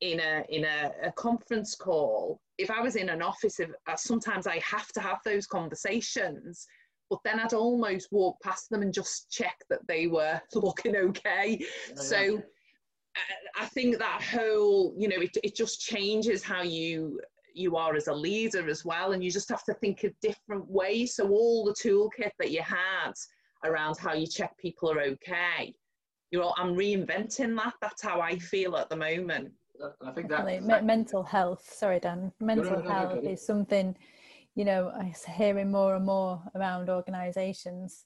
in 0.01 0.19
a 0.19 0.43
in 0.49 0.65
a, 0.65 0.91
a 1.03 1.11
conference 1.13 1.75
call 1.75 2.41
if 2.57 2.69
i 2.69 2.81
was 2.81 2.97
in 2.97 3.09
an 3.09 3.21
office 3.21 3.59
if, 3.59 3.69
uh, 3.87 3.95
sometimes 3.95 4.47
i 4.47 4.59
have 4.59 4.87
to 4.89 4.99
have 4.99 5.19
those 5.23 5.47
conversations 5.47 6.67
but 7.13 7.19
then 7.23 7.39
I'd 7.39 7.53
almost 7.53 8.11
walk 8.11 8.41
past 8.41 8.71
them 8.71 8.81
and 8.81 8.91
just 8.91 9.29
check 9.29 9.55
that 9.69 9.85
they 9.87 10.07
were 10.07 10.41
looking 10.55 10.95
okay. 10.95 11.59
Yeah, 11.59 11.95
so 11.95 12.19
yeah. 12.19 12.39
I 13.55 13.67
think 13.67 13.99
that 13.99 14.23
whole, 14.23 14.95
you 14.97 15.07
know, 15.07 15.21
it, 15.21 15.37
it 15.43 15.55
just 15.55 15.79
changes 15.79 16.41
how 16.41 16.63
you 16.63 17.19
you 17.53 17.75
are 17.75 17.95
as 17.95 18.07
a 18.07 18.13
leader 18.13 18.69
as 18.69 18.83
well, 18.85 19.11
and 19.11 19.23
you 19.23 19.31
just 19.31 19.49
have 19.49 19.63
to 19.65 19.73
think 19.75 20.03
of 20.03 20.13
different 20.21 20.69
ways. 20.69 21.15
So 21.15 21.29
all 21.29 21.65
the 21.65 21.73
toolkit 21.73 22.31
that 22.39 22.51
you 22.51 22.61
had 22.61 23.13
around 23.63 23.97
how 23.97 24.13
you 24.13 24.27
check 24.27 24.57
people 24.57 24.91
are 24.91 25.01
okay, 25.01 25.73
you 26.31 26.39
know, 26.39 26.53
I'm 26.57 26.75
reinventing 26.75 27.55
that. 27.57 27.73
That's 27.81 28.01
how 28.01 28.21
I 28.21 28.37
feel 28.37 28.75
at 28.75 28.89
the 28.89 28.95
moment. 28.95 29.51
I 30.05 30.11
think 30.11 30.29
that, 30.29 30.45
that 30.67 30.85
mental 30.85 31.23
health. 31.23 31.67
Sorry, 31.71 31.99
Dan. 31.99 32.31
Mental 32.39 32.65
no, 32.65 32.79
no, 32.79 32.81
no, 32.81 32.89
health 32.89 33.23
is 33.23 33.45
something 33.45 33.95
you 34.55 34.65
know, 34.65 34.91
I'm 34.95 35.13
hearing 35.35 35.71
more 35.71 35.95
and 35.95 36.05
more 36.05 36.41
around 36.55 36.89
organisations 36.89 38.05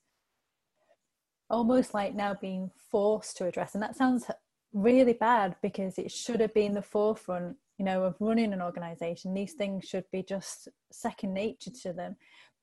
almost 1.49 1.93
like 1.93 2.13
now 2.13 2.35
being 2.39 2.71
forced 2.91 3.37
to 3.37 3.45
address. 3.45 3.73
And 3.73 3.83
that 3.83 3.95
sounds 3.95 4.25
really 4.73 5.13
bad 5.13 5.55
because 5.61 5.97
it 5.97 6.11
should 6.11 6.39
have 6.41 6.53
been 6.53 6.73
the 6.73 6.81
forefront, 6.81 7.55
you 7.77 7.85
know, 7.85 8.03
of 8.03 8.15
running 8.19 8.53
an 8.53 8.61
organisation. 8.61 9.33
These 9.33 9.53
things 9.53 9.85
should 9.85 10.05
be 10.11 10.23
just 10.23 10.67
second 10.91 11.33
nature 11.33 11.71
to 11.83 11.93
them. 11.93 12.15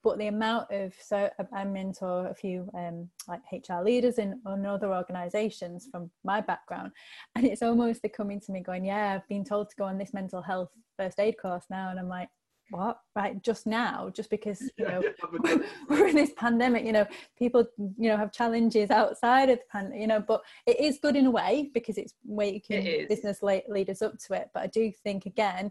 But 0.03 0.19
the 0.19 0.27
amount 0.27 0.71
of 0.71 0.93
so 1.01 1.31
I 1.55 1.65
mentor 1.65 2.27
a 2.27 2.35
few 2.35 2.69
um, 2.75 3.09
like 3.27 3.41
HR 3.51 3.83
leaders 3.83 4.19
in, 4.19 4.39
in 4.47 4.67
other 4.67 4.95
organisations 4.95 5.89
from 5.91 6.11
my 6.25 6.43
background, 6.43 6.93
and 7.35 7.47
it's 7.47 7.63
almost 7.63 8.03
they're 8.03 8.11
coming 8.11 8.39
to 8.41 8.53
me 8.53 8.61
going, 8.61 8.85
"Yeah, 8.85 9.15
I've 9.15 9.29
been 9.29 9.45
told 9.45 9.71
to 9.71 9.77
go 9.77 9.85
on 9.85 9.97
this 9.97 10.13
mental 10.13 10.43
health 10.43 10.69
first 10.99 11.19
aid 11.19 11.37
course 11.41 11.65
now," 11.71 11.89
and 11.89 11.99
I'm 11.99 12.09
like, 12.09 12.29
what 12.71 12.99
right 13.15 13.43
just 13.43 13.67
now 13.67 14.11
just 14.15 14.31
because 14.31 14.63
you 14.79 14.87
know 14.87 15.03
yeah, 15.45 15.57
we're 15.89 16.09
in 16.09 16.17
this 16.17 16.33
pandemic 16.37 16.85
you 16.85 16.93
know 16.93 17.07
people 17.39 17.65
you 17.79 18.09
know 18.09 18.17
have 18.17 18.33
challenges 18.33 18.91
outside 18.91 19.51
of 19.51 19.59
the 19.59 19.65
pandemic 19.71 20.01
you 20.01 20.07
know 20.07 20.21
but 20.21 20.43
it 20.67 20.81
is 20.81 20.99
good 21.01 21.17
in 21.17 21.27
a 21.27 21.31
way 21.31 21.71
because 21.75 21.99
it's 21.99 22.15
waking 22.25 23.07
business 23.09 23.41
leaders 23.43 24.03
up 24.03 24.19
to 24.19 24.35
it 24.35 24.49
but 24.55 24.63
i 24.63 24.67
do 24.67 24.91
think 25.03 25.27
again 25.27 25.71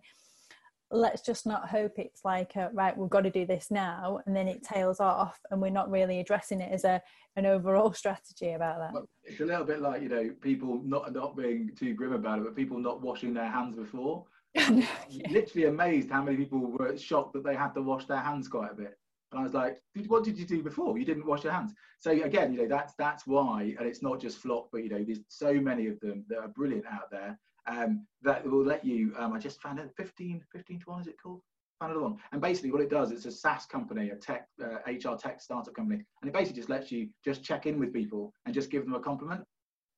let's 0.94 1.24
just 1.24 1.46
not 1.48 1.68
hope 1.68 1.98
it's 1.98 2.24
like 2.24 2.56
a, 2.56 2.70
right 2.74 2.96
we've 2.96 3.10
got 3.10 3.22
to 3.22 3.30
do 3.32 3.46
this 3.46 3.72
now 3.72 4.20
and 4.26 4.36
then 4.36 4.48
it 4.48 4.62
mm-hmm. 4.64 4.76
tails 4.76 5.00
off 5.00 5.40
and 5.50 5.60
we're 5.60 5.70
not 5.70 5.90
really 5.90 6.20
addressing 6.20 6.62
it 6.62 6.72
as 6.72 6.84
a 6.84 7.02
an 7.36 7.48
overall 7.48 7.92
strategy 7.94 8.52
about 8.52 8.78
that. 8.78 8.94
Well, 8.94 9.10
it's 9.24 9.42
a 9.42 9.46
little 9.46 9.66
bit 9.66 9.82
like 9.82 10.04
you 10.04 10.10
know 10.10 10.30
people 10.42 10.82
not 10.84 11.12
not 11.14 11.36
being 11.36 11.72
too 11.76 11.96
grim 11.96 12.14
about 12.14 12.40
it 12.40 12.46
but 12.46 12.56
people 12.56 12.78
not 12.78 13.02
washing 13.02 13.34
their 13.34 13.50
hands 13.50 13.76
before 13.76 14.26
yeah. 15.10 15.30
literally 15.32 15.68
amazed 15.68 16.10
how 16.10 16.22
many 16.22 16.38
people 16.38 16.60
were 16.60 16.98
shocked 16.98 17.34
that 17.34 17.44
they 17.44 17.56
had 17.56 17.74
to 17.74 17.82
wash 17.82 18.06
their 18.06 18.20
hands 18.20 18.48
quite 18.48 18.72
a 18.72 18.76
bit. 18.76 18.98
And 19.32 19.40
I 19.40 19.44
was 19.44 19.54
like, 19.54 19.82
what 20.08 20.24
did 20.24 20.38
you 20.38 20.46
do 20.46 20.62
before? 20.62 20.98
You 20.98 21.06
didn't 21.06 21.26
wash 21.26 21.44
your 21.44 21.54
hands. 21.54 21.74
So 22.00 22.12
again, 22.12 22.54
you 22.54 22.62
know, 22.62 22.68
that's 22.68 22.94
that's 22.96 23.26
why, 23.26 23.76
and 23.80 23.88
it's 23.88 24.04
not 24.04 24.22
just 24.22 24.38
Flock, 24.38 24.68
but 24.72 24.84
you 24.84 24.90
know, 24.90 25.04
there's 25.04 25.22
so 25.28 25.54
many 25.56 25.88
of 25.88 26.00
them 26.02 26.24
that 26.30 26.38
are 26.38 26.50
brilliant 26.50 26.86
out 26.86 27.10
there 27.10 27.40
um, 27.66 28.06
that 28.22 28.46
will 28.46 28.64
let 28.64 28.86
you. 28.86 29.14
Um, 29.18 29.34
I 29.34 29.40
just 29.40 29.60
found 29.60 29.80
it 29.80 29.90
15, 29.98 30.44
15 30.52 30.80
to 30.82 30.86
one, 30.86 31.02
is 31.02 31.08
it 31.08 31.16
called? 31.22 31.42
Found 31.80 31.94
another 31.94 32.10
one. 32.10 32.18
And 32.32 32.42
basically, 32.42 32.72
what 32.72 32.82
it 32.82 32.92
does, 32.92 33.10
it's 33.12 33.26
a 33.26 33.32
SaaS 33.32 33.66
company, 33.66 34.12
a 34.12 34.16
tech 34.16 34.48
uh, 34.64 34.78
HR 34.86 35.18
tech 35.18 35.42
startup 35.42 35.74
company, 35.74 36.06
and 36.22 36.30
it 36.30 36.34
basically 36.34 36.58
just 36.58 36.70
lets 36.70 36.92
you 36.92 37.10
just 37.26 37.44
check 37.44 37.66
in 37.66 37.80
with 37.80 37.92
people 37.92 38.32
and 38.46 38.54
just 38.54 38.70
give 38.70 38.86
them 38.86 38.94
a 38.94 39.00
compliment 39.00 39.44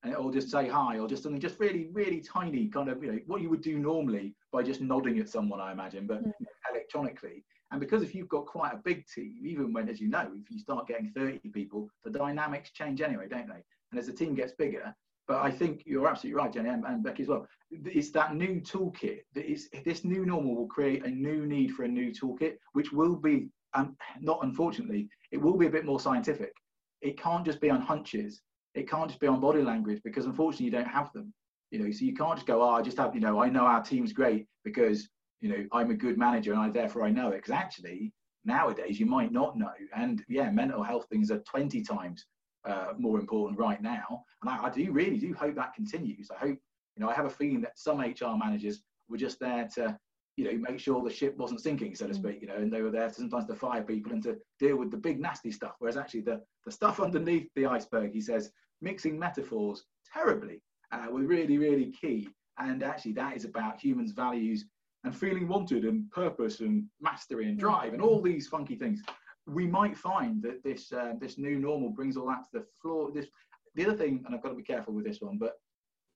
it'll 0.08 0.32
just 0.32 0.50
say 0.50 0.68
hi 0.68 0.98
or 0.98 1.08
just 1.08 1.24
something 1.24 1.40
just 1.40 1.60
really 1.60 1.90
really 1.92 2.22
tiny 2.22 2.68
kind 2.68 2.90
of 2.90 3.04
you 3.04 3.12
know 3.12 3.20
what 3.28 3.42
you 3.42 3.50
would 3.50 3.62
do 3.62 3.78
normally 3.78 4.34
by 4.52 4.62
just 4.62 4.82
nodding 4.82 5.20
at 5.20 5.30
someone 5.30 5.60
i 5.60 5.72
imagine 5.72 6.06
but 6.08 6.24
mm. 6.24 6.32
electronically 6.72 7.44
and 7.72 7.80
because 7.80 8.02
if 8.02 8.14
you've 8.14 8.30
got 8.30 8.46
quite 8.46 8.74
a 8.74 8.78
big 8.78 9.06
team 9.08 9.36
even 9.44 9.74
when 9.74 9.90
as 9.90 10.00
you 10.00 10.08
know 10.08 10.30
if 10.36 10.50
you 10.52 10.60
start 10.60 10.88
getting 10.88 11.12
30 11.16 11.40
people 11.50 11.90
the 12.04 12.10
dynamics 12.10 12.72
change 12.72 13.02
anyway 13.02 13.28
don't 13.28 13.48
they 13.48 13.64
and 13.92 14.00
as 14.00 14.08
the 14.08 14.14
team 14.14 14.36
gets 14.36 14.54
bigger 14.54 14.94
but 15.28 15.38
I 15.38 15.50
think 15.50 15.82
you're 15.86 16.08
absolutely 16.08 16.40
right, 16.40 16.54
Jenny, 16.54 16.70
and, 16.70 16.86
and 16.86 17.04
Becky 17.04 17.24
as 17.24 17.30
well. 17.30 17.48
It's 17.72 18.12
that 18.12 18.36
new 18.36 18.62
toolkit 18.62 19.22
that 19.34 19.52
is 19.52 19.70
this 19.84 20.04
new 20.04 20.26
normal 20.26 20.56
will 20.56 20.68
create 20.68 21.04
a 21.04 21.10
new 21.10 21.48
need 21.48 21.72
for 21.72 21.84
a 21.84 21.88
new 21.88 22.12
toolkit, 22.12 22.58
which 22.74 22.92
will 22.92 23.16
be, 23.16 23.50
um, 23.74 23.98
not 24.22 24.40
unfortunately, 24.44 25.10
it 25.32 25.42
will 25.42 25.58
be 25.58 25.66
a 25.66 25.72
bit 25.72 25.86
more 25.86 26.00
scientific. 26.00 26.54
It 27.02 27.20
can't 27.20 27.44
just 27.44 27.60
be 27.60 27.72
on 27.72 27.82
hunches 27.82 28.42
it 28.76 28.90
can't 28.90 29.08
just 29.08 29.20
be 29.20 29.28
on 29.28 29.40
body 29.40 29.62
language 29.62 30.02
because 30.04 30.26
unfortunately 30.26 30.66
you 30.66 30.72
don't 30.72 30.88
have 30.88 31.12
them. 31.14 31.34
You 31.72 31.80
know, 31.80 31.92
so 31.92 32.06
you 32.06 32.14
can't 32.14 32.36
just 32.36 32.46
go, 32.46 32.62
oh, 32.62 32.70
I 32.70 32.82
just 32.82 32.98
have, 32.98 33.16
you 33.16 33.22
know, 33.22 33.42
I 33.42 33.50
know 33.50 33.66
our 33.66 33.82
team's 33.82 34.14
great 34.14 34.46
because, 34.64 35.10
you 35.42 35.50
know, 35.50 35.66
I'm 35.72 35.92
a 35.92 35.96
good 35.96 36.18
manager 36.18 36.52
and 36.52 36.62
I 36.62 36.70
therefore 36.70 37.04
I 37.04 37.10
know 37.10 37.30
it. 37.30 37.38
Because 37.38 37.52
actually 37.52 38.14
nowadays 38.44 39.00
you 39.00 39.06
might 39.06 39.32
not 39.32 39.58
know. 39.58 39.72
And 39.96 40.24
yeah, 40.30 40.52
mental 40.52 40.84
health 40.84 41.08
things 41.10 41.32
are 41.32 41.40
20 41.40 41.82
times 41.84 42.26
uh, 42.68 42.94
more 42.98 43.20
important 43.20 43.60
right 43.60 43.82
now. 43.82 44.24
And 44.42 44.50
I, 44.50 44.66
I 44.66 44.70
do 44.70 44.92
really 44.92 45.18
do 45.18 45.34
hope 45.34 45.56
that 45.56 45.74
continues. 45.74 46.30
I 46.32 46.38
hope, 46.38 46.58
you 46.96 47.04
know, 47.04 47.10
I 47.10 47.14
have 47.14 47.26
a 47.26 47.30
feeling 47.30 47.62
that 47.62 47.80
some 47.80 48.00
HR 48.00 48.38
managers 48.38 48.84
were 49.10 49.18
just 49.18 49.40
there 49.40 49.68
to 49.76 49.98
you 50.38 50.46
know, 50.46 50.70
make 50.70 50.80
sure 50.80 51.02
the 51.02 51.14
ship 51.14 51.38
wasn't 51.38 51.62
sinking, 51.62 51.96
so 51.96 52.08
to 52.08 52.14
mm. 52.14 52.18
speak, 52.18 52.42
you 52.42 52.48
know, 52.48 52.56
and 52.56 52.72
they 52.72 52.82
were 52.82 52.92
there 52.92 53.08
to 53.08 53.14
sometimes 53.14 53.46
to 53.46 53.56
fire 53.56 53.82
people 53.82 54.12
and 54.12 54.24
to 54.24 54.38
deal 54.60 54.76
with 54.76 54.92
the 54.92 54.98
big 54.98 55.20
nasty 55.20 55.52
stuff. 55.52 55.76
Whereas 55.80 55.98
actually 55.98 56.22
the, 56.22 56.42
the 56.66 56.72
stuff 56.72 57.00
underneath 57.00 57.48
the 57.56 57.66
iceberg, 57.66 58.12
he 58.12 58.22
says, 58.22 58.52
mixing 58.86 59.20
metaphors 59.20 59.84
terribly 60.14 60.62
uh, 60.94 61.08
were 61.12 61.28
really, 61.36 61.58
really 61.58 61.92
key. 62.00 62.30
And 62.58 62.84
actually 62.84 63.14
that 63.14 63.36
is 63.36 63.44
about 63.44 63.82
humans' 63.82 64.14
values 64.14 64.66
and 65.04 65.14
feeling 65.16 65.48
wanted 65.48 65.84
and 65.84 66.10
purpose 66.12 66.62
and 66.62 66.86
mastery 67.02 67.50
and 67.50 67.60
drive 67.60 67.92
and 67.94 68.02
all 68.02 68.22
these 68.22 68.48
funky 68.48 68.76
things. 68.76 69.02
We 69.48 69.68
might 69.68 69.98
find 69.98 70.42
that 70.44 70.64
this 70.64 70.92
uh, 70.92 71.14
this 71.20 71.38
new 71.38 71.60
normal 71.60 71.90
brings 71.90 72.16
all 72.18 72.28
that 72.28 72.44
to 72.46 72.60
the 72.60 72.66
floor. 72.82 73.12
This 73.14 73.28
the 73.76 73.86
other 73.86 73.98
thing, 73.98 74.24
and 74.26 74.34
I've 74.34 74.42
got 74.42 74.50
to 74.50 74.64
be 74.64 74.64
careful 74.74 74.94
with 74.94 75.06
this 75.06 75.22
one, 75.22 75.38
but 75.38 75.54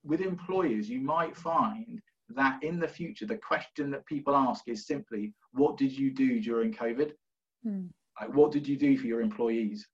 with 0.03 0.21
employers, 0.21 0.89
you 0.89 1.01
might 1.01 1.35
find 1.35 2.01
that 2.29 2.63
in 2.63 2.79
the 2.79 2.87
future, 2.87 3.25
the 3.25 3.37
question 3.37 3.91
that 3.91 4.05
people 4.05 4.35
ask 4.35 4.67
is 4.67 4.87
simply, 4.87 5.33
what 5.51 5.77
did 5.77 5.91
you 5.91 6.09
do 6.11 6.39
during 6.39 6.73
COVID? 6.73 7.11
Hmm. 7.63 7.87
Like, 8.19 8.33
what 8.33 8.51
did 8.51 8.67
you 8.67 8.77
do 8.77 8.97
for 8.97 9.07
your 9.07 9.21
employees? 9.21 9.87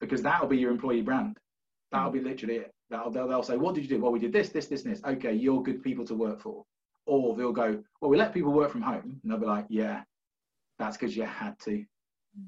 Because 0.00 0.22
that'll 0.22 0.48
be 0.48 0.58
your 0.58 0.72
employee 0.72 1.02
brand. 1.02 1.38
That'll 1.92 2.10
hmm. 2.10 2.18
be 2.18 2.24
literally 2.24 2.56
it. 2.56 2.74
They'll, 2.90 3.10
they'll, 3.10 3.28
they'll 3.28 3.42
say, 3.42 3.56
what 3.56 3.74
did 3.74 3.84
you 3.84 3.88
do? 3.88 4.00
Well, 4.00 4.12
we 4.12 4.18
did 4.18 4.32
this, 4.32 4.48
this, 4.48 4.66
this, 4.66 4.84
and 4.84 4.92
this. 4.92 5.02
Okay, 5.04 5.32
you're 5.32 5.62
good 5.62 5.82
people 5.82 6.04
to 6.06 6.14
work 6.14 6.40
for. 6.40 6.64
Or 7.06 7.36
they'll 7.36 7.52
go, 7.52 7.82
well, 8.00 8.10
we 8.10 8.16
let 8.16 8.34
people 8.34 8.52
work 8.52 8.70
from 8.70 8.82
home. 8.82 9.20
And 9.22 9.32
they'll 9.32 9.38
be 9.38 9.46
like, 9.46 9.66
yeah, 9.68 10.02
that's 10.78 10.96
because 10.96 11.16
you 11.16 11.24
had 11.24 11.58
to. 11.60 11.84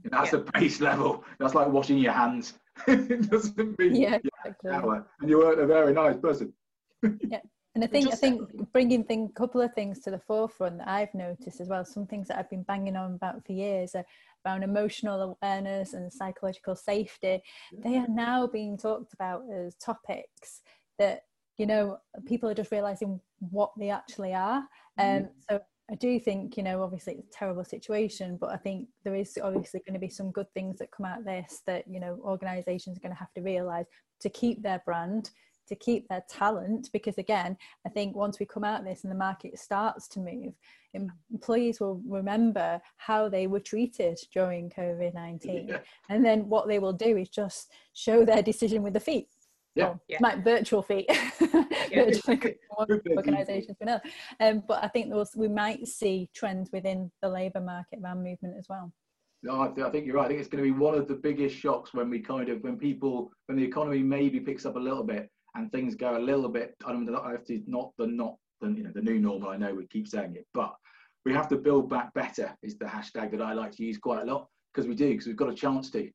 And 0.03 0.13
that's 0.13 0.33
yeah. 0.33 0.39
the 0.41 0.51
base 0.53 0.81
level. 0.81 1.25
That's 1.39 1.55
like 1.55 1.69
washing 1.69 1.99
your 1.99 2.13
hands. 2.13 2.55
it 2.87 3.31
doesn't 3.31 3.79
mean 3.79 3.95
yeah, 3.95 4.19
exactly. 4.45 4.99
and 5.21 5.31
you 5.31 5.39
weren't 5.39 5.61
a 5.61 5.67
very 5.67 5.93
nice 5.93 6.17
person. 6.17 6.53
yeah. 7.03 7.41
And 7.75 7.83
I 7.83 7.87
think 7.89 8.13
I 8.13 8.17
think 8.17 8.73
bringing 8.73 9.03
thing, 9.03 9.29
couple 9.35 9.61
of 9.61 9.75
things 9.75 9.99
to 10.01 10.11
the 10.11 10.19
forefront 10.19 10.79
that 10.79 10.89
I've 10.89 11.13
noticed 11.15 11.61
as 11.61 11.69
well. 11.69 11.85
Some 11.85 12.07
things 12.07 12.29
that 12.29 12.39
I've 12.39 12.51
been 12.51 12.63
banging 12.63 12.97
on 12.97 13.15
about 13.15 13.45
for 13.45 13.53
years 13.53 13.95
are 13.97 14.05
around 14.47 14.63
emotional 14.63 15.37
awareness 15.43 15.95
and 15.95 16.13
psychological 16.13 16.77
safety. 16.77 17.43
They 17.83 17.97
are 17.97 18.09
now 18.09 18.47
being 18.47 18.79
talked 18.79 19.13
about 19.13 19.43
as 19.53 19.75
topics 19.77 20.63
that 20.99 21.23
you 21.59 21.67
know 21.67 21.99
people 22.27 22.49
are 22.49 22.55
just 22.55 22.71
realizing 22.71 23.21
what 23.39 23.73
they 23.77 23.91
actually 23.91 24.35
are. 24.35 24.63
Um, 24.99 25.29
so 25.51 25.61
I 25.91 25.97
do 25.97 26.19
think, 26.19 26.57
you 26.57 26.63
know, 26.63 26.83
obviously 26.83 27.15
it's 27.15 27.37
a 27.37 27.39
terrible 27.39 27.65
situation, 27.65 28.39
but 28.41 28.51
I 28.51 28.57
think 28.57 28.89
there 29.05 29.15
is 29.15 29.39
obviously 29.43 29.81
going 29.87 29.95
to 29.95 30.01
be 30.01 30.09
some 30.09 30.31
good 30.31 30.51
things 30.55 30.79
that 30.79 30.91
come 30.91 31.05
out 31.05 31.19
of 31.19 31.25
this 31.27 31.61
that, 31.67 31.85
you 31.87 32.01
know, 32.01 32.19
organizations 32.25 32.97
are 32.97 33.01
going 33.01 33.13
to 33.13 33.19
have 33.19 33.33
to 33.35 33.43
realize 33.43 33.85
to 34.21 34.31
keep 34.31 34.63
their 34.63 34.83
brand, 34.87 35.31
to 35.69 35.75
keep 35.75 36.09
their 36.09 36.23
talent 36.29 36.91
because 36.93 37.19
again 37.19 37.57
i 37.87 37.89
think 37.89 38.15
once 38.15 38.39
we 38.39 38.47
come 38.47 38.65
out 38.65 38.81
of 38.81 38.87
this 38.87 39.05
and 39.05 39.11
the 39.11 39.17
market 39.17 39.59
starts 39.59 40.09
to 40.09 40.21
move 40.21 40.53
employees 41.33 41.81
will 41.81 42.01
remember 42.07 42.81
how 42.97 43.29
they 43.29 43.47
were 43.47 43.61
treated 43.61 44.19
during 44.33 44.71
covid-19 44.71 45.69
yeah. 45.69 45.79
and 46.09 46.25
then 46.25 46.49
what 46.49 46.69
they 46.69 46.79
will 46.79 46.93
do 46.93 47.17
is 47.17 47.29
just 47.29 47.73
show 47.95 48.25
their 48.25 48.43
decision 48.43 48.83
with 48.83 48.93
the 48.93 49.01
feet. 49.01 49.29
Yeah, 49.75 49.87
well, 49.87 50.01
yeah. 50.09 50.19
like 50.21 50.45
virtual 50.45 50.83
feet. 50.83 51.11
Yeah. 51.91 52.11
organizations 53.17 53.77
we 53.79 53.87
know. 53.87 54.01
Um, 54.41 54.65
but 54.67 54.83
i 54.83 54.89
think 54.89 55.13
we 55.37 55.47
might 55.47 55.87
see 55.87 56.29
trends 56.35 56.71
within 56.73 57.11
the 57.23 57.29
labor 57.29 57.61
market 57.61 58.01
around 58.03 58.25
movement 58.25 58.57
as 58.59 58.67
well. 58.69 58.93
No, 59.45 59.61
I, 59.61 59.91
think 59.91 60.07
you're 60.07 60.17
right. 60.17 60.25
I 60.25 60.29
think 60.29 60.41
it's 60.41 60.49
going 60.49 60.65
to 60.65 60.73
be 60.73 60.77
one 60.77 60.95
of 60.95 61.07
the 61.07 61.15
biggest 61.15 61.55
shocks 61.55 61.95
when 61.95 62.11
we 62.11 62.19
kind 62.19 62.49
of 62.49 62.63
when 62.63 62.79
people 62.79 63.31
when 63.47 63.57
the 63.57 63.65
economy 63.65 64.03
maybe 64.03 64.41
picks 64.41 64.67
up 64.67 64.75
a 64.75 64.79
little 64.79 65.05
bit 65.05 65.29
and 65.55 65.71
things 65.71 65.95
go 65.95 66.17
a 66.17 66.19
little 66.19 66.49
bit. 66.49 66.75
I 66.85 66.93
don't 66.93 67.05
know. 67.05 67.23
Have 67.23 67.45
to 67.47 67.63
not 67.67 67.93
the 67.99 68.07
not 68.07 68.37
the 68.61 68.69
you 68.69 68.83
know 68.83 68.93
the 68.95 69.03
new 69.03 69.19
normal. 69.19 69.51
I 69.51 69.57
know 69.57 69.75
we 69.75 69.87
keep 69.87 70.09
saying 70.09 70.35
it, 70.37 70.47
but 70.55 70.75
we 71.25 71.33
have 71.33 71.49
to 71.49 71.57
build 71.57 71.89
back 71.89 72.13
better. 72.15 72.57
Is 72.63 72.77
the 72.79 72.85
hashtag 72.85 73.31
that 73.33 73.43
I 73.43 73.53
like 73.53 73.73
to 73.73 73.85
use 73.85 73.99
quite 73.99 74.23
a 74.23 74.33
lot 74.33 74.49
because 74.73 74.89
we 74.89 74.95
do 74.95 75.11
because 75.11 75.27
we've 75.27 75.37
got 75.37 75.51
a 75.51 75.55
chance 75.55 75.91
to. 75.91 76.11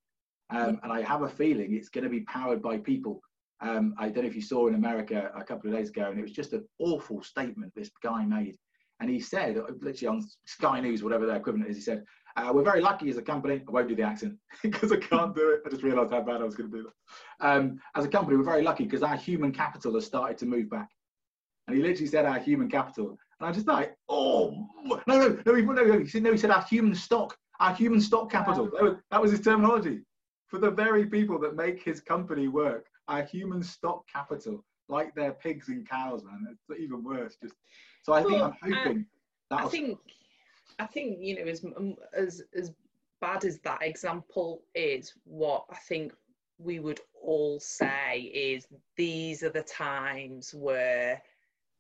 Um, 0.52 0.80
and 0.82 0.92
I 0.92 1.02
have 1.02 1.22
a 1.22 1.30
feeling 1.30 1.74
it's 1.74 1.90
going 1.90 2.04
to 2.04 2.10
be 2.10 2.22
powered 2.22 2.62
by 2.62 2.78
people. 2.78 3.22
Um, 3.62 3.94
I 4.00 4.10
don't 4.10 4.24
know 4.24 4.30
if 4.30 4.36
you 4.36 4.42
saw 4.42 4.68
in 4.68 4.76
America 4.76 5.32
a 5.36 5.44
couple 5.44 5.70
of 5.70 5.76
days 5.76 5.90
ago, 5.90 6.10
and 6.10 6.18
it 6.18 6.24
was 6.24 6.32
just 6.32 6.54
an 6.54 6.66
awful 6.80 7.22
statement 7.22 7.72
this 7.76 7.92
guy 8.02 8.26
made. 8.26 8.56
And 9.00 9.10
he 9.10 9.20
said, 9.20 9.58
literally 9.82 10.08
on 10.08 10.28
Sky 10.46 10.80
News, 10.82 11.04
whatever 11.04 11.26
their 11.26 11.38
equivalent 11.38 11.70
is, 11.70 11.78
he 11.78 11.82
said, 11.82 12.04
uh, 12.36 12.52
we're 12.54 12.64
very 12.64 12.82
lucky 12.82 13.10
as 13.10 13.18
a 13.18 13.22
company. 13.22 13.62
I 13.68 13.72
won't 13.72 13.88
do 13.88 13.96
the 13.96 14.04
accent 14.04 14.36
because 14.64 14.92
I 14.92 14.98
can't 14.98 15.36
do 15.36 15.50
it. 15.52 15.62
I 15.66 15.70
just 15.70 15.84
realised 15.84 16.12
how 16.12 16.22
bad 16.22 16.42
I 16.42 16.46
was 16.46 16.56
going 16.56 16.70
to 16.72 16.78
do 16.78 16.84
that. 16.84 17.48
Um, 17.48 17.80
as 17.96 18.06
a 18.06 18.10
company, 18.10 18.38
we're 18.38 18.44
very 18.44 18.64
lucky 18.64 18.84
because 18.84 19.04
our 19.04 19.16
human 19.16 19.52
capital 19.52 19.94
has 19.96 20.06
started 20.06 20.38
to 20.40 20.46
move 20.46 20.70
back. 20.70 20.90
And 21.68 21.78
he 21.78 21.84
literally 21.84 22.08
said 22.08 22.26
our 22.26 22.40
human 22.40 22.70
capital. 22.70 23.18
And 23.40 23.50
I 23.50 23.52
just 23.52 23.68
like, 23.68 23.96
oh, 24.10 24.68
no, 24.84 25.02
no, 25.08 25.38
no, 25.46 25.56
he, 25.56 25.62
no, 25.62 25.74
no, 25.74 26.00
he 26.00 26.08
said, 26.08 26.24
no, 26.24 26.32
he 26.32 26.38
said 26.38 26.52
our 26.52 26.64
human 26.64 26.96
stock, 26.96 27.38
our 27.60 27.74
human 27.74 28.02
stock 28.02 28.32
capital. 28.32 28.70
That 28.74 28.84
was, 28.84 28.96
that 29.12 29.22
was 29.22 29.32
his 29.32 29.42
terminology. 29.42 30.02
For 30.48 30.60
the 30.60 30.72
very 30.72 31.06
people 31.06 31.40
that 31.40 31.56
make 31.56 31.84
his 31.84 32.02
company 32.02 32.48
work, 32.48 32.88
our 33.08 33.24
human 33.24 33.64
stock 33.64 34.04
capital, 34.12 34.64
like 34.88 35.14
they're 35.14 35.34
pigs 35.34 35.70
and 35.70 35.88
cows, 35.88 36.24
man. 36.24 36.48
It's 36.52 36.80
even 36.80 37.04
worse. 37.04 37.38
Just 37.42 37.54
so 38.04 38.14
I 38.14 38.24
think 38.24 38.42
I'm 38.42 38.54
hoping. 38.74 39.06
I 39.52 39.68
think 39.68 39.98
I 40.80 40.86
think 40.86 41.18
you 41.22 41.36
know 41.36 41.52
as 41.52 41.64
as 42.14 42.44
as 42.56 42.72
bad 43.22 43.44
as 43.44 43.60
that 43.60 43.82
example 43.82 44.64
is, 44.76 45.14
what 45.26 45.66
I 45.70 45.76
think 45.88 46.14
we 46.58 46.80
would 46.80 47.00
all 47.22 47.60
say 47.60 48.32
is 48.34 48.68
these 48.98 49.44
are 49.44 49.50
the 49.50 49.64
times 49.64 50.54
where 50.54 51.22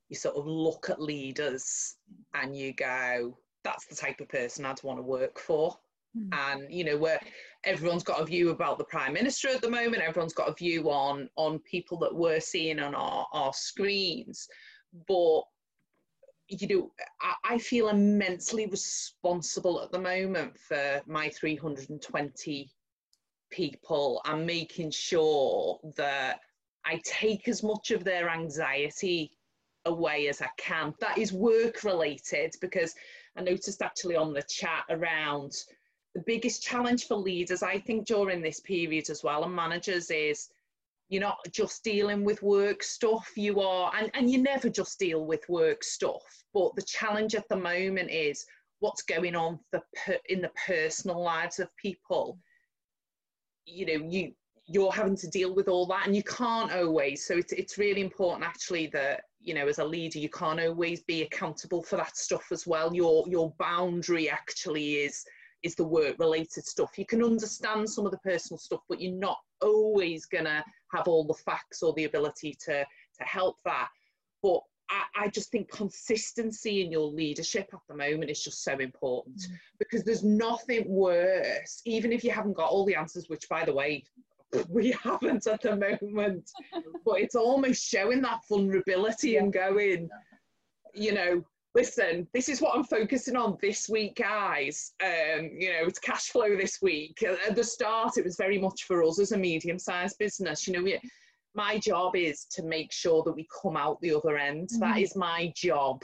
you 0.09 0.15
sort 0.15 0.35
of 0.35 0.45
look 0.47 0.89
at 0.89 1.01
leaders 1.01 1.95
and 2.33 2.55
you 2.55 2.73
go, 2.73 3.37
that's 3.63 3.85
the 3.85 3.95
type 3.95 4.19
of 4.19 4.29
person 4.29 4.65
I'd 4.65 4.83
want 4.83 4.99
to 4.99 5.03
work 5.03 5.39
for. 5.39 5.77
Mm. 6.17 6.29
And 6.33 6.73
you 6.73 6.83
know 6.83 6.97
where 6.97 7.19
everyone's 7.65 8.03
got 8.03 8.21
a 8.21 8.25
view 8.25 8.49
about 8.49 8.79
the 8.79 8.85
prime 8.85 9.13
minister 9.13 9.49
at 9.49 9.61
the 9.61 9.69
moment. 9.69 10.01
Everyone's 10.01 10.33
got 10.33 10.49
a 10.49 10.53
view 10.53 10.89
on 10.89 11.29
on 11.35 11.59
people 11.59 11.99
that 11.99 12.15
we're 12.15 12.39
seeing 12.39 12.79
on 12.79 12.95
our, 12.95 13.27
our 13.31 13.53
screens, 13.53 14.47
but 15.07 15.41
you 16.49 16.67
know, 16.67 16.91
I, 17.21 17.55
I, 17.55 17.57
feel 17.57 17.89
immensely 17.89 18.65
responsible 18.65 19.81
at 19.81 19.91
the 19.91 19.99
moment 19.99 20.57
for 20.57 21.01
my 21.05 21.29
320 21.29 22.71
people 23.51 24.21
and 24.25 24.45
making 24.45 24.91
sure 24.91 25.79
that 25.95 26.39
I 26.85 27.01
take 27.05 27.47
as 27.47 27.61
much 27.63 27.91
of 27.91 28.03
their 28.03 28.29
anxiety 28.29 29.31
away 29.85 30.27
as 30.27 30.41
I 30.41 30.49
can. 30.57 30.93
That 30.99 31.17
is 31.17 31.31
work 31.31 31.83
related 31.83 32.55
because 32.61 32.95
I 33.37 33.41
noticed 33.41 33.81
actually 33.81 34.15
on 34.15 34.33
the 34.33 34.43
chat 34.43 34.85
around 34.89 35.53
the 36.15 36.23
biggest 36.25 36.63
challenge 36.63 37.05
for 37.05 37.15
leaders, 37.15 37.61
I 37.61 37.79
think, 37.79 38.07
during 38.07 38.41
this 38.41 38.59
period 38.59 39.09
as 39.09 39.23
well, 39.23 39.43
and 39.43 39.53
managers 39.53 40.09
is 40.09 40.49
you're 41.09 41.21
not 41.21 41.39
just 41.51 41.83
dealing 41.83 42.23
with 42.23 42.41
work 42.43 42.83
stuff 42.83 43.27
you 43.35 43.59
are 43.59 43.91
and, 43.97 44.11
and 44.13 44.29
you 44.29 44.41
never 44.41 44.69
just 44.69 44.99
deal 44.99 45.25
with 45.25 45.43
work 45.49 45.83
stuff 45.83 46.23
but 46.53 46.75
the 46.75 46.83
challenge 46.83 47.35
at 47.35 47.47
the 47.49 47.57
moment 47.57 48.09
is 48.09 48.45
what's 48.79 49.01
going 49.03 49.35
on 49.35 49.59
the 49.71 49.81
in 50.29 50.41
the 50.41 50.51
personal 50.65 51.21
lives 51.21 51.59
of 51.59 51.69
people. 51.77 52.39
You 53.65 53.85
know 53.85 54.07
you 54.09 54.31
you're 54.65 54.91
having 54.91 55.17
to 55.17 55.27
deal 55.27 55.53
with 55.53 55.67
all 55.67 55.85
that 55.87 56.05
and 56.05 56.15
you 56.15 56.23
can't 56.23 56.71
always 56.71 57.25
so 57.25 57.35
it's, 57.35 57.51
it's 57.53 57.79
really 57.79 58.01
important 58.01 58.45
actually 58.45 58.85
that 58.85 59.21
you 59.39 59.55
know 59.55 59.67
as 59.67 59.79
a 59.79 59.85
leader 59.85 60.19
you 60.19 60.29
can't 60.29 60.59
always 60.59 61.01
be 61.01 61.23
accountable 61.23 61.81
for 61.81 61.97
that 61.97 62.17
stuff 62.17 62.45
as 62.51 62.65
well. 62.65 62.93
Your 62.93 63.25
your 63.27 63.53
boundary 63.59 64.29
actually 64.29 64.95
is 64.95 65.23
is 65.63 65.75
the 65.75 65.83
work 65.83 66.15
related 66.19 66.65
stuff. 66.65 66.97
You 66.97 67.05
can 67.05 67.23
understand 67.23 67.89
some 67.89 68.05
of 68.05 68.11
the 68.11 68.17
personal 68.19 68.57
stuff 68.57 68.81
but 68.87 69.01
you're 69.01 69.13
not 69.13 69.37
always 69.61 70.25
gonna 70.25 70.63
have 70.93 71.07
all 71.07 71.25
the 71.25 71.33
facts 71.33 71.83
or 71.83 71.93
the 71.93 72.05
ability 72.05 72.57
to 72.65 72.83
to 72.83 73.23
help 73.23 73.57
that. 73.65 73.89
But 74.41 74.61
I, 74.89 75.25
I 75.25 75.27
just 75.27 75.51
think 75.51 75.71
consistency 75.71 76.83
in 76.83 76.91
your 76.91 77.07
leadership 77.07 77.69
at 77.73 77.79
the 77.87 77.95
moment 77.95 78.31
is 78.31 78.43
just 78.43 78.63
so 78.63 78.77
important 78.79 79.37
mm. 79.37 79.57
because 79.77 80.03
there's 80.03 80.23
nothing 80.23 80.87
worse 80.87 81.81
even 81.85 82.11
if 82.11 82.23
you 82.23 82.31
haven't 82.31 82.53
got 82.53 82.69
all 82.69 82.85
the 82.85 82.95
answers 82.95 83.29
which 83.29 83.47
by 83.49 83.65
the 83.65 83.73
way 83.73 84.03
we 84.69 84.91
haven't 85.03 85.45
at 85.47 85.61
the 85.61 85.75
moment 85.75 86.49
but 87.05 87.19
it's 87.19 87.35
almost 87.35 87.83
showing 87.83 88.21
that 88.21 88.39
vulnerability 88.49 89.37
and 89.37 89.53
going 89.53 90.09
you 90.93 91.13
know 91.13 91.43
listen, 91.75 92.27
this 92.33 92.49
is 92.49 92.61
what 92.61 92.75
I'm 92.75 92.83
focusing 92.83 93.35
on 93.35 93.57
this 93.61 93.89
week, 93.89 94.15
guys. 94.15 94.93
Um, 95.03 95.49
you 95.57 95.69
know, 95.69 95.87
it's 95.87 95.99
cash 95.99 96.29
flow 96.29 96.55
this 96.55 96.79
week. 96.81 97.23
At 97.23 97.55
the 97.55 97.63
start, 97.63 98.17
it 98.17 98.25
was 98.25 98.35
very 98.35 98.57
much 98.57 98.83
for 98.83 99.03
us 99.03 99.19
as 99.19 99.31
a 99.31 99.37
medium-sized 99.37 100.17
business. 100.17 100.67
You 100.67 100.73
know, 100.73 100.83
we, 100.83 100.99
my 101.55 101.77
job 101.77 102.15
is 102.15 102.45
to 102.51 102.63
make 102.63 102.91
sure 102.91 103.23
that 103.23 103.33
we 103.33 103.47
come 103.61 103.77
out 103.77 103.99
the 104.01 104.13
other 104.13 104.37
end. 104.37 104.69
Mm-hmm. 104.69 104.79
That 104.79 104.99
is 104.99 105.15
my 105.15 105.51
job. 105.55 106.03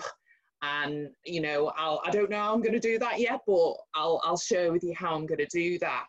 And 0.61 1.09
you 1.26 1.41
know, 1.41 1.72
I'll, 1.78 2.01
I 2.05 2.11
don't 2.11 2.30
know 2.30 2.39
how 2.39 2.53
I'm 2.53 2.61
going 2.61 2.74
to 2.74 2.80
do 2.80 2.97
that 2.99 3.20
yet, 3.20 3.41
but 3.45 3.74
I'll 3.93 4.22
I'll 4.24 4.38
share 4.38 4.72
with 4.72 4.84
you 4.84 4.95
how 4.97 5.13
I'm 5.13 5.26
going 5.26 5.39
to 5.39 5.47
do 5.47 5.78
that 5.80 6.05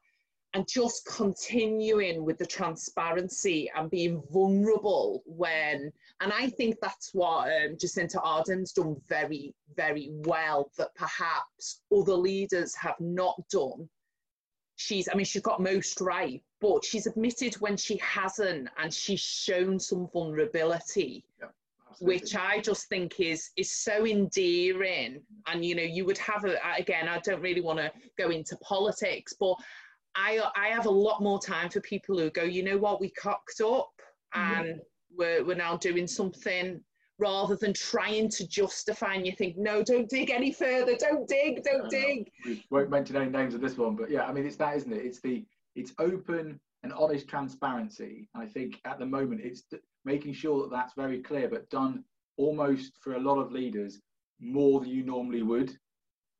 and 0.56 0.66
just 0.66 1.04
continuing 1.04 2.24
with 2.24 2.38
the 2.38 2.46
transparency 2.46 3.70
and 3.76 3.90
being 3.90 4.22
vulnerable 4.32 5.22
when 5.26 5.92
and 6.22 6.32
i 6.32 6.48
think 6.48 6.76
that's 6.80 7.12
what 7.12 7.46
um, 7.48 7.76
jacinda 7.76 8.18
ardern's 8.22 8.72
done 8.72 8.96
very 9.06 9.54
very 9.76 10.08
well 10.10 10.70
that 10.78 10.94
perhaps 10.94 11.82
other 11.94 12.14
leaders 12.14 12.74
have 12.74 12.98
not 13.00 13.36
done. 13.50 13.86
She's 14.76 15.08
i 15.12 15.14
mean 15.14 15.26
she's 15.26 15.42
got 15.42 15.60
most 15.60 16.00
right 16.00 16.42
but 16.62 16.82
she's 16.82 17.06
admitted 17.06 17.54
when 17.56 17.76
she 17.76 17.98
hasn't 17.98 18.68
and 18.78 18.92
she's 18.92 19.20
shown 19.20 19.78
some 19.78 20.08
vulnerability 20.10 21.22
yeah, 21.38 21.48
which 22.00 22.34
i 22.34 22.60
just 22.60 22.88
think 22.88 23.20
is 23.20 23.50
is 23.56 23.72
so 23.72 24.06
endearing. 24.06 25.20
And 25.46 25.64
you 25.64 25.74
know 25.74 25.82
you 25.82 26.06
would 26.06 26.18
have 26.18 26.46
a 26.46 26.56
again 26.78 27.08
i 27.08 27.18
don't 27.18 27.42
really 27.42 27.62
want 27.62 27.78
to 27.78 27.90
go 28.16 28.30
into 28.30 28.56
politics 28.58 29.34
but 29.38 29.56
I 30.16 30.40
I 30.56 30.68
have 30.68 30.86
a 30.86 30.90
lot 30.90 31.22
more 31.22 31.38
time 31.38 31.70
for 31.70 31.80
people 31.80 32.18
who 32.18 32.30
go, 32.30 32.42
you 32.42 32.62
know 32.62 32.78
what, 32.78 33.00
we 33.00 33.10
cocked 33.10 33.60
up 33.60 33.90
and 34.34 34.66
mm-hmm. 34.66 34.78
we're 35.16 35.44
we're 35.44 35.56
now 35.56 35.76
doing 35.76 36.06
something 36.06 36.80
rather 37.18 37.56
than 37.56 37.72
trying 37.72 38.28
to 38.28 38.46
justify 38.46 39.14
and 39.14 39.26
you 39.26 39.32
think, 39.32 39.56
no, 39.56 39.82
don't 39.82 40.08
dig 40.08 40.30
any 40.30 40.52
further, 40.52 40.94
don't 40.98 41.26
dig, 41.26 41.62
don't 41.62 41.88
dig. 41.88 42.30
We 42.44 42.62
won't 42.70 42.90
mention 42.90 43.16
any 43.16 43.30
names 43.30 43.54
of 43.54 43.60
this 43.60 43.78
one, 43.78 43.96
but 43.96 44.10
yeah, 44.10 44.24
I 44.24 44.32
mean 44.32 44.46
it's 44.46 44.56
that, 44.56 44.76
isn't 44.76 44.92
it? 44.92 45.04
It's 45.04 45.20
the 45.20 45.44
it's 45.74 45.92
open 45.98 46.60
and 46.82 46.92
honest 46.92 47.28
transparency. 47.28 48.28
I 48.34 48.46
think 48.46 48.80
at 48.84 48.98
the 48.98 49.06
moment 49.06 49.40
it's 49.42 49.64
making 50.04 50.34
sure 50.34 50.62
that 50.62 50.70
that's 50.70 50.94
very 50.94 51.20
clear, 51.20 51.48
but 51.48 51.68
done 51.70 52.04
almost 52.36 52.92
for 53.02 53.14
a 53.14 53.20
lot 53.20 53.38
of 53.38 53.52
leaders 53.52 54.00
more 54.40 54.80
than 54.80 54.88
you 54.88 55.02
normally 55.02 55.42
would. 55.42 55.76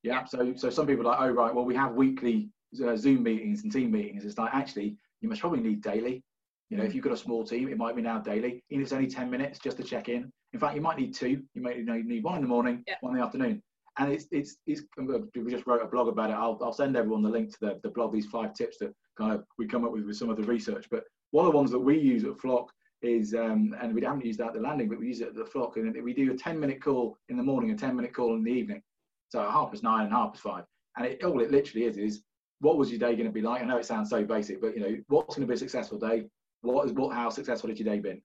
Yeah. 0.03 0.25
So, 0.25 0.55
so 0.55 0.71
some 0.71 0.87
people 0.87 1.07
are 1.07 1.11
like, 1.11 1.21
oh, 1.21 1.31
right, 1.31 1.55
well, 1.55 1.65
we 1.65 1.75
have 1.75 1.95
weekly 1.95 2.51
uh, 2.81 2.97
Zoom 2.97 3.23
meetings 3.23 3.63
and 3.63 3.73
team 3.73 3.91
meetings. 3.91 4.25
It's 4.25 4.39
like, 4.39 4.55
actually, 4.55 4.97
you 5.21 5.29
must 5.29 5.41
probably 5.41 5.61
need 5.61 5.83
daily. 5.83 6.23
You 6.71 6.77
know, 6.77 6.85
if 6.85 6.95
you've 6.95 7.05
got 7.05 7.13
a 7.13 7.17
small 7.17 7.45
team, 7.45 7.69
it 7.69 7.77
might 7.77 7.95
be 7.95 8.03
now 8.03 8.19
daily. 8.19 8.63
Even 8.71 8.83
if 8.83 8.87
it's 8.87 8.93
only 8.93 9.07
10 9.07 9.31
minutes 9.31 9.59
just 9.59 9.77
to 9.77 9.85
check 9.85 10.09
in. 10.09 10.33
In 10.53 10.61
fact, 10.61 10.75
you 10.75 10.81
might 10.81 10.99
need 10.99 11.15
two. 11.15 11.43
You 11.55 11.63
might 11.63 11.79
need 11.85 12.25
one 12.25 12.37
in 12.37 12.43
the 12.43 12.49
morning, 12.49 12.83
yeah. 12.87 12.95
one 13.01 13.13
in 13.13 13.21
the 13.21 13.25
afternoon. 13.25 13.63
And 13.99 14.13
it's, 14.13 14.27
it's, 14.31 14.57
it's, 14.67 14.83
we 14.99 15.51
just 15.51 15.67
wrote 15.67 15.83
a 15.83 15.87
blog 15.87 16.09
about 16.09 16.31
it. 16.31 16.35
I'll, 16.35 16.59
I'll 16.63 16.73
send 16.73 16.97
everyone 16.97 17.23
the 17.23 17.31
link 17.31 17.51
to 17.53 17.59
the, 17.61 17.81
the 17.83 17.89
blog, 17.89 18.13
these 18.13 18.27
five 18.27 18.53
tips 18.55 18.79
that 18.79 18.93
kind 19.17 19.33
of 19.33 19.45
we 19.59 19.67
come 19.67 19.85
up 19.85 19.93
with 19.93 20.05
with 20.05 20.17
some 20.17 20.29
of 20.29 20.37
the 20.37 20.43
research. 20.43 20.87
But 20.91 21.05
one 21.31 21.47
of 21.47 21.53
the 21.53 21.57
ones 21.57 21.71
that 21.71 21.79
we 21.79 21.99
use 21.99 22.25
at 22.25 22.39
Flock 22.39 22.71
is, 23.03 23.35
um, 23.35 23.75
and 23.81 23.95
we 23.95 24.03
haven't 24.03 24.25
used 24.25 24.39
that 24.41 24.49
at 24.49 24.55
the 24.55 24.61
landing, 24.61 24.89
but 24.89 24.99
we 24.99 25.09
use 25.09 25.21
it 25.21 25.29
at 25.29 25.35
the 25.35 25.47
Flock. 25.47 25.77
And 25.77 25.95
we 26.03 26.13
do 26.13 26.33
a 26.33 26.37
10 26.37 26.61
minute 26.61 26.83
call 26.83 27.17
in 27.29 27.37
the 27.37 27.43
morning, 27.43 27.71
a 27.71 27.77
10 27.77 27.97
minute 27.97 28.15
call 28.15 28.35
in 28.35 28.45
the 28.45 28.53
evening. 28.53 28.83
So 29.31 29.41
half 29.41 29.71
past 29.71 29.83
nine 29.83 30.05
and 30.05 30.13
half 30.13 30.33
past 30.33 30.43
five. 30.43 30.65
And 30.97 31.07
it, 31.07 31.25
all 31.25 31.41
it 31.41 31.51
literally 31.51 31.87
is, 31.87 31.97
is 31.97 32.23
what 32.61 32.79
was 32.79 32.91
your 32.91 32.99
day 32.99 33.15
going 33.15 33.27
to 33.27 33.33
be 33.33 33.43
like? 33.43 33.63
I 33.63 33.65
know 33.65 33.79
it 33.79 33.87
sounds 33.87 34.11
so 34.11 34.25
basic, 34.25 34.61
but 34.61 34.75
you 34.75 34.81
know, 34.81 34.97
what's 35.09 35.37
going 35.37 35.47
to 35.47 35.51
be 35.51 35.55
a 35.55 35.59
successful 35.59 35.99
day? 35.99 36.27
What 36.63 36.87
is 36.87 36.93
what? 36.93 37.15
How 37.15 37.29
successful 37.29 37.71
has 37.71 37.79
your 37.79 37.93
day 37.93 38.01
been? 38.01 38.21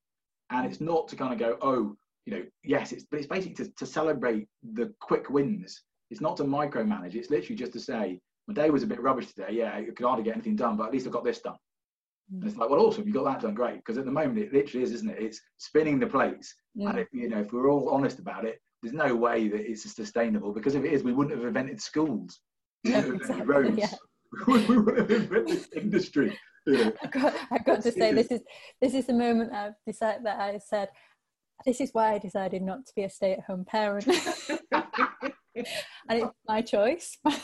And 0.50 0.66
it's 0.66 0.80
not 0.80 1.08
to 1.08 1.16
kind 1.16 1.32
of 1.32 1.38
go, 1.38 1.58
oh, 1.62 1.96
you 2.26 2.34
know, 2.34 2.42
yes, 2.62 2.92
it's 2.92 3.04
but 3.04 3.18
it's 3.18 3.28
basically 3.28 3.64
to, 3.64 3.72
to 3.72 3.86
celebrate 3.86 4.48
the 4.74 4.92
quick 5.00 5.30
wins. 5.30 5.82
It's 6.10 6.20
not 6.20 6.36
to 6.38 6.44
micromanage. 6.44 7.14
It's 7.14 7.30
literally 7.30 7.56
just 7.56 7.72
to 7.72 7.80
say, 7.80 8.20
my 8.48 8.54
day 8.54 8.70
was 8.70 8.82
a 8.82 8.86
bit 8.86 9.00
rubbish 9.00 9.28
today. 9.28 9.52
Yeah, 9.52 9.74
I 9.74 9.84
could 9.84 10.04
hardly 10.04 10.24
get 10.24 10.34
anything 10.34 10.56
done, 10.56 10.76
but 10.76 10.86
at 10.86 10.92
least 10.92 11.06
I 11.06 11.10
got 11.10 11.24
this 11.24 11.40
done. 11.40 11.56
And 12.32 12.44
it's 12.44 12.56
like, 12.56 12.70
well, 12.70 12.80
awesome, 12.80 13.06
you 13.06 13.12
got 13.12 13.24
that 13.24 13.40
done, 13.40 13.54
great. 13.54 13.76
Because 13.76 13.98
at 13.98 14.04
the 14.04 14.10
moment, 14.10 14.38
it 14.38 14.52
literally 14.52 14.84
is, 14.84 14.92
isn't 14.92 15.10
it? 15.10 15.20
It's 15.20 15.40
spinning 15.58 15.98
the 15.98 16.06
plates. 16.06 16.54
Yeah. 16.74 16.90
And 16.90 16.98
if, 17.00 17.08
you 17.12 17.28
know, 17.28 17.40
if 17.40 17.52
we're 17.52 17.70
all 17.70 17.90
honest 17.90 18.18
about 18.18 18.44
it, 18.44 18.60
there's 18.82 18.94
no 18.94 19.14
way 19.14 19.48
that 19.48 19.60
it's 19.60 19.82
sustainable. 19.94 20.52
Because 20.52 20.74
if 20.74 20.84
it 20.84 20.92
is, 20.92 21.02
we 21.02 21.12
wouldn't 21.12 21.36
have 21.36 21.46
invented 21.46 21.80
schools, 21.80 22.40
yeah, 22.84 23.04
exactly. 23.04 23.44
roads. 23.44 23.76
Yeah. 23.76 23.90
we 24.46 24.78
would 24.78 24.98
have 24.98 25.10
invented 25.10 25.66
industry. 25.74 26.38
I've 26.68 27.10
got, 27.10 27.34
I've 27.50 27.64
got 27.64 27.82
to 27.82 27.92
say, 27.92 28.12
this 28.12 28.28
is 28.28 28.40
this 28.80 28.94
is 28.94 29.06
the 29.06 29.12
moment 29.12 29.52
I've 29.52 29.74
decided 29.86 30.24
that 30.24 30.40
I 30.40 30.58
said, 30.58 30.88
this 31.64 31.80
is 31.80 31.90
why 31.92 32.14
I 32.14 32.18
decided 32.18 32.62
not 32.62 32.86
to 32.86 32.92
be 32.94 33.02
a 33.02 33.10
stay-at-home 33.10 33.64
parent. 33.64 34.06
and 35.54 35.66
it's 36.08 36.30
my 36.48 36.62
choice. 36.62 37.18
I 37.26 37.40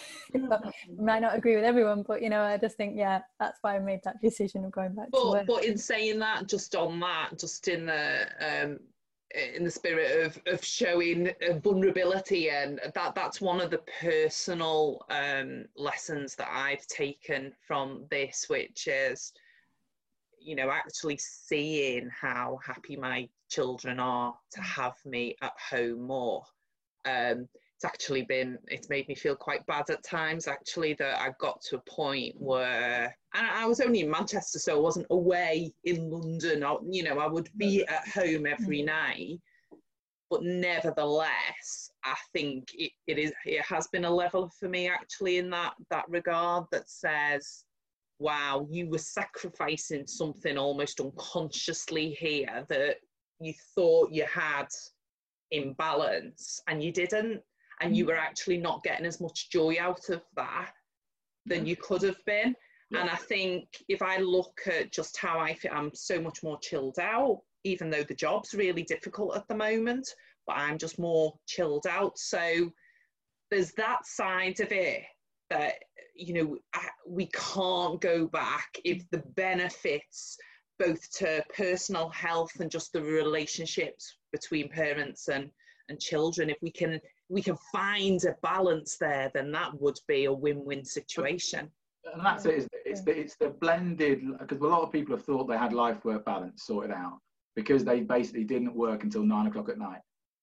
might 0.98 1.20
not 1.20 1.36
agree 1.36 1.56
with 1.56 1.64
everyone, 1.64 2.04
but 2.06 2.22
you 2.22 2.30
know, 2.30 2.42
I 2.42 2.56
just 2.56 2.76
think, 2.76 2.96
yeah, 2.96 3.20
that's 3.40 3.58
why 3.62 3.76
I 3.76 3.80
made 3.80 4.00
that 4.04 4.20
decision 4.22 4.64
of 4.64 4.72
going 4.72 4.94
back 4.94 5.08
but, 5.10 5.20
to 5.20 5.30
work. 5.30 5.46
But 5.46 5.64
in 5.64 5.76
saying 5.76 6.18
that, 6.20 6.48
just 6.48 6.74
on 6.74 7.00
that, 7.00 7.38
just 7.38 7.68
in 7.68 7.86
the 7.86 8.26
um, 8.40 8.78
in 9.34 9.64
the 9.64 9.70
spirit 9.70 10.24
of, 10.24 10.40
of 10.46 10.64
showing 10.64 11.30
vulnerability 11.62 12.50
and 12.50 12.80
that 12.94 13.14
that's 13.14 13.40
one 13.40 13.60
of 13.60 13.70
the 13.70 13.82
personal 14.00 15.04
um, 15.10 15.66
lessons 15.76 16.34
that 16.34 16.48
I've 16.50 16.86
taken 16.86 17.52
from 17.66 18.06
this 18.10 18.46
which 18.48 18.88
is 18.88 19.32
you 20.40 20.56
know 20.56 20.70
actually 20.70 21.18
seeing 21.18 22.08
how 22.08 22.58
happy 22.64 22.96
my 22.96 23.28
children 23.48 23.98
are 23.98 24.34
to 24.52 24.60
have 24.60 24.94
me 25.04 25.36
at 25.42 25.54
home 25.70 26.02
more. 26.02 26.44
Um, 27.04 27.48
it's 27.78 27.84
actually 27.84 28.22
been 28.22 28.58
it's 28.66 28.88
made 28.88 29.06
me 29.06 29.14
feel 29.14 29.36
quite 29.36 29.64
bad 29.66 29.88
at 29.88 30.02
times 30.02 30.48
actually 30.48 30.94
that 30.94 31.20
I 31.20 31.30
got 31.38 31.60
to 31.62 31.76
a 31.76 31.90
point 31.90 32.34
where 32.36 33.16
and 33.34 33.46
I 33.46 33.66
was 33.66 33.80
only 33.80 34.00
in 34.00 34.10
Manchester 34.10 34.58
so 34.58 34.76
I 34.76 34.80
wasn't 34.80 35.06
away 35.10 35.72
in 35.84 36.10
London 36.10 36.64
I, 36.64 36.74
you 36.90 37.04
know 37.04 37.20
I 37.20 37.28
would 37.28 37.48
be 37.56 37.86
at 37.86 38.08
home 38.08 38.46
every 38.46 38.80
mm. 38.80 38.86
night 38.86 39.38
but 40.28 40.42
nevertheless 40.42 41.92
I 42.04 42.16
think 42.32 42.66
it, 42.74 42.90
it 43.06 43.16
is 43.16 43.32
it 43.44 43.62
has 43.62 43.86
been 43.92 44.06
a 44.06 44.10
level 44.10 44.50
for 44.58 44.68
me 44.68 44.88
actually 44.88 45.38
in 45.38 45.48
that 45.50 45.74
that 45.90 46.06
regard 46.08 46.64
that 46.72 46.90
says 46.90 47.62
wow 48.18 48.66
you 48.68 48.90
were 48.90 48.98
sacrificing 48.98 50.04
something 50.08 50.58
almost 50.58 50.98
unconsciously 50.98 52.10
here 52.18 52.66
that 52.68 52.96
you 53.38 53.54
thought 53.76 54.10
you 54.10 54.24
had 54.24 54.66
in 55.52 55.74
balance 55.74 56.60
and 56.66 56.82
you 56.82 56.90
didn't 56.90 57.40
and 57.80 57.96
you 57.96 58.04
mm. 58.04 58.08
were 58.08 58.16
actually 58.16 58.58
not 58.58 58.82
getting 58.82 59.06
as 59.06 59.20
much 59.20 59.50
joy 59.50 59.76
out 59.80 60.08
of 60.08 60.22
that 60.36 60.72
than 61.46 61.66
you 61.66 61.76
could 61.76 62.02
have 62.02 62.22
been. 62.26 62.54
Yeah. 62.90 63.00
And 63.00 63.10
I 63.10 63.16
think 63.16 63.68
if 63.88 64.02
I 64.02 64.18
look 64.18 64.60
at 64.66 64.92
just 64.92 65.16
how 65.16 65.38
I 65.38 65.54
feel, 65.54 65.72
I'm 65.74 65.90
so 65.94 66.20
much 66.20 66.42
more 66.42 66.58
chilled 66.60 66.98
out, 66.98 67.40
even 67.64 67.90
though 67.90 68.02
the 68.02 68.14
job's 68.14 68.54
really 68.54 68.82
difficult 68.82 69.36
at 69.36 69.46
the 69.48 69.54
moment, 69.54 70.08
but 70.46 70.56
I'm 70.56 70.78
just 70.78 70.98
more 70.98 71.34
chilled 71.46 71.86
out. 71.86 72.18
So 72.18 72.70
there's 73.50 73.72
that 73.72 74.06
side 74.06 74.60
of 74.60 74.72
it 74.72 75.02
that, 75.50 75.74
you 76.14 76.34
know, 76.34 76.56
we 77.06 77.26
can't 77.26 78.00
go 78.00 78.26
back 78.26 78.68
if 78.84 79.08
the 79.10 79.22
benefits 79.36 80.36
both 80.78 81.10
to 81.18 81.44
personal 81.54 82.08
health 82.10 82.52
and 82.60 82.70
just 82.70 82.92
the 82.92 83.02
relationships 83.02 84.16
between 84.32 84.68
parents 84.68 85.28
and, 85.28 85.50
and 85.88 86.00
children, 86.00 86.50
if 86.50 86.58
we 86.62 86.70
can 86.70 87.00
we 87.28 87.42
can 87.42 87.56
find 87.72 88.22
a 88.24 88.34
balance 88.42 88.96
there, 88.98 89.30
then 89.34 89.52
that 89.52 89.80
would 89.80 89.98
be 90.06 90.24
a 90.24 90.32
win-win 90.32 90.84
situation. 90.84 91.70
And 92.12 92.24
that's 92.24 92.46
it. 92.46 92.68
It's 92.84 93.02
the, 93.02 93.18
it's 93.18 93.36
the 93.36 93.50
blended 93.50 94.22
because 94.38 94.58
a 94.58 94.66
lot 94.66 94.82
of 94.82 94.92
people 94.92 95.14
have 95.14 95.24
thought 95.24 95.44
they 95.44 95.58
had 95.58 95.72
life-work 95.72 96.24
balance 96.24 96.64
sorted 96.64 96.90
out 96.90 97.18
because 97.54 97.84
they 97.84 98.00
basically 98.00 98.44
didn't 98.44 98.74
work 98.74 99.02
until 99.02 99.24
nine 99.24 99.46
o'clock 99.46 99.68
at 99.68 99.78
night. 99.78 100.00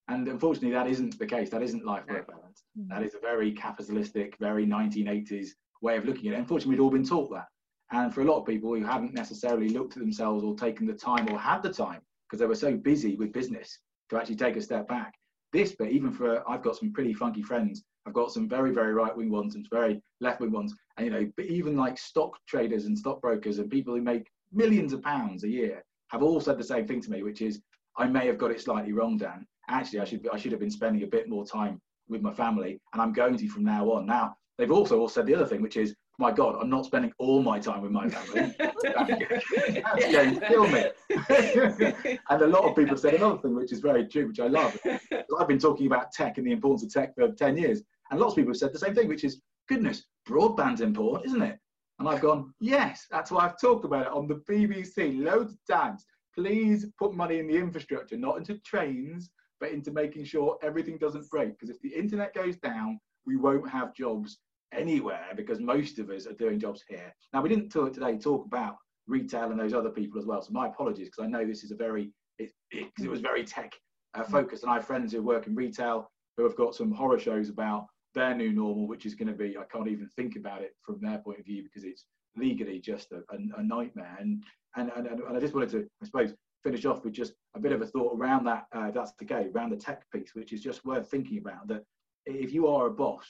And 0.07 0.27
unfortunately, 0.27 0.71
that 0.71 0.87
isn't 0.87 1.17
the 1.17 1.25
case. 1.25 1.49
That 1.49 1.63
isn't 1.63 1.85
life-work 1.85 2.27
balance. 2.27 2.63
Mm. 2.79 2.89
That 2.89 3.01
is 3.01 3.15
a 3.15 3.19
very 3.19 3.51
capitalistic, 3.51 4.37
very 4.39 4.67
1980s 4.67 5.49
way 5.81 5.97
of 5.97 6.05
looking 6.05 6.27
at 6.27 6.35
it. 6.35 6.39
Unfortunately, 6.39 6.75
we'd 6.75 6.83
all 6.83 6.91
been 6.91 7.05
taught 7.05 7.31
that. 7.31 7.47
And 7.91 8.13
for 8.13 8.21
a 8.21 8.25
lot 8.25 8.39
of 8.39 8.45
people 8.45 8.75
who 8.75 8.83
hadn't 8.83 9.13
necessarily 9.13 9.69
looked 9.69 9.93
at 9.93 9.99
themselves 9.99 10.43
or 10.43 10.55
taken 10.55 10.85
the 10.85 10.93
time 10.93 11.27
or 11.31 11.39
had 11.39 11.63
the 11.63 11.73
time 11.73 12.01
because 12.27 12.39
they 12.39 12.45
were 12.45 12.55
so 12.55 12.75
busy 12.75 13.15
with 13.15 13.33
business 13.33 13.79
to 14.09 14.17
actually 14.17 14.35
take 14.35 14.55
a 14.55 14.61
step 14.61 14.87
back, 14.87 15.13
this 15.55 15.75
but 15.77 15.89
even 15.89 16.11
for 16.11 16.47
I've 16.49 16.61
got 16.61 16.75
some 16.75 16.93
pretty 16.93 17.13
funky 17.13 17.41
friends. 17.41 17.83
I've 18.05 18.13
got 18.13 18.31
some 18.31 18.47
very 18.47 18.71
very 18.71 18.93
right 18.93 19.15
wing 19.15 19.31
ones 19.31 19.55
and 19.55 19.67
very 19.71 20.01
left 20.19 20.41
wing 20.41 20.51
ones, 20.51 20.75
and 20.97 21.05
you 21.05 21.11
know, 21.11 21.31
even 21.39 21.75
like 21.75 21.97
stock 21.97 22.37
traders 22.47 22.85
and 22.85 22.97
stockbrokers 22.97 23.59
and 23.59 23.69
people 23.69 23.95
who 23.95 24.01
make 24.01 24.27
millions 24.51 24.93
of 24.93 25.01
pounds 25.01 25.43
a 25.43 25.49
year 25.49 25.83
have 26.09 26.23
all 26.23 26.39
said 26.39 26.57
the 26.57 26.63
same 26.63 26.85
thing 26.87 27.01
to 27.01 27.11
me, 27.11 27.23
which 27.23 27.41
is 27.41 27.61
I 27.97 28.07
may 28.07 28.27
have 28.27 28.37
got 28.37 28.51
it 28.51 28.61
slightly 28.61 28.91
wrong, 28.91 29.17
Dan. 29.17 29.45
Actually, 29.69 30.01
I 30.01 30.05
should 30.05 30.27
I 30.31 30.37
should 30.37 30.51
have 30.51 30.61
been 30.61 30.69
spending 30.69 31.03
a 31.03 31.07
bit 31.07 31.29
more 31.29 31.45
time 31.45 31.81
with 32.07 32.21
my 32.21 32.33
family, 32.33 32.79
and 32.93 33.01
I'm 33.01 33.13
going 33.13 33.37
to 33.37 33.47
from 33.47 33.63
now 33.63 33.91
on. 33.91 34.05
Now 34.05 34.35
they've 34.57 34.71
also 34.71 34.99
all 34.99 35.09
said 35.09 35.25
the 35.25 35.35
other 35.35 35.45
thing, 35.47 35.61
which 35.61 35.77
is 35.77 35.95
my 36.17 36.31
God, 36.31 36.55
I'm 36.61 36.69
not 36.69 36.85
spending 36.85 37.11
all 37.17 37.41
my 37.41 37.59
time 37.59 37.81
with 37.81 37.91
my 37.91 38.07
family. 38.09 38.55
That's 38.59 40.11
going 40.11 40.39
to 40.39 40.47
kill 40.47 40.67
me. 40.67 40.85
and 42.29 42.41
a 42.41 42.47
lot 42.47 42.63
of 42.63 42.75
people 42.75 42.97
said 42.97 43.15
another 43.15 43.37
thing, 43.39 43.55
which 43.55 43.73
is 43.73 43.79
very 43.79 44.07
true, 44.07 44.27
which 44.27 44.39
I 44.39 44.47
love. 44.47 44.77
I've 45.39 45.47
been 45.47 45.59
talking 45.59 45.87
about 45.87 46.11
tech 46.11 46.37
and 46.37 46.47
the 46.47 46.51
importance 46.51 46.83
of 46.83 46.93
tech 46.93 47.15
for 47.15 47.31
10 47.31 47.57
years. 47.57 47.81
And 48.11 48.19
lots 48.19 48.33
of 48.33 48.37
people 48.37 48.51
have 48.51 48.57
said 48.57 48.73
the 48.73 48.79
same 48.79 48.95
thing, 48.95 49.07
which 49.07 49.23
is, 49.23 49.41
goodness, 49.67 50.03
broadband's 50.25 50.81
important, 50.81 51.25
isn't 51.27 51.41
it? 51.41 51.59
And 51.99 52.07
I've 52.07 52.21
gone, 52.21 52.53
yes, 52.59 53.05
that's 53.09 53.31
why 53.31 53.45
I've 53.45 53.59
talked 53.59 53.85
about 53.85 54.05
it 54.05 54.11
on 54.11 54.27
the 54.27 54.41
BBC 54.49 55.23
loads 55.23 55.53
of 55.53 55.59
times. 55.69 56.05
Please 56.33 56.85
put 56.99 57.13
money 57.13 57.39
in 57.39 57.47
the 57.47 57.55
infrastructure, 57.55 58.17
not 58.17 58.37
into 58.37 58.57
trains, 58.59 59.29
but 59.59 59.71
into 59.71 59.91
making 59.91 60.25
sure 60.25 60.57
everything 60.61 60.97
doesn't 60.97 61.29
break. 61.29 61.57
Because 61.57 61.69
if 61.73 61.81
the 61.81 61.93
internet 61.93 62.33
goes 62.33 62.57
down, 62.57 62.99
we 63.25 63.37
won't 63.37 63.69
have 63.69 63.95
jobs 63.95 64.39
anywhere 64.73 65.27
because 65.35 65.59
most 65.59 65.99
of 65.99 66.09
us 66.09 66.27
are 66.27 66.33
doing 66.33 66.59
jobs 66.59 66.83
here. 66.87 67.13
Now, 67.33 67.41
we 67.41 67.49
didn't 67.49 67.69
talk 67.69 67.93
today 67.93 68.17
talk 68.17 68.45
about 68.45 68.75
retail 69.07 69.51
and 69.51 69.59
those 69.59 69.73
other 69.73 69.89
people 69.89 70.19
as 70.19 70.25
well. 70.25 70.41
So 70.41 70.51
my 70.51 70.67
apologies 70.67 71.07
because 71.07 71.23
I 71.23 71.27
know 71.27 71.45
this 71.45 71.63
is 71.63 71.71
a 71.71 71.75
very 71.75 72.11
it, 72.37 72.51
it, 72.71 72.91
it 72.99 73.09
was 73.09 73.21
very 73.21 73.43
tech 73.43 73.73
uh, 74.13 74.23
mm. 74.23 74.31
focused, 74.31 74.63
and 74.63 74.71
I 74.71 74.75
have 74.75 74.87
friends 74.87 75.13
who 75.13 75.21
work 75.21 75.47
in 75.47 75.55
retail 75.55 76.09
who 76.37 76.43
have 76.43 76.55
got 76.55 76.75
some 76.75 76.91
horror 76.91 77.19
shows 77.19 77.49
about 77.49 77.87
their 78.13 78.35
new 78.35 78.51
normal, 78.51 78.87
which 78.87 79.05
is 79.05 79.15
going 79.15 79.27
to 79.27 79.33
be 79.33 79.57
I 79.57 79.63
can't 79.71 79.87
even 79.87 80.07
think 80.15 80.35
about 80.35 80.61
it 80.61 80.73
from 80.81 80.99
their 81.01 81.19
point 81.19 81.39
of 81.39 81.45
view 81.45 81.63
because 81.63 81.83
it's 81.83 82.05
legally 82.35 82.79
just 82.79 83.11
a, 83.11 83.17
a, 83.33 83.59
a 83.59 83.63
nightmare. 83.63 84.17
And, 84.19 84.43
and 84.75 84.91
and 84.95 85.07
and 85.07 85.37
I 85.37 85.39
just 85.39 85.53
wanted 85.53 85.69
to 85.71 85.87
I 86.01 86.05
suppose 86.05 86.33
finish 86.63 86.85
off 86.85 87.03
with 87.05 87.13
just 87.13 87.33
a 87.55 87.59
bit 87.59 87.71
of 87.71 87.81
a 87.81 87.85
thought 87.85 88.17
around 88.17 88.43
that. 88.45 88.65
Uh, 88.73 88.91
that's 88.91 89.13
the 89.19 89.25
game 89.25 89.51
around 89.55 89.69
the 89.69 89.77
tech 89.77 90.03
piece, 90.11 90.31
which 90.33 90.51
is 90.51 90.61
just 90.61 90.83
worth 90.83 91.09
thinking 91.09 91.37
about. 91.37 91.67
That 91.67 91.83
if 92.25 92.51
you 92.53 92.67
are 92.67 92.87
a 92.87 92.91
boss 92.91 93.25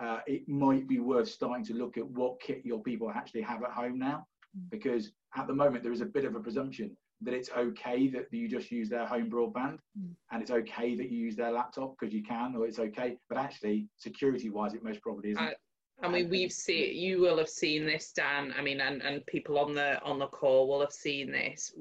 uh, 0.00 0.20
it 0.26 0.48
might 0.48 0.86
be 0.86 1.00
worth 1.00 1.28
starting 1.28 1.64
to 1.66 1.74
look 1.74 1.96
at 1.96 2.06
what 2.06 2.40
kit 2.40 2.62
your 2.64 2.82
people 2.82 3.10
actually 3.10 3.42
have 3.42 3.62
at 3.62 3.70
home 3.70 3.98
now. 3.98 4.26
Mm. 4.56 4.70
Because 4.70 5.12
at 5.36 5.46
the 5.46 5.54
moment, 5.54 5.82
there 5.82 5.92
is 5.92 6.00
a 6.00 6.06
bit 6.06 6.24
of 6.24 6.34
a 6.34 6.40
presumption 6.40 6.96
that 7.20 7.34
it's 7.34 7.50
okay 7.56 8.06
that 8.08 8.26
you 8.30 8.48
just 8.48 8.70
use 8.70 8.88
their 8.88 9.04
home 9.04 9.28
broadband 9.28 9.78
mm. 9.98 10.10
and 10.30 10.40
it's 10.40 10.52
okay 10.52 10.94
that 10.94 11.10
you 11.10 11.18
use 11.18 11.34
their 11.34 11.50
laptop 11.50 11.96
because 11.98 12.14
you 12.14 12.22
can, 12.22 12.54
or 12.54 12.66
it's 12.66 12.78
okay. 12.78 13.16
But 13.28 13.38
actually, 13.38 13.86
security 13.96 14.50
wise, 14.50 14.74
it 14.74 14.84
most 14.84 15.02
probably 15.02 15.30
isn't. 15.30 15.42
I, 15.42 15.54
I 16.00 16.08
mean, 16.08 16.28
we've 16.30 16.52
seen. 16.52 16.96
You 16.96 17.20
will 17.20 17.38
have 17.38 17.48
seen 17.48 17.84
this, 17.84 18.12
Dan. 18.12 18.54
I 18.56 18.62
mean, 18.62 18.80
and, 18.80 19.02
and 19.02 19.26
people 19.26 19.58
on 19.58 19.74
the 19.74 20.00
on 20.02 20.20
the 20.20 20.28
call 20.28 20.68
will 20.68 20.80
have 20.80 20.92
seen 20.92 21.32
this. 21.32 21.72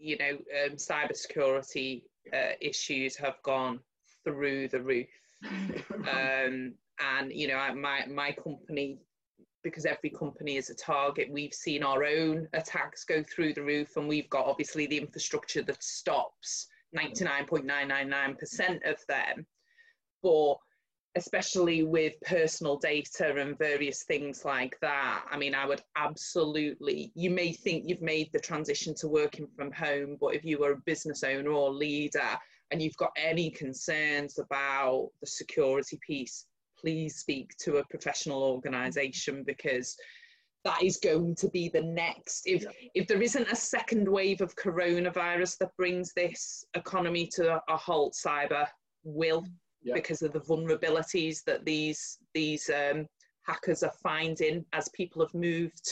You 0.00 0.16
know, 0.16 0.38
um, 0.64 0.76
cybersecurity 0.76 2.02
uh, 2.32 2.52
issues 2.60 3.16
have 3.16 3.42
gone 3.42 3.80
through 4.24 4.68
the 4.68 4.80
roof, 4.80 5.08
um, 6.10 6.72
and 7.00 7.32
you 7.32 7.48
know, 7.48 7.74
my 7.74 8.06
my 8.06 8.32
company, 8.32 8.98
because 9.62 9.86
every 9.86 10.10
company 10.10 10.56
is 10.56 10.70
a 10.70 10.74
target. 10.74 11.28
We've 11.30 11.54
seen 11.54 11.82
our 11.82 12.04
own 12.04 12.48
attacks 12.52 13.04
go 13.04 13.22
through 13.22 13.54
the 13.54 13.62
roof, 13.62 13.96
and 13.96 14.08
we've 14.08 14.30
got 14.30 14.46
obviously 14.46 14.86
the 14.86 14.98
infrastructure 14.98 15.62
that 15.62 15.82
stops 15.82 16.68
ninety 16.92 17.24
nine 17.24 17.46
point 17.46 17.64
nine 17.64 17.88
nine 17.88 18.08
nine 18.08 18.36
percent 18.36 18.82
of 18.84 18.96
them, 19.08 19.46
but 20.22 20.56
especially 21.16 21.82
with 21.82 22.12
personal 22.26 22.76
data 22.76 23.34
and 23.36 23.58
various 23.58 24.02
things 24.02 24.44
like 24.44 24.78
that. 24.82 25.24
I 25.30 25.38
mean, 25.38 25.54
I 25.54 25.66
would 25.66 25.80
absolutely, 25.96 27.10
you 27.14 27.30
may 27.30 27.52
think 27.52 27.84
you've 27.86 28.02
made 28.02 28.28
the 28.32 28.38
transition 28.38 28.94
to 28.96 29.08
working 29.08 29.48
from 29.56 29.72
home, 29.72 30.18
but 30.20 30.34
if 30.34 30.44
you 30.44 30.62
are 30.62 30.72
a 30.72 30.82
business 30.84 31.24
owner 31.24 31.50
or 31.50 31.70
leader 31.70 32.38
and 32.70 32.82
you've 32.82 32.96
got 32.98 33.12
any 33.16 33.48
concerns 33.48 34.38
about 34.38 35.08
the 35.22 35.26
security 35.26 35.98
piece, 36.06 36.44
please 36.80 37.16
speak 37.16 37.56
to 37.58 37.76
a 37.76 37.84
professional 37.86 38.42
organization 38.42 39.44
because 39.46 39.96
that 40.64 40.82
is 40.82 40.96
going 40.96 41.34
to 41.36 41.48
be 41.50 41.68
the 41.68 41.82
next 41.82 42.42
if 42.46 42.62
yeah. 42.62 42.70
if 42.94 43.06
there 43.06 43.22
isn't 43.22 43.52
a 43.52 43.56
second 43.56 44.08
wave 44.08 44.40
of 44.40 44.56
coronavirus 44.56 45.58
that 45.58 45.76
brings 45.76 46.12
this 46.14 46.64
economy 46.74 47.28
to 47.34 47.60
a 47.68 47.76
halt 47.76 48.14
cyber 48.14 48.66
will 49.04 49.44
yeah. 49.82 49.94
because 49.94 50.22
of 50.22 50.32
the 50.32 50.40
vulnerabilities 50.40 51.44
that 51.44 51.64
these 51.64 52.18
these 52.34 52.68
um, 52.70 53.06
hackers 53.46 53.82
are 53.82 53.92
finding 54.02 54.64
as 54.72 54.88
people 54.88 55.22
have 55.22 55.32
moved 55.34 55.88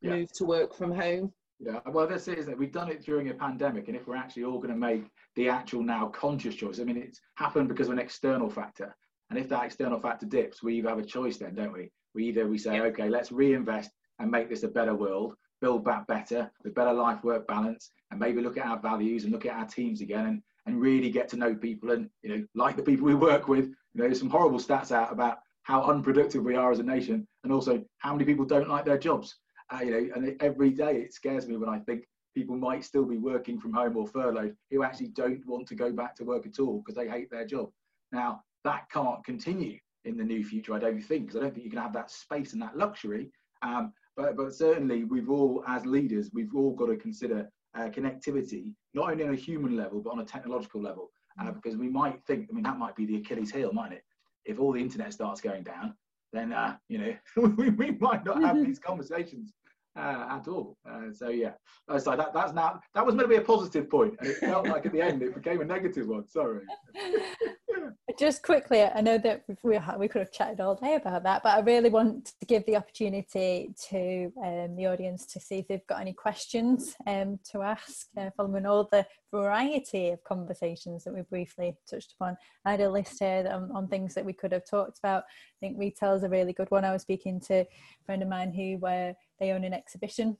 yeah. 0.00 0.10
moved 0.10 0.34
to 0.36 0.44
work 0.44 0.74
from 0.76 0.92
home. 0.92 1.32
Yeah, 1.60 1.80
well, 1.86 2.06
this 2.06 2.28
is 2.28 2.46
that 2.46 2.58
we've 2.58 2.72
done 2.72 2.90
it 2.90 3.02
during 3.04 3.30
a 3.30 3.34
pandemic, 3.34 3.88
and 3.88 3.96
if 3.96 4.06
we're 4.06 4.16
actually 4.16 4.44
all 4.44 4.58
going 4.58 4.74
to 4.74 4.76
make 4.76 5.04
the 5.36 5.48
actual 5.48 5.82
now 5.82 6.08
conscious 6.08 6.54
choice, 6.54 6.80
I 6.80 6.84
mean, 6.84 6.96
it's 6.96 7.20
happened 7.36 7.68
because 7.68 7.86
of 7.86 7.94
an 7.94 7.98
external 8.00 8.50
factor, 8.50 8.94
and 9.34 9.42
if 9.42 9.48
that 9.48 9.64
external 9.64 9.98
factor 9.98 10.26
dips, 10.26 10.62
we 10.62 10.80
have 10.82 10.98
a 10.98 11.04
choice 11.04 11.38
then, 11.38 11.56
don't 11.56 11.72
we? 11.72 11.90
We 12.14 12.26
either 12.26 12.46
we 12.46 12.56
say, 12.56 12.76
yeah. 12.76 12.84
okay, 12.84 13.08
let's 13.08 13.32
reinvest 13.32 13.90
and 14.20 14.30
make 14.30 14.48
this 14.48 14.62
a 14.62 14.68
better 14.68 14.94
world, 14.94 15.34
build 15.60 15.84
back 15.84 16.06
better 16.06 16.52
with 16.62 16.76
better 16.76 16.92
life 16.92 17.24
work 17.24 17.48
balance, 17.48 17.90
and 18.12 18.20
maybe 18.20 18.40
look 18.40 18.58
at 18.58 18.66
our 18.66 18.78
values 18.78 19.24
and 19.24 19.32
look 19.32 19.44
at 19.44 19.56
our 19.56 19.66
teams 19.66 20.00
again 20.00 20.26
and 20.26 20.42
and 20.66 20.80
really 20.80 21.10
get 21.10 21.28
to 21.28 21.36
know 21.36 21.52
people 21.52 21.90
and 21.90 22.08
you 22.22 22.30
know 22.30 22.46
like 22.54 22.76
the 22.76 22.82
people 22.82 23.04
we 23.04 23.14
work 23.14 23.48
with 23.48 23.66
you 23.66 23.74
know 23.96 24.04
there's 24.04 24.20
some 24.20 24.30
horrible 24.30 24.58
stats 24.58 24.92
out 24.92 25.12
about 25.12 25.40
how 25.62 25.82
unproductive 25.82 26.42
we 26.42 26.54
are 26.54 26.72
as 26.72 26.78
a 26.78 26.82
nation 26.82 27.26
and 27.42 27.52
also 27.52 27.84
how 27.98 28.12
many 28.12 28.24
people 28.24 28.46
don't 28.46 28.68
like 28.68 28.86
their 28.86 28.96
jobs 28.96 29.36
uh, 29.74 29.80
you 29.82 29.90
know 29.90 30.14
and 30.14 30.40
every 30.40 30.70
day 30.70 30.96
it 30.96 31.12
scares 31.12 31.46
me 31.46 31.58
when 31.58 31.68
i 31.68 31.78
think 31.80 32.04
people 32.34 32.56
might 32.56 32.82
still 32.82 33.04
be 33.04 33.18
working 33.18 33.60
from 33.60 33.74
home 33.74 33.94
or 33.94 34.06
furloughed 34.06 34.56
who 34.70 34.82
actually 34.82 35.08
don't 35.08 35.44
want 35.46 35.66
to 35.66 35.74
go 35.74 35.92
back 35.92 36.16
to 36.16 36.24
work 36.24 36.46
at 36.46 36.58
all 36.58 36.78
because 36.78 36.94
they 36.94 37.10
hate 37.10 37.30
their 37.30 37.44
job 37.44 37.68
now 38.10 38.40
that 38.64 38.90
can't 38.90 39.24
continue 39.24 39.78
in 40.04 40.16
the 40.16 40.24
new 40.24 40.44
future 40.44 40.74
i 40.74 40.78
don't 40.78 41.00
think 41.00 41.26
because 41.26 41.36
i 41.36 41.42
don't 41.42 41.52
think 41.52 41.64
you 41.64 41.70
can 41.70 41.80
have 41.80 41.92
that 41.92 42.10
space 42.10 42.52
and 42.52 42.62
that 42.62 42.76
luxury 42.76 43.30
um, 43.62 43.92
but, 44.16 44.36
but 44.36 44.54
certainly 44.54 45.04
we've 45.04 45.30
all 45.30 45.64
as 45.66 45.86
leaders 45.86 46.30
we've 46.32 46.54
all 46.54 46.74
got 46.74 46.86
to 46.86 46.96
consider 46.96 47.48
uh, 47.74 47.88
connectivity, 47.88 48.72
not 48.94 49.10
only 49.10 49.24
on 49.24 49.32
a 49.32 49.36
human 49.36 49.76
level, 49.76 50.00
but 50.00 50.10
on 50.10 50.20
a 50.20 50.24
technological 50.24 50.80
level. 50.80 51.10
Uh, 51.40 51.44
mm. 51.44 51.54
because 51.54 51.76
we 51.76 51.88
might 51.88 52.22
think, 52.26 52.46
I 52.48 52.54
mean, 52.54 52.62
that 52.62 52.78
might 52.78 52.94
be 52.94 53.06
the 53.06 53.16
Achilles 53.16 53.50
heel, 53.50 53.72
mightn't 53.72 53.94
it? 53.94 54.04
If 54.44 54.60
all 54.60 54.72
the 54.72 54.80
internet 54.80 55.12
starts 55.12 55.40
going 55.40 55.64
down, 55.64 55.94
then, 56.32 56.52
uh, 56.52 56.76
you 56.88 56.98
know, 56.98 57.14
we, 57.56 57.70
we, 57.70 57.90
might 57.92 58.24
not 58.24 58.42
have 58.42 58.56
these 58.64 58.78
conversations 58.78 59.52
uh, 59.96 60.26
at 60.30 60.48
all. 60.48 60.76
Uh, 60.88 61.12
so, 61.12 61.28
yeah, 61.28 61.52
so 61.98 62.16
that, 62.16 62.32
that's 62.32 62.52
now, 62.52 62.80
that 62.94 63.04
was 63.04 63.14
meant 63.14 63.28
to 63.28 63.34
be 63.34 63.42
a 63.42 63.46
positive 63.46 63.88
point, 63.88 64.14
and 64.20 64.28
it 64.28 64.36
felt 64.38 64.66
like 64.68 64.86
at 64.86 64.92
the 64.92 65.00
end 65.00 65.22
it 65.22 65.34
became 65.34 65.60
a 65.60 65.64
negative 65.64 66.08
one. 66.08 66.26
Sorry. 66.26 66.62
just 68.18 68.42
quickly, 68.42 68.82
I 68.82 69.00
know 69.00 69.18
that 69.18 69.42
we, 69.62 69.78
we 69.98 70.08
could 70.08 70.20
have 70.20 70.32
chatted 70.32 70.60
all 70.60 70.74
day 70.74 70.94
about 70.94 71.22
that, 71.24 71.42
but 71.42 71.56
I 71.56 71.60
really 71.60 71.90
want 71.90 72.26
to 72.40 72.46
give 72.46 72.64
the 72.66 72.76
opportunity 72.76 73.74
to 73.90 74.32
um, 74.42 74.76
the 74.76 74.86
audience 74.86 75.26
to 75.26 75.40
see 75.40 75.58
if 75.58 75.68
they've 75.68 75.86
got 75.86 76.00
any 76.00 76.12
questions 76.12 76.94
um, 77.06 77.38
to 77.52 77.62
ask 77.62 78.06
uh, 78.16 78.30
following 78.36 78.66
all 78.66 78.88
the 78.90 79.06
variety 79.34 80.10
of 80.10 80.22
conversations 80.24 81.04
that 81.04 81.14
we 81.14 81.22
briefly 81.22 81.74
touched 81.90 82.12
upon. 82.12 82.36
I 82.64 82.72
had 82.72 82.80
a 82.80 82.90
list 82.90 83.18
here 83.18 83.48
on, 83.50 83.70
on 83.72 83.88
things 83.88 84.14
that 84.14 84.24
we 84.24 84.32
could 84.32 84.52
have 84.52 84.64
talked 84.64 84.98
about. 84.98 85.24
I 85.24 85.58
think 85.60 85.78
retail 85.78 86.14
is 86.14 86.22
a 86.22 86.28
really 86.28 86.52
good 86.52 86.70
one. 86.70 86.84
I 86.84 86.92
was 86.92 87.02
speaking 87.02 87.40
to 87.48 87.54
a 87.60 87.66
friend 88.06 88.22
of 88.22 88.28
mine 88.28 88.52
who 88.52 88.78
where 88.78 89.14
they 89.40 89.50
own 89.50 89.64
an 89.64 89.74
exhibition 89.74 90.36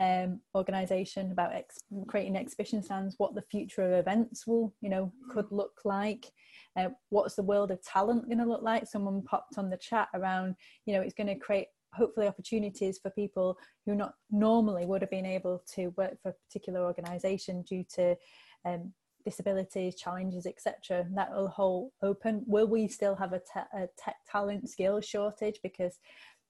um, 0.00 0.40
organization 0.54 1.30
about 1.30 1.54
ex- 1.54 1.84
creating 2.06 2.36
exhibition 2.36 2.82
stands, 2.82 3.16
what 3.18 3.34
the 3.34 3.42
future 3.42 3.82
of 3.82 3.92
events 3.92 4.46
will, 4.46 4.72
you 4.80 4.88
know, 4.88 5.12
could 5.30 5.46
look 5.50 5.82
like. 5.84 6.32
Uh, 6.74 6.88
what's 7.10 7.34
the 7.34 7.42
world 7.42 7.70
of 7.70 7.82
talent 7.82 8.26
going 8.26 8.38
to 8.38 8.46
look 8.46 8.62
like? 8.62 8.86
Someone 8.86 9.22
popped 9.22 9.58
on 9.58 9.68
the 9.68 9.76
chat 9.76 10.08
around, 10.14 10.56
you 10.86 10.94
know, 10.94 11.02
it's 11.02 11.14
going 11.14 11.26
to 11.26 11.34
create 11.34 11.68
hopefully 11.94 12.26
opportunities 12.26 12.98
for 12.98 13.10
people 13.10 13.58
who 13.86 13.94
not 13.94 14.14
normally 14.30 14.86
would 14.86 15.02
have 15.02 15.10
been 15.10 15.26
able 15.26 15.62
to 15.74 15.88
work 15.96 16.16
for 16.22 16.30
a 16.30 16.34
particular 16.48 16.80
organization 16.80 17.62
due 17.62 17.84
to 17.94 18.16
um, 18.64 18.92
disabilities, 19.24 19.96
challenges, 19.96 20.46
etc. 20.46 21.06
That 21.14 21.30
will 21.30 21.48
hold 21.48 21.90
open. 22.02 22.42
Will 22.46 22.66
we 22.66 22.88
still 22.88 23.14
have 23.14 23.32
a, 23.32 23.40
te- 23.40 23.78
a 23.78 23.88
tech 23.98 24.16
talent 24.30 24.68
skills 24.68 25.04
shortage 25.04 25.60
because 25.62 25.98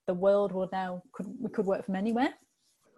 the 0.07 0.15
world 0.15 0.53
will 0.53 0.69
now 0.73 1.03
could 1.13 1.27
we 1.41 1.51
could 1.51 1.67
work 1.67 1.85
from 1.85 1.97
anywhere? 1.97 2.35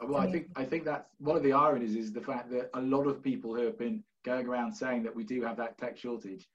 Well, 0.00 0.20
I 0.20 0.30
think 0.30 0.48
I 0.56 0.64
think 0.64 0.84
that's 0.84 1.08
one 1.18 1.36
of 1.36 1.42
the 1.42 1.52
ironies 1.52 1.94
is 1.94 2.12
the 2.12 2.20
fact 2.20 2.50
that 2.50 2.70
a 2.74 2.80
lot 2.80 3.06
of 3.06 3.22
people 3.22 3.54
who 3.54 3.64
have 3.64 3.78
been 3.78 4.02
going 4.24 4.46
around 4.46 4.72
saying 4.72 5.02
that 5.04 5.14
we 5.14 5.24
do 5.24 5.42
have 5.42 5.56
that 5.56 5.78
tech 5.78 5.96
shortage, 5.96 6.48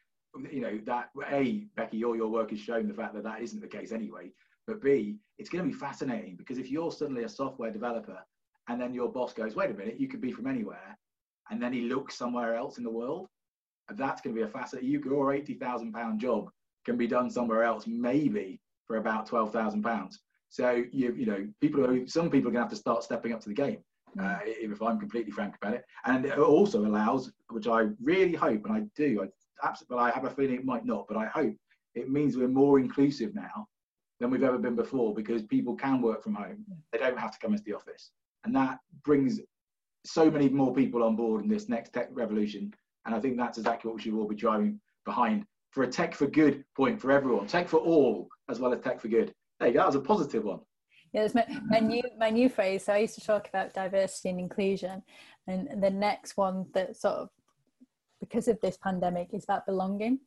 you 0.52 0.62
know, 0.62 0.80
that 0.86 1.10
a 1.30 1.66
Becky, 1.76 2.04
all 2.04 2.16
your 2.16 2.28
work 2.28 2.52
has 2.52 2.60
shown 2.60 2.88
the 2.88 2.94
fact 2.94 3.14
that 3.14 3.24
that 3.24 3.42
isn't 3.42 3.62
the 3.62 3.68
case 3.68 3.92
anyway. 3.92 4.32
But 4.68 4.82
b, 4.82 5.16
it's 5.38 5.50
going 5.50 5.64
to 5.64 5.72
be 5.72 5.78
fascinating 5.78 6.36
because 6.36 6.58
if 6.58 6.70
you're 6.70 6.92
suddenly 6.92 7.24
a 7.24 7.30
software 7.30 7.72
developer 7.72 8.20
and 8.68 8.80
then 8.80 8.94
your 8.94 9.10
boss 9.10 9.34
goes, 9.34 9.56
wait 9.56 9.72
a 9.72 9.74
minute, 9.74 10.00
you 10.00 10.10
could 10.10 10.20
be 10.20 10.34
from 10.34 10.46
anywhere, 10.46 10.98
and 11.50 11.62
then 11.62 11.72
he 11.72 11.82
looks 11.82 12.16
somewhere 12.16 12.56
else 12.56 12.78
in 12.78 12.84
the 12.84 12.92
world, 12.92 13.28
that's 13.96 14.22
going 14.22 14.36
to 14.36 14.42
be 14.42 14.46
a 14.46 14.52
fascinating. 14.52 14.90
You, 14.90 15.02
your 15.06 15.34
eighty 15.34 15.54
thousand 15.54 15.94
pound 15.94 16.20
job 16.20 16.50
can 16.86 16.98
be 16.98 17.08
done 17.08 17.30
somewhere 17.30 17.64
else, 17.64 17.88
maybe 17.88 18.60
for 18.86 18.98
about 18.98 19.26
twelve 19.26 19.54
thousand 19.54 19.84
pounds. 19.84 20.20
So 20.50 20.84
you 20.92 21.14
you 21.14 21.26
know 21.26 21.48
people 21.62 21.86
are 21.86 22.08
some 22.08 22.30
people 22.30 22.50
are 22.50 22.54
going 22.54 22.66
to 22.66 22.70
have 22.70 22.70
to 22.70 22.76
start 22.76 23.04
stepping 23.04 23.34
up 23.34 23.40
to 23.42 23.50
the 23.50 23.56
game. 23.56 23.80
Mm. 24.18 24.36
Uh, 24.36 24.40
if 24.46 24.82
I'm 24.82 25.00
completely 25.00 25.32
frank 25.32 25.56
about 25.62 25.76
it, 25.76 25.86
and 26.06 26.26
it 26.26 26.38
also 26.38 26.86
allows, 26.86 27.32
which 27.50 27.68
I 27.68 27.88
really 28.02 28.34
hope, 28.34 28.66
and 28.66 28.74
I 28.74 28.82
do, 28.96 29.22
I 29.24 29.68
absolutely, 29.68 29.96
but 29.96 30.02
I 30.02 30.12
have 30.12 30.26
a 30.26 30.30
feeling 30.30 30.56
it 30.56 30.66
might 30.66 30.86
not, 30.86 31.08
but 31.08 31.18
I 31.18 31.28
hope 31.28 31.56
it 31.96 32.10
means 32.10 32.36
we're 32.36 32.48
more 32.50 32.80
inclusive 32.80 33.34
now 33.34 33.68
than 34.20 34.30
we've 34.30 34.44
ever 34.44 34.58
been 34.58 34.76
before 34.76 35.14
because 35.14 35.44
people 35.44 35.76
can 35.76 36.02
work 36.02 36.24
from 36.24 36.36
home. 36.36 36.66
They 36.92 36.98
don't 36.98 37.20
have 37.20 37.32
to 37.32 37.40
come 37.40 37.54
into 37.54 37.64
the 37.64 37.74
office, 37.74 38.12
and 38.44 38.56
that 38.56 38.80
brings 39.04 39.40
so 40.06 40.32
many 40.32 40.50
more 40.50 40.74
people 40.74 41.04
on 41.04 41.16
board 41.16 41.44
in 41.44 41.50
this 41.50 41.70
next 41.70 41.94
tech 41.94 42.10
revolution. 42.12 42.74
And 43.06 43.16
I 43.16 43.20
think 43.20 43.38
that's 43.38 43.58
exactly 43.58 43.90
what 43.90 43.98
we 43.98 44.02
should 44.02 44.14
all 44.14 44.28
be 44.28 44.36
driving 44.36 44.80
behind 45.06 45.46
for 45.72 45.84
a 45.84 45.88
tech 45.88 46.16
for 46.16 46.28
good 46.28 46.64
point 46.76 47.00
for 47.00 47.12
everyone, 47.12 47.48
tech 47.48 47.68
for 47.68 47.78
all 47.78 48.30
as 48.50 48.60
well 48.60 48.74
as 48.74 48.80
tech 48.82 49.00
for 49.00 49.08
good. 49.10 49.34
There 49.60 49.70
you 49.70 49.74
go. 49.74 49.80
That 49.80 49.88
was 49.88 49.96
a 49.96 50.02
positive 50.02 50.44
one. 50.44 50.60
Yeah, 51.14 51.24
it's 51.24 51.36
my, 51.36 51.46
my 51.68 51.80
new 51.80 52.04
my 52.18 52.30
new 52.30 52.50
phrase. 52.50 52.86
So 52.86 52.94
I 52.94 53.00
used 53.00 53.16
to 53.16 53.26
talk 53.26 53.48
about 53.48 53.74
diversity 53.74 54.30
and 54.30 54.40
inclusion, 54.40 55.02
and 55.48 55.82
the 55.82 55.90
next 55.90 56.36
one 56.38 56.66
that 56.74 56.98
sort 56.98 57.16
of 57.16 57.30
because 58.20 58.48
of 58.48 58.60
this 58.62 58.78
pandemic 58.78 59.30
is 59.34 59.44
about 59.44 59.66
belonging. 59.66 60.20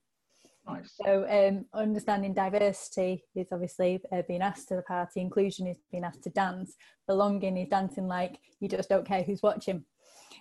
Nice. 0.73 0.93
So 1.05 1.27
um, 1.29 1.65
understanding 1.75 2.35
diversity 2.35 3.25
is 3.35 3.49
obviously 3.53 4.01
uh, 4.13 4.23
being 4.29 4.43
asked 4.43 4.69
to 4.69 4.77
the 4.77 4.83
party. 4.83 5.21
Inclusion 5.21 5.67
is 5.67 5.79
being 5.91 6.05
asked 6.05 6.23
to 6.25 6.31
dance. 6.31 6.77
Belonging 7.07 7.57
is 7.57 7.69
dancing 7.69 8.07
like 8.07 8.39
you 8.61 8.69
just 8.69 8.89
don't 8.89 9.07
care 9.07 9.23
who's 9.23 9.43
watching. 9.43 9.85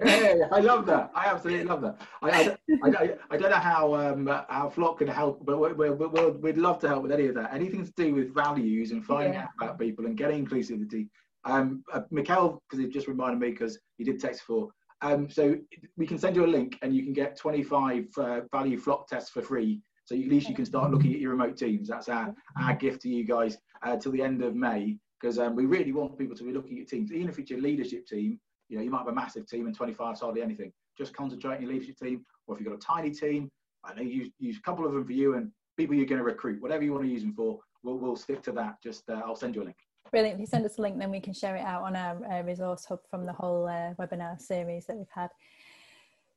Yeah, 0.04 0.48
I 0.52 0.60
love 0.62 0.86
that. 0.86 1.12
I 1.14 1.26
absolutely 1.26 1.66
love 1.66 1.82
that. 1.82 2.02
I, 2.22 2.56
I, 2.84 2.90
I, 2.90 3.14
I 3.32 3.38
don't 3.38 3.52
know 3.52 3.58
how 3.58 3.96
um, 3.96 4.28
how 4.50 4.70
Flock 4.70 5.00
can 5.00 5.08
help, 5.08 5.46
but 5.46 5.60
we 5.60 5.90
we 5.90 5.90
we 5.90 6.32
we'd 6.32 6.58
love 6.58 6.80
to 6.80 6.88
help 6.88 7.04
with 7.04 7.12
any 7.12 7.28
of 7.28 7.36
that. 7.36 7.54
Anything 7.54 7.86
to 7.86 7.92
do 7.98 8.16
with 8.16 8.34
values 8.34 8.92
and 8.92 9.04
finding 9.04 9.34
yeah. 9.34 9.44
out 9.44 9.50
about 9.60 9.80
people 9.80 10.06
and 10.06 10.18
getting 10.18 10.46
inclusivity. 10.46 11.10
Um, 11.46 11.84
uh, 11.94 12.02
Mikkel, 12.12 12.60
because 12.70 12.84
it 12.84 12.92
just 12.92 13.08
reminded 13.08 13.40
me 13.40 13.52
because 13.52 13.80
he 13.98 14.04
did 14.04 14.20
text 14.20 14.44
for. 14.44 14.70
Um, 15.02 15.30
so 15.30 15.56
we 15.96 16.06
can 16.06 16.18
send 16.18 16.36
you 16.36 16.46
a 16.46 16.48
link 16.48 16.78
and 16.82 16.94
you 16.94 17.04
can 17.04 17.14
get 17.14 17.38
25 17.38 18.06
uh, 18.18 18.42
value 18.52 18.78
flock 18.78 19.08
tests 19.08 19.30
for 19.30 19.42
free. 19.42 19.82
So 20.10 20.16
at 20.16 20.28
least 20.28 20.50
you 20.50 20.56
can 20.56 20.66
start 20.66 20.90
looking 20.90 21.14
at 21.14 21.20
your 21.20 21.30
remote 21.30 21.56
teams. 21.56 21.88
That's 21.88 22.10
our, 22.10 22.34
our 22.60 22.74
gift 22.74 23.04
to 23.04 23.10
you 23.10 23.24
guys 23.24 23.60
uh, 23.84 23.96
till 23.96 24.12
the 24.12 24.24
end 24.24 24.42
of 24.42 24.56
May 24.56 24.98
because 25.22 25.38
um, 25.38 25.56
we 25.56 25.68
really 25.68 25.92
want 25.92 26.18
people 26.18 26.36
to 26.36 26.44
be 26.44 26.52
looking 26.52 26.80
at 26.80 26.88
teams, 26.88 27.12
even 27.12 27.30
if 27.30 27.38
it's 27.38 27.52
your 27.52 27.62
leadership 27.62 28.08
team 28.08 28.40
you 28.70 28.78
know, 28.78 28.84
you 28.84 28.90
might 28.90 29.00
have 29.00 29.08
a 29.08 29.14
massive 29.14 29.48
team 29.48 29.68
and 29.68 29.76
25 29.76 30.14
is 30.14 30.22
hardly 30.22 30.42
anything. 30.42 30.72
Just 30.98 31.16
concentrate 31.16 31.58
on 31.58 31.62
your 31.62 31.72
leadership 31.72 31.98
team, 31.98 32.26
or 32.48 32.56
if 32.56 32.62
you've 32.62 32.70
got 32.70 32.76
a 32.76 32.80
tiny 32.80 33.12
team, 33.12 33.52
I 33.84 33.94
know 33.94 34.02
you 34.02 34.32
use 34.40 34.58
a 34.58 34.62
couple 34.62 34.84
of 34.86 34.94
them 34.94 35.06
for 35.06 35.14
you 35.14 35.36
and 35.36 35.52
people 35.78 35.96
you're 35.96 36.08
going 36.08 36.20
to 36.20 36.24
recruit, 36.24 36.60
whatever 36.60 36.84
you 36.84 36.92
want 36.92 37.06
to 37.06 37.10
use 37.10 37.22
them 37.22 37.34
for. 37.34 37.60
we'll, 37.84 37.98
we'll 37.98 38.16
stick 38.16 38.42
to 38.44 38.52
that. 38.54 38.82
Just 38.84 39.10
uh, 39.10 39.22
I'll 39.26 39.36
send 39.36 39.56
you 39.56 39.62
a 39.62 39.66
link. 39.66 39.78
Brilliant. 40.12 40.36
If 40.36 40.42
you 40.42 40.48
send 40.48 40.66
us 40.66 40.78
a 40.80 40.82
link, 40.82 40.98
then 40.98 41.12
we 41.12 41.20
can 41.20 41.34
share 41.34 41.56
it 41.56 41.64
out 41.64 41.84
on 41.84 41.96
our 41.96 42.18
uh, 42.32 42.42
resource 42.42 42.86
hub 42.86 43.00
from 43.10 43.26
the 43.28 43.34
whole 43.34 43.68
uh, 43.68 43.94
webinar 44.00 44.40
series 44.40 44.88
that 44.88 44.98
we've 44.98 45.06
had. 45.14 45.30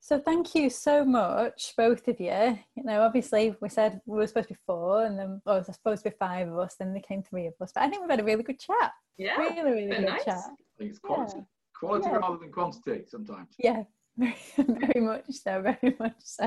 So 0.05 0.18
thank 0.18 0.57
you 0.57 0.68
so 0.68 1.05
much, 1.05 1.74
both 1.76 2.09
of 2.09 2.18
you. 2.18 2.59
You 2.74 2.82
know, 2.82 3.03
obviously 3.03 3.55
we 3.61 3.68
said 3.68 4.00
we 4.05 4.18
were 4.18 4.26
supposed 4.26 4.48
to 4.48 4.55
be 4.55 4.61
four, 4.66 5.05
and 5.05 5.16
then 5.16 5.40
oh, 5.46 5.59
it 5.59 5.68
was 5.68 5.76
supposed 5.76 6.03
to 6.03 6.11
be 6.11 6.16
five 6.18 6.48
of 6.48 6.59
us. 6.59 6.74
Then 6.74 6.92
there 6.92 7.00
came 7.00 7.22
three 7.22 7.46
of 7.46 7.55
us, 7.61 7.70
but 7.72 7.84
I 7.84 7.88
think 7.88 8.03
we've 8.03 8.11
had 8.11 8.18
a 8.18 8.24
really 8.24 8.42
good 8.42 8.59
chat. 8.59 8.90
Yeah, 9.16 9.36
really, 9.36 9.62
really 9.62 9.86
good 9.86 10.07
nice. 10.07 10.24
chat. 10.24 10.38
I 10.38 10.78
think 10.78 10.90
it's 10.90 10.98
quality, 10.98 11.34
yeah. 11.36 11.42
quality 11.78 12.09
yeah. 12.09 12.16
rather 12.16 12.36
than 12.38 12.50
quantity 12.50 13.05
sometimes. 13.07 13.55
Yeah, 13.61 13.84
very, 14.18 14.36
very 14.56 15.00
much 15.00 15.24
so, 15.30 15.62
very 15.62 15.96
much 15.98 16.14
so. 16.22 16.44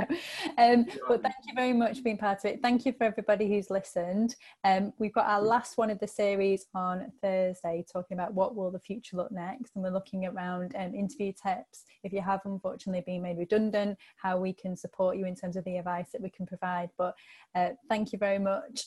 Um, 0.58 0.86
but 1.08 1.24
thank 1.24 1.36
you 1.48 1.56
very 1.56 1.74
much 1.74 1.98
for 1.98 2.04
being 2.04 2.18
part 2.18 2.40
of 2.40 2.46
it. 2.46 2.62
Thank 2.62 2.86
you 2.86 2.94
for 2.94 3.06
everybody 3.06 3.48
who's 3.48 3.72
listened. 3.72 4.36
Um, 4.64 4.94
we've 5.00 5.14
got 5.14 5.26
our 5.26 5.42
last 5.42 5.78
one 5.78 5.90
of 5.90 6.00
the 6.00 6.08
series 6.08 6.68
on 6.76 7.12
Thursday, 7.22 7.84
talking 7.92 8.18
about 8.18 8.34
what 8.34 8.56
will 8.56 8.70
the 8.70 8.80
future 8.80 9.18
look 9.18 9.32
next, 9.32 9.76
and 9.76 9.84
we're 9.84 9.90
looking 9.90 10.26
around 10.28 10.76
um, 10.76 10.94
interview 10.94 11.32
tips. 11.32 11.86
If 12.04 12.14
you 12.14 12.22
have 12.22 12.42
unfortunately 12.46 13.04
been 13.06 13.24
made 13.24 13.38
redundant, 13.38 13.98
how 14.18 14.38
we 14.38 14.54
can 14.54 14.78
support 14.78 15.18
you 15.18 15.26
in 15.26 15.36
terms 15.36 15.56
of 15.56 15.64
the 15.64 15.78
advice 15.78 16.10
that 16.12 16.22
we 16.22 16.30
can 16.30 16.46
provide. 16.46 16.90
But 16.98 17.16
uh, 17.56 17.70
thank 17.90 18.14
you 18.14 18.20
very 18.20 18.40
much. 18.40 18.86